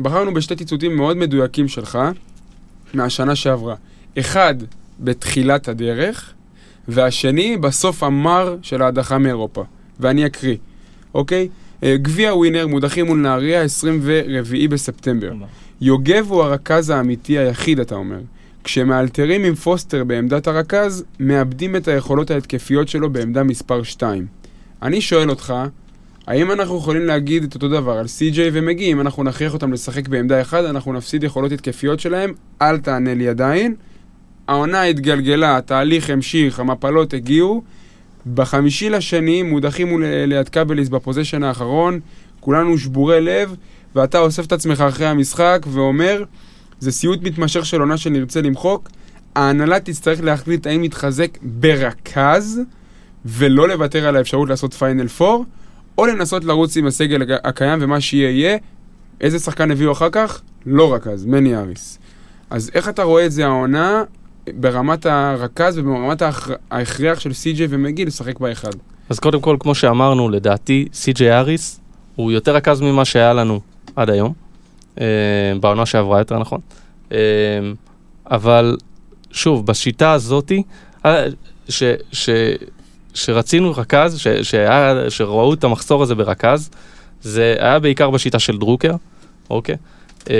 [0.00, 1.98] בחרנו בשתי ציטוטים מאוד מדויקים שלך
[2.94, 3.74] מהשנה שעברה.
[4.18, 4.54] אחד,
[5.00, 6.32] בתחילת הדרך,
[6.88, 9.64] והשני, בסוף המר של ההדחה מאירופה.
[10.00, 10.56] ואני אקריא,
[11.14, 11.48] אוקיי?
[11.82, 15.32] אה, גביע ווינר מודחים מול נהריה, 24 בספטמבר.
[15.80, 18.20] יוגב הוא הרכז האמיתי היחיד, אתה אומר.
[18.64, 24.26] כשמאלתרים עם פוסטר בעמדת הרכז, מאבדים את היכולות ההתקפיות שלו בעמדה מספר 2.
[24.82, 25.54] אני שואל אותך,
[26.26, 30.08] האם אנחנו יכולים להגיד את אותו דבר על סי.ג'יי ומגי, אם אנחנו נכריח אותם לשחק
[30.08, 32.32] בעמדה אחת, אנחנו נפסיד יכולות התקפיות שלהם?
[32.62, 33.74] אל תענה לי עדיין.
[34.48, 37.62] העונה התגלגלה, התהליך המשיך, המפלות הגיעו.
[38.34, 42.00] בחמישי לשני מודחים מול ליד קבליס בפוזיישן האחרון,
[42.40, 43.54] כולנו שבורי לב,
[43.94, 46.24] ואתה אוסף את עצמך אחרי המשחק ואומר,
[46.80, 48.88] זה סיוט מתמשך של עונה שנרצה למחוק,
[49.36, 52.60] ההנהלה תצטרך להחליט האם להתחזק ברכז,
[53.24, 55.44] ולא לוותר על האפשרות לעשות פיינל 4,
[55.98, 58.58] או לנסות לרוץ עם הסגל הקיים ומה שיהיה יהיה.
[59.20, 60.40] איזה שחקן הביאו אחר כך?
[60.66, 61.98] לא רכז, מני אריס.
[62.50, 64.02] אז איך אתה רואה את זה העונה
[64.52, 68.70] ברמת הרכז וברמת ההכר- ההכרח של סי.ג'יי ומגי לשחק באחד?
[69.08, 71.80] אז קודם כל, כמו שאמרנו, לדעתי, סי.ג'יי אריס
[72.16, 73.60] הוא יותר רכז ממה שהיה לנו
[73.96, 74.32] עד היום,
[75.00, 75.06] אה,
[75.60, 76.60] בעונה שעברה יותר נכון.
[77.12, 77.18] אה,
[78.30, 78.76] אבל
[79.30, 80.62] שוב, בשיטה הזאתי,
[81.06, 81.24] אה,
[81.68, 81.82] ש,
[82.12, 82.30] ש,
[83.14, 86.70] שרצינו רכז, ש, שהיה, שראו את המחסור הזה ברכז,
[87.22, 88.94] זה היה בעיקר בשיטה של דרוקר,
[89.50, 89.76] אוקיי?
[90.30, 90.36] אה,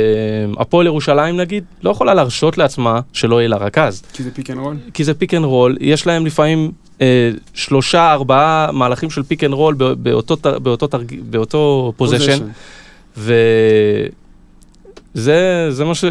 [0.59, 4.03] הפועל ירושלים נגיד, לא יכולה להרשות לעצמה שלא יהיה לה רכז.
[4.13, 4.77] כי זה pick and roll?
[4.95, 9.53] כי זה pick and roll, יש להם לפעמים אה, שלושה, ארבעה מהלכים של pick and
[9.53, 11.15] roll באותו, באותו, תרג...
[11.31, 12.39] באותו possession,
[13.17, 13.37] וזה
[15.71, 16.05] זה מה ש...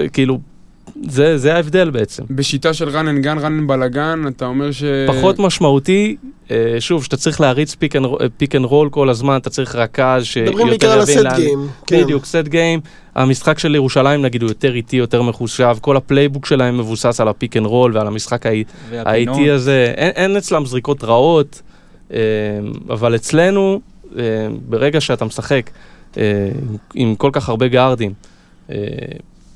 [1.09, 2.23] זה, זה ההבדל בעצם.
[2.29, 4.83] בשיטה של run and gun, run and בלאגן, אתה אומר ש...
[5.07, 6.15] פחות משמעותי,
[6.51, 10.67] אה, שוב, שאתה צריך להריץ pick and, roll כל הזמן, אתה צריך רכז שיותר מדברים
[10.67, 11.67] בעיקר על יבין ה set game.
[11.87, 12.03] כן.
[12.03, 12.79] בדיוק, set game.
[13.15, 17.27] המשחק של ירושלים נגיד הוא יותר איטי, יותר מחושב, כל ה playbook שלהם מבוסס על
[17.27, 18.45] ה pick and roll ועל המשחק.
[18.91, 21.61] האיטי הזה, אין, אין אצלם זריקות רעות,
[22.13, 22.19] אה,
[22.89, 23.81] אבל אצלנו,
[24.17, 24.23] אה,
[24.69, 25.69] ברגע שאתה משחק
[26.95, 28.13] עם, כל כך הרבה גארדים,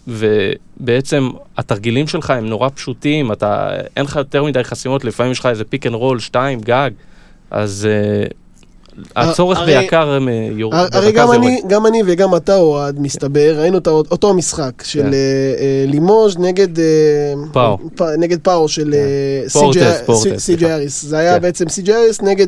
[0.07, 5.45] ובעצם התרגילים שלך הם נורא פשוטים, אתה, אין לך יותר מדי חסימות, לפעמים יש לך
[5.45, 6.91] איזה pick and roll, שתיים, גג,
[7.51, 8.27] אז אה,
[9.15, 11.37] הצורך הרי- ביקר הם אה, יור- הרי גם יורד.
[11.37, 15.13] אני, גם אני וגם אתה אוהד, מסתבר, ראינו את אותו המשחק של כן.
[15.13, 15.19] אה,
[15.59, 16.79] אה, לימוז' נגד...
[16.79, 16.85] אה,
[17.53, 17.77] פאו.
[17.95, 19.49] פ- נגד פאו של אה,
[20.05, 20.71] פורטס, סי.ג'י-.
[20.71, 21.05] אריס.
[21.05, 21.41] זה היה כן.
[21.41, 22.47] בעצם סי.ג'י אריס נגד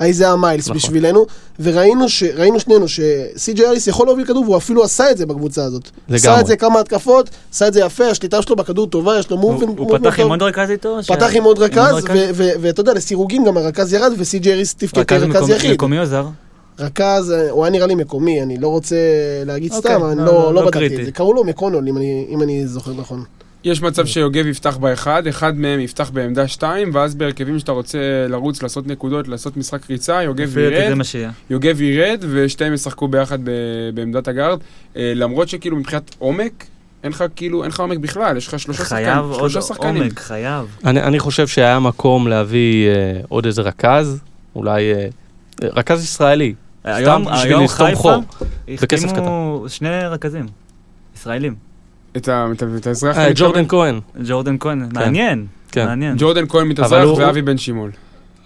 [0.00, 0.76] אה, אייזאה מיילס נכון.
[0.76, 1.26] בשבילנו,
[1.60, 2.24] וראינו ש-
[2.58, 5.90] שנינו שסי.ג'י אריס יכול להוביל כדור, והוא אפילו עשה את זה בקבוצה הזאת.
[6.10, 6.40] עשה לגמרי.
[6.40, 9.52] את זה כמה התקפות, עשה את זה יפה, השליטה שלו בכדור טובה, יש לו הוא
[9.52, 11.02] מובמנט הוא פתח עם עוד רכז איתו?
[11.02, 11.94] ש- פתח עם עוד רכז,
[12.60, 15.70] ואתה יודע, לסירוגין גם הרכז ירד, וסי.ג'י אריס תפקד רכז כרכז יחיד.
[16.78, 18.96] רכז, אה, הוא היה נראה לי מקומי, אני לא רוצה
[19.46, 21.00] להגיד אוקיי, סתם, אני לא- לא, לא לא בדקתי.
[21.00, 21.12] את זה.
[21.12, 23.24] קראו לו מקונול, אם אני, אם אני זוכר נכון.
[23.64, 27.98] יש מצב שיוגב יפתח באחד, אחד מהם יפתח בעמדה שתיים, ואז בהרכבים שאתה רוצה
[28.28, 30.98] לרוץ, לעשות נקודות, לעשות משחק ריצה, יוגב ירד.
[31.50, 33.50] יוגב ירד, ושתיהם ישחקו ביחד ב-
[33.94, 34.58] בעמדת הגארד.
[34.96, 36.66] אה, למרות שכאילו מבחינת עומק,
[37.04, 40.02] אין לך כאילו, אין לך עומק בכלל, יש לך שלושה חייב שחקנים, עוד שלושה שחקנים.
[40.02, 40.76] עומק, חייב.
[40.84, 44.20] אני, אני חושב שהיה מקום להביא אה, עוד איזה רכז,
[44.56, 45.08] אולי אה,
[45.62, 46.54] רכז ישראלי.
[46.84, 48.22] היום בשביל היום לסתום חיפה חור,
[48.82, 50.46] בכסף החתימו שני רכזים.
[51.16, 51.73] ישראלים.
[52.16, 52.28] את
[52.86, 53.18] האזרח.
[53.18, 53.64] אה, ג'ורדן.
[53.68, 55.46] כהן, ג'ורדן כהן, מעניין.
[55.72, 55.86] כן.
[55.86, 56.14] מעניין.
[56.18, 57.90] ג'ורדן כהן מתאזרח ואבי בן שמעון.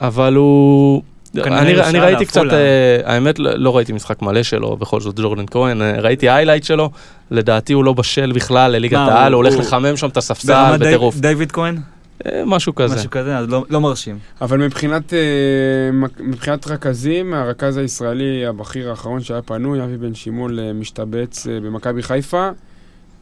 [0.00, 1.02] אבל הוא...
[1.36, 2.42] אני, אני ראיתי קצת.
[2.52, 6.64] אה, האמת לא לא ראיתי משחק מלא שלו, בכל זאת ג'ורדן כהן, אה, ראיתי היילייט
[6.64, 6.90] שלו,
[7.30, 10.76] לדעתי הוא לא בשל בכלל לליגת העל, הוא- הוא הולך הוא- לחמם שם את הספסל
[10.80, 11.16] בטירוף.
[11.16, 11.76] דיוויד כהן?
[12.46, 12.94] משהו כזה.
[12.96, 14.18] משהו כזה, אז לא- לא מרשים.
[14.40, 15.12] אבל מבחינת,
[16.20, 20.14] מבחינת רכזים, הרכז הישראלי הבכיר האחרון שהיה פנוי, אבי בן
[20.58, 22.48] אה, משתבץ במכבי חיפה,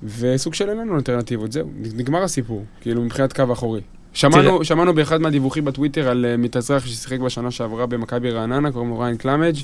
[0.02, 3.80] וסוג של אין לנו אלטרנטיבות, זהו, נגמר הסיפור, כאילו מבחינת קו אחורי.
[4.12, 8.98] שמענו, שמענו באחד מהדיווחים בטוויטר על אה, מתאזרח ששיחק בשנה שעברה במכבי רעננה, קוראים לו
[8.98, 9.56] ריין קלמג',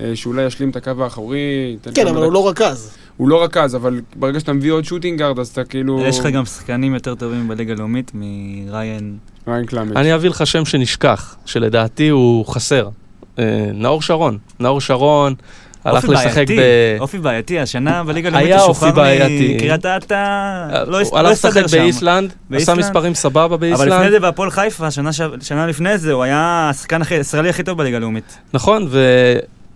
[0.00, 1.76] אה, שאולי ישלים את הקו האחורי.
[1.94, 2.94] כן, אבל הוא דק- לא רכז.
[3.16, 6.00] הוא לא רכז, אבל ברגע שאתה מביא עוד שוטינגארד, אז אתה כאילו...
[6.06, 9.16] יש לך גם שחקנים יותר טובים בליגה הלאומית מריין.
[9.48, 9.96] ריין קלמג'.
[9.96, 12.88] אני אביא לך שם שנשכח, שלדעתי הוא חסר.
[13.38, 14.38] אה, נאור שרון.
[14.60, 15.34] נאור שרון
[15.84, 16.60] הלך לשחק ב...
[17.00, 18.90] אופי בעייתי, השנה בליגה הלאומית הוא שוחרר.
[19.54, 20.24] מקריית אתא,
[20.86, 21.78] לא הס- הוא לא הלך לשחק הסתדר שם.
[21.78, 22.78] באיסלנד, עשה באיסלנד?
[22.78, 24.10] מספרים סבבה אבל לפני באיסלנד.
[24.10, 24.90] זה בהפועל חיפה,
[25.40, 28.38] שנה לפני זה, הוא היה השחקן הישראלי הכי טוב בליגה הלאומית.
[28.54, 28.88] נכון,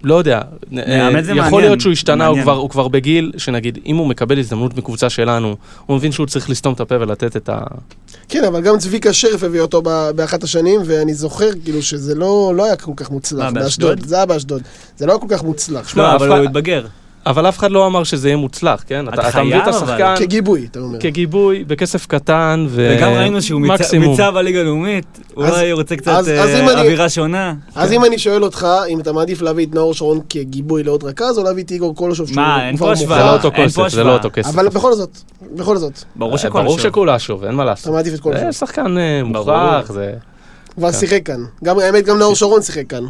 [0.05, 0.41] ולא יודע,
[0.71, 2.41] מאמן זה יכול מעניין, להיות שהוא השתנה, הוא.
[2.43, 6.51] כבר, הוא כבר בגיל, שנגיד, אם הוא מקבל הזדמנות מקבוצה שלנו, הוא מבין שהוא צריך
[6.51, 7.59] לסתום את הפה ולתת את ה...
[8.29, 12.53] כן, אבל גם צביקה שרף הביא אותו ב- באחת השנים, ואני זוכר כאילו שזה לא
[12.57, 13.45] לא היה כל כך מוצלח.
[13.45, 14.07] מה, באשדוד.
[14.07, 14.63] זה היה באשדוד.
[14.97, 15.89] זה לא היה כל כך מוצלח.
[15.89, 16.87] שמע, לא, לא, אבל הוא התבגר.
[17.27, 19.09] אבל אף אחד לא אמר שזה יהיה מוצלח, כן?
[19.09, 20.99] אתה, אתה מביא את השחקן כגיבוי, אתה אומר.
[21.01, 22.97] כגיבוי, בכסף קטן, ו...
[22.99, 24.11] וגם ראינו שהוא מיצה- מקסימום.
[24.11, 27.55] מיצה בליגה הלאומית, אולי הוא רוצה קצת אז- אז אה, אווירה שונה.
[27.75, 31.39] אז אם אני שואל אותך, אם אתה מעדיף להביא את נאור שרון כגיבוי לעוד רכז,
[31.39, 33.03] או להביא את איגור קולושוב שהוא מה, אין כבר פה מוכן?
[33.05, 33.19] השוואה.
[33.19, 34.05] זה לא אותו כסף, זה.
[34.05, 34.49] לא אותו כסף.
[34.49, 35.19] אבל בכל זאת,
[35.57, 36.81] בכל זאת, ברור אה, השוב.
[36.81, 37.93] שקולשוב, אין מה אתה לעשות.
[37.93, 38.51] מעדיף את זה קולושוב.
[38.51, 39.23] שחקן אה.
[39.25, 40.13] מוכרח, זה...
[40.77, 41.41] כבר שיחק כאן.
[41.65, 43.05] גם, האמת, גם נאור שרון שיחק כאן.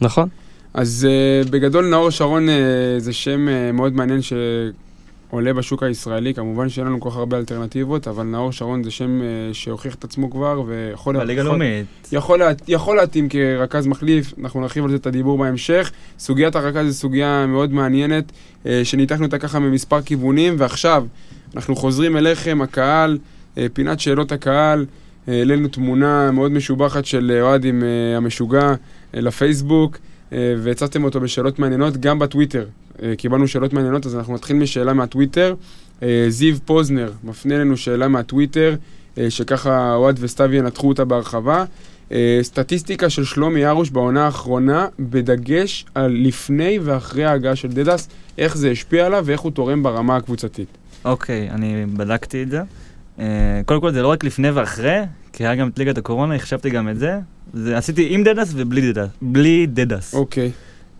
[0.00, 0.28] נכון.
[0.74, 1.06] אז
[1.46, 2.52] uh, בגדול נאור שרון uh,
[2.98, 8.08] זה שם uh, מאוד מעניין שעולה בשוק הישראלי, כמובן שאין לנו כל כך הרבה אלטרנטיבות,
[8.08, 11.86] אבל נאור שרון זה שם uh, שהוכיח את עצמו כבר, ויכול בליגה יכול- הלאומית.
[12.12, 15.90] יכול, לה, יכול להתאים כרכז מחליף, אנחנו נרחיב על זה את הדיבור בהמשך.
[16.18, 18.24] סוגיית הרכז זו סוגיה מאוד מעניינת,
[18.64, 21.04] uh, שניתחנו אותה ככה ממספר כיוונים, ועכשיו
[21.56, 23.18] אנחנו חוזרים אליכם, הקהל,
[23.54, 24.86] uh, פינת שאלות הקהל.
[25.28, 27.82] העלינו תמונה מאוד משובחת של אוהד עם
[28.16, 28.74] המשוגע
[29.14, 29.98] לפייסבוק,
[30.32, 32.66] אה, והצגתם אותו בשאלות מעניינות, גם בטוויטר.
[33.02, 35.54] אה, קיבלנו שאלות מעניינות, אז אנחנו נתחיל משאלה מהטוויטר.
[36.02, 38.74] אה, זיו פוזנר מפנה לנו שאלה מהטוויטר,
[39.28, 41.64] שככה אוהד וסתיו ינתחו אותה בהרחבה.
[42.42, 48.08] סטטיסטיקה של שלומי ארוש בעונה האחרונה, בדגש על לפני ואחרי ההגעה של דדס,
[48.38, 50.68] איך זה השפיע עליו ואיך הוא תורם ברמה הקבוצתית.
[51.04, 52.60] אוקיי, אני בדקתי את זה.
[53.64, 55.00] קודם כל זה לא רק לפני ואחרי,
[55.32, 57.18] כי היה גם את ליגת הקורונה, החשבתי גם את זה.
[57.54, 59.08] זה עשיתי עם דדס ובלי דדס.
[59.22, 60.14] בלי דדס.
[60.14, 60.50] אוקיי.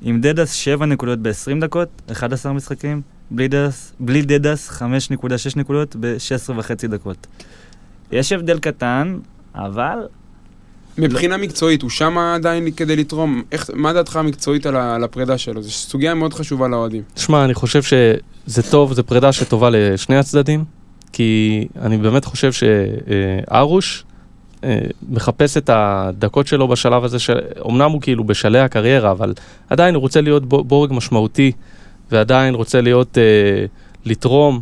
[0.03, 3.03] עם דדס 7 נקודות ב-20 דקות, 11 משחקים.
[3.31, 4.85] בלי דדס, בלי דדס 5.6
[5.57, 7.27] נקודות ב-16 וחצי דקות.
[8.13, 9.19] יש הבדל קטן,
[9.55, 9.99] אבל
[10.99, 13.43] מבחינה מקצועית, הוא שם עדיין כדי לתרום?
[13.53, 15.63] איך, מה דעתך המקצועית על, על הפרידה שלו?
[15.63, 17.03] זו סוגיה מאוד חשובה לאוהדים.
[17.17, 20.65] שמע, אני חושב שזה טוב, זו פרידה שטובה לשני הצדדים,
[21.13, 24.10] כי אני באמת חושב שארוש אה,
[25.09, 27.39] מחפש את הדקות שלו בשלב הזה, של...
[27.69, 29.35] אמנם הוא כאילו בשלהי הקריירה, אבל
[29.71, 31.53] עדיין הוא רוצה להיות בורג משמעותי,
[32.11, 33.65] ועדיין רוצה להיות, אה,
[34.05, 34.61] לתרום.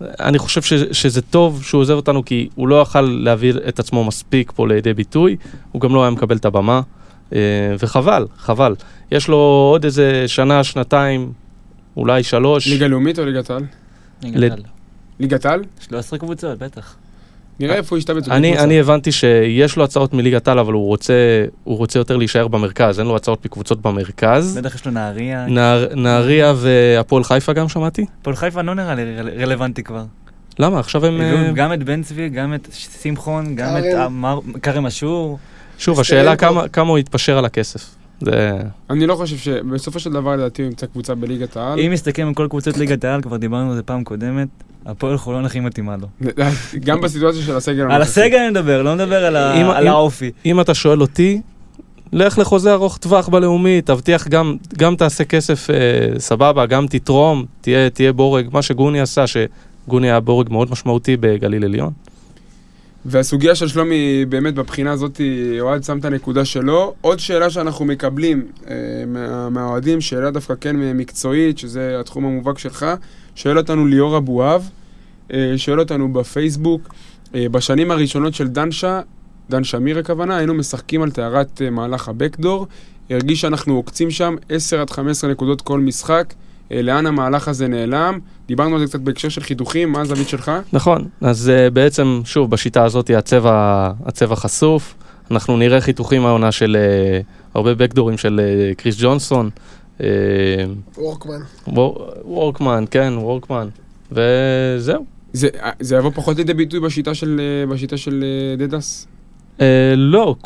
[0.00, 4.04] אני חושב ש, שזה טוב שהוא עוזב אותנו, כי הוא לא יכל להביא את עצמו
[4.04, 5.36] מספיק פה לידי ביטוי,
[5.72, 6.80] הוא גם לא היה מקבל את הבמה,
[7.32, 7.38] אה,
[7.78, 8.74] וחבל, חבל.
[9.10, 9.36] יש לו
[9.72, 11.32] עוד איזה שנה, שנתיים,
[11.96, 12.66] אולי שלוש.
[12.66, 13.62] ליגה לאומית או ליגת על?
[14.22, 14.62] ל- ליגת על.
[15.20, 15.64] ליגת על?
[15.80, 16.96] 13 קבוצות, בטח.
[17.60, 18.28] נראה איפה הוא ישתבץ.
[18.28, 18.58] אני.
[18.58, 21.14] אני הבנתי שיש לו הצעות מליגת העל, אבל הוא רוצה,
[21.64, 24.58] הוא רוצה יותר להישאר במרכז, אין לו הצעות מקבוצות במרכז.
[24.58, 25.46] בטח יש לו נהריה.
[25.46, 28.06] נהר, נהריה והפועל חיפה גם שמעתי?
[28.20, 30.04] הפועל חיפה לא נראה לי רל- רלוונטי כבר.
[30.58, 30.78] למה?
[30.80, 31.14] עכשיו הם...
[31.14, 32.68] הביאו אה, גם את בן צבי, גם את
[33.02, 33.82] שמחון, גם את
[34.62, 34.86] כרם.
[34.86, 35.38] אשור.
[35.78, 36.36] שוב, השאלה.
[36.36, 37.84] כמה, כמה הוא יתפשר על הכסף.
[38.20, 38.58] זה...
[38.90, 41.80] אני לא חושב שבסופו של דבר לדעתי הוא ימצא קבוצה בליגת העל.
[41.80, 44.48] אם מסתכלים על כל קבוצות ליגת העל, כבר דיברנו על זה פעם קודמת,
[44.86, 46.30] הפועל חולון הכי מתאימה לו.
[46.86, 48.02] גם בסיטואציה של הסגל על.
[48.02, 49.24] הסגל אני מדבר, לא מדבר
[49.76, 50.30] על האופי.
[50.46, 51.40] אם אתה שואל אותי,
[52.12, 55.76] לך לחוזה ארוך טווח בלאומי, תבטיח גם, גם תעשה כסף אה,
[56.18, 61.64] סבבה, גם תתרום, תהיה, תהיה בורג, מה שגוני עשה, שגוני היה בורג מאוד משמעותי בגליל
[61.64, 61.92] עליון.
[63.10, 65.20] והסוגיה של שלומי, באמת בבחינה הזאת,
[65.60, 66.94] אוהד שם את הנקודה שלו.
[67.00, 68.74] עוד שאלה שאנחנו מקבלים אה,
[69.06, 72.86] מה- מהאוהדים, שאלה דווקא כן מקצועית, שזה התחום המובהק שלך,
[73.34, 74.70] שואל אותנו ליאור אבואב,
[75.32, 76.94] אה, שואל אותנו בפייסבוק,
[77.34, 79.00] אה, בשנים הראשונות של דנשה,
[79.50, 82.66] דן שמיר הכוונה, היינו משחקים על טהרת אה, מהלך הבקדור,
[83.10, 86.34] הרגיש שאנחנו עוקצים שם 10 עד 15 נקודות כל משחק.
[86.72, 88.18] אה, לאן המהלך הזה נעלם?
[88.46, 90.52] דיברנו על זה קצת בהקשר של חיתוכים, מה הזווית שלך?
[90.72, 94.94] נכון, אז uh, בעצם, שוב, בשיטה הזאת הצבע, הצבע חשוף.
[95.30, 98.40] אנחנו נראה חיתוכים העונה של uh, הרבה בקדורים של
[98.76, 99.50] קריס ג'ונסון,
[100.98, 101.40] וורקמן.
[102.24, 103.68] וורקמן, כן, וורקמן,
[104.12, 105.04] וזהו.
[105.32, 105.48] זה,
[105.80, 109.06] זה יבוא פחות לידי ביטוי בשיטה של, אה, בשיטה של אה, דדס?
[109.58, 109.62] Uh,
[109.96, 110.36] לא,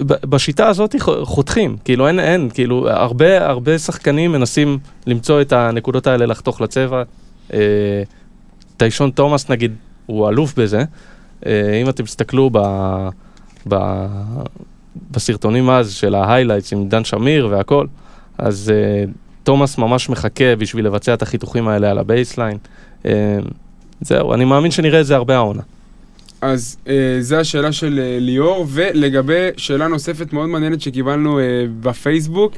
[0.00, 6.26] בשיטה הזאת חותכים, כאילו אין, אין, כאילו הרבה, הרבה שחקנים מנסים למצוא את הנקודות האלה
[6.26, 7.02] לחתוך לצבע.
[7.50, 7.52] Uh,
[8.76, 9.74] טיישון תומאס נגיד,
[10.06, 10.84] הוא אלוף בזה.
[11.42, 11.46] Uh,
[11.82, 12.58] אם אתם תסתכלו ב,
[13.68, 14.06] ב,
[15.10, 17.86] בסרטונים אז של ה highlights עם דן שמיר והכל,
[18.38, 19.10] אז אה,
[19.42, 22.58] תומאס ממש מחכה בשביל לבצע את החיתוכים האלה על ה baseline.
[23.02, 23.06] אה,
[24.00, 25.62] זהו, אני מאמין שנראה את זה הרבה העונה.
[26.40, 31.44] אז אה, זו השאלה של אה, ליאור, ולגבי שאלה נוספת מאוד מעניינת שקיבלנו אה,
[31.80, 32.54] בפייסבוק,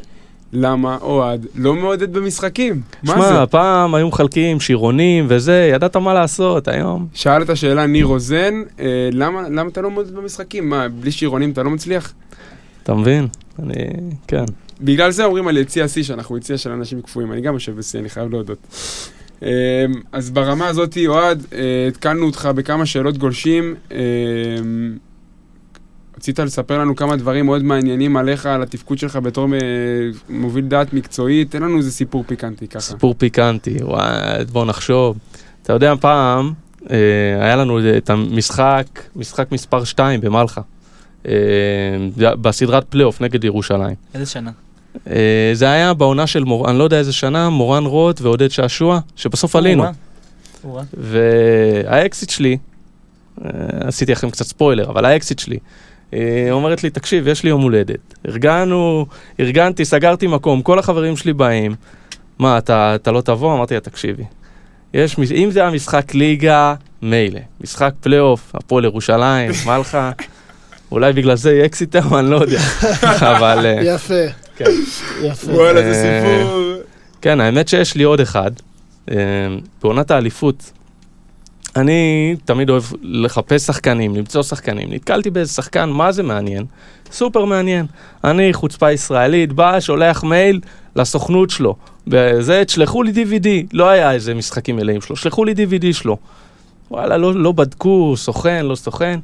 [0.53, 2.81] למה אוהד לא מעודד במשחקים?
[3.03, 3.29] מה זה?
[3.29, 7.07] שמע, פעם היו מחלקים שירונים וזה, ידעת מה לעשות, היום.
[7.15, 10.71] שאל את השאלה ניר רוזן, אה, למה, למה אתה לא מעודד במשחקים?
[10.71, 12.13] מה, בלי שירונים אתה לא מצליח?
[12.83, 13.29] אתה מבין?
[13.63, 13.75] אני,
[14.27, 14.45] כן.
[14.81, 18.01] בגלל זה אומרים על יציע שיא שאנחנו יציע של אנשים קפואים, אני גם יושב בשיא,
[18.01, 18.59] אני חייב להודות.
[19.43, 23.75] אה, אז ברמה הזאת, אוהד, אה, התקלנו אותך בכמה שאלות גולשים.
[23.93, 23.99] אה,
[26.17, 29.59] רצית לספר לנו כמה דברים מאוד מעניינים עליך, על התפקוד שלך בתור אה,
[30.29, 32.81] מוביל דעת מקצועית, תן לנו איזה סיפור פיקנטי ככה.
[32.81, 35.19] סיפור פיקנטי, וואי, בוא נחשוב.
[35.63, 36.53] אתה יודע, פעם
[36.91, 36.97] אה,
[37.41, 38.87] היה לנו את המשחק,
[39.17, 40.61] משחק מספר 2 במלחה.
[42.15, 43.95] בסדרת פלייאוף נגד ירושלים.
[44.15, 44.51] איזה שנה?
[45.11, 46.71] אה, זה היה בעונה של מור...
[46.71, 49.85] אני לא יודע איזה שנה, מורן רוט ועודד שעשוע, שבסוף עלינו.
[50.95, 52.57] והאקסית שלי,
[53.45, 55.59] אה, עשיתי לכם קצת ספוילר, אבל האקסית שלי,
[56.15, 58.15] אה, אומרת לי, תקשיב, יש לי יום הולדת.
[58.29, 59.07] ארגנו,
[59.41, 61.75] ארגנתי, סגרתי מקום, כל החברים שלי באים.
[62.39, 63.55] מה, אתה, אתה לא תבוא?
[63.55, 64.25] אמרתי לה, תקשיבי.
[64.95, 67.41] יש, אם זה היה משחק ליגה, מילא.
[67.61, 70.11] משחק פלייאוף, הפועל ירושלים, מלחה,
[70.93, 72.61] אולי בגלל זה יהיה אקזיטר, אני לא יודע.
[73.37, 73.79] אבל...
[73.83, 74.50] יפה.
[74.65, 74.71] כן.
[75.23, 75.53] יפה.
[75.53, 76.73] וואלה, זה אה, סיפור.
[77.23, 78.51] כן, האמת שיש לי עוד אחד.
[79.11, 79.17] אה,
[79.83, 80.73] בעונת האליפות,
[81.77, 84.93] אני תמיד אוהב לחפש שחקנים, למצוא שחקנים.
[84.93, 86.65] נתקלתי באיזה שחקן, מה זה מעניין?
[87.13, 87.87] סופר מעניין.
[88.25, 90.61] אני, חוצפה ישראלית, בא, שולח מייל
[90.97, 91.77] לסוכנות שלו.
[92.41, 93.47] זה, תשלחו לי DVD.
[93.73, 96.17] לא היה איזה משחקים מלאים שלו, שלחו לי DVD שלו.
[96.91, 99.21] וואלה, לא, לא בדקו, סוכן, לא סוכן.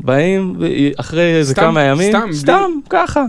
[0.00, 0.56] באים,
[0.96, 3.24] אחרי איזה כמה ימים, סתם, בלי- סתם, ככה.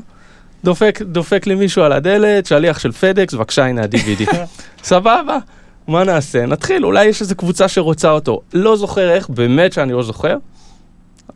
[0.65, 4.35] דופק, דופק לי מישהו על הדלת, שליח של פדקס, בבקשה, הנה ה-DVD.
[4.83, 5.37] סבבה,
[5.87, 6.45] מה נעשה?
[6.45, 8.41] נתחיל, אולי יש איזו קבוצה שרוצה אותו.
[8.53, 10.37] לא זוכר איך, באמת שאני לא זוכר.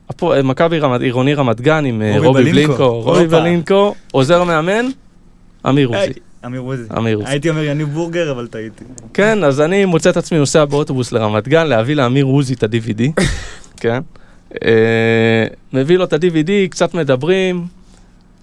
[0.09, 3.01] הפו- מכבי עירוני רמת גן עם אה, רובי בלינקו.
[3.01, 3.27] רובי.
[3.27, 4.85] בלינקו, עוזר מאמן,
[5.69, 6.11] אמיר עוזי.
[6.45, 6.83] אמיר עוזי.
[6.97, 7.29] אמיר עוזי.
[7.29, 8.83] הייתי אומר יניב בורגר, אבל טעיתי.
[9.13, 13.23] כן, אז אני מוצא את עצמי נוסע באוטובוס לרמת גן להביא לאמיר עוזי את ה-DVD,
[13.81, 13.99] כן?
[14.65, 17.65] אה, מביא לו את ה-DVD, קצת מדברים,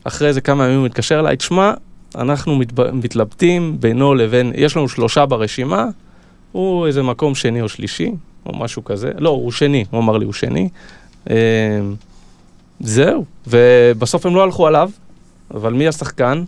[0.06, 1.72] אחרי איזה כמה ימים הוא מתקשר אליי, תשמע,
[2.14, 5.86] אנחנו מתב- מתלבטים בינו לבין, יש לנו שלושה ברשימה,
[6.52, 8.12] הוא איזה מקום שני או שלישי,
[8.46, 10.68] או משהו כזה, לא, הוא שני, הוא אמר לי, הוא שני.
[11.30, 11.34] אה,
[12.80, 14.90] זהו, ובסוף הם לא הלכו עליו,
[15.54, 16.44] אבל מי השחקן?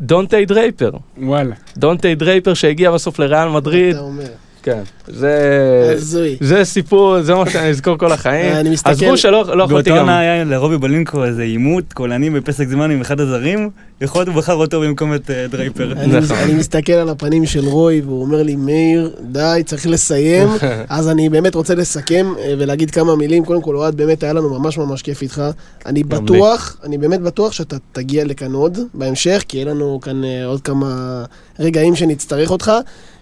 [0.00, 0.90] דונטי דרייפר.
[1.18, 1.54] וואלה.
[1.76, 4.28] דונטי דרייפר שהגיע בסוף לריאל מדריד, אתה אומר.
[4.72, 4.82] כן.
[5.06, 5.92] זה...
[5.96, 6.36] הזוי.
[6.40, 8.52] זה סיפור, זה מה שאני אזכור כל החיים.
[8.52, 9.96] אני מסתכל- עזבו שלא לא יכולתי באותו גם...
[9.98, 14.36] עונה היה לרובי בלינקו איזה עימות קולני בפסק זמן עם אחד הזרים, יכול להיות הוא
[14.36, 15.92] בחר אותו במקום את אה, דרייפר.
[15.92, 16.36] אני, נכון.
[16.36, 20.48] אני מסתכל על הפנים של רוי והוא אומר לי, מאיר, די, צריך לסיים.
[20.88, 23.44] אז אני באמת רוצה לסכם אה, ולהגיד כמה מילים.
[23.44, 25.42] קודם כל, אוהד, באמת היה לנו ממש ממש כיף איתך.
[25.86, 30.46] אני בטוח, אני באמת בטוח שאתה תגיע לכאן עוד בהמשך, כי יהיה לנו כאן אה,
[30.46, 31.24] עוד כמה
[31.58, 32.72] רגעים שנצטרך אותך.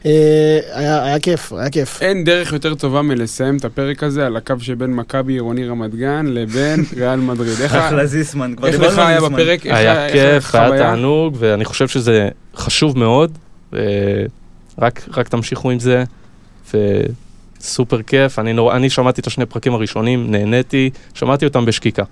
[0.04, 2.02] היה, היה כיף, היה כיף.
[2.02, 6.26] אין דרך יותר טובה מלסיים את הפרק הזה על הקו שבין מכבי עירוני רמת גן
[6.26, 7.62] לבין ריאל מדריד.
[7.62, 9.36] אחלה זיסמן, כבר דיברנו לך על היה זיסמן.
[9.36, 9.66] בפרק?
[9.66, 10.82] איך היה איך כיף, היה החוויה?
[10.82, 13.38] תענוג, ואני חושב שזה חשוב מאוד.
[14.78, 16.04] רק רק תמשיכו עם זה,
[17.60, 18.38] וסופר כיף.
[18.38, 22.02] אני נורא- אני שמעתי את השני פרקים הראשונים, נהניתי, שמעתי אותם בשקיקה,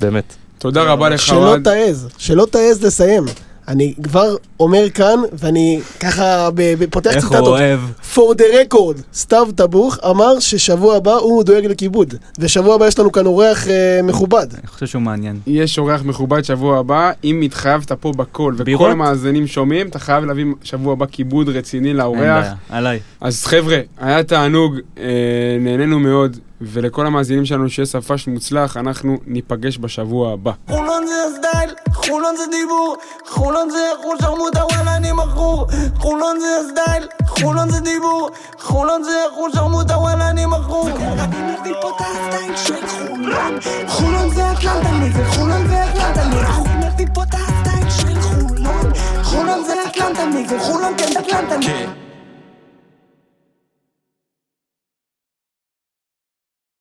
[0.00, 0.34] באמת.
[0.58, 1.64] תודה רבה לך, שלא אוהד.
[1.64, 3.24] תעז, שלא תעז לסיים.
[3.68, 7.48] אני כבר אומר כאן, ואני ככה ב- ב- פותח איך הוא ציטטות.
[7.48, 7.80] אוהב.
[8.14, 12.14] for the record, סתיו טבוך אמר ששבוע הבא הוא דואג לכיבוד.
[12.38, 14.46] ושבוע הבא יש לנו כאן אורח אה, מכובד.
[14.58, 15.40] אני חושב שהוא מעניין.
[15.46, 18.90] יש אורח מכובד שבוע הבא, אם התחייבת פה בכל, וכל בירות?
[18.90, 22.18] המאזינים שומעים, אתה חייב להביא שבוע הבא כיבוד רציני אין לאורח.
[22.20, 23.00] בעיה, עליי.
[23.20, 25.04] אז חבר'ה, היה תענוג, אה,
[25.60, 26.36] נהנינו מאוד,
[26.66, 30.52] ולכל המאזינים שלנו שיהיה ספש מוצלח, אנחנו ניפגש בשבוע הבא.
[30.68, 35.66] חולון זה הסטייל, חולון זה דיבור, חולון זה חול שרמוטה וואלה אני מכור.
[35.98, 40.88] חולון זה הסטייל, חולון זה דיבור, חולון זה חול שרמוטה וואלה אני מכור.
[40.88, 43.58] אני מביא פה את של חולון.
[43.88, 47.34] חולון זה אטלנטה נגד חולון זה אטלנטה פה את
[47.90, 48.92] של חולון.
[49.22, 52.01] חולון זה אטלנטה נגד חולון כן אטלנטה נגד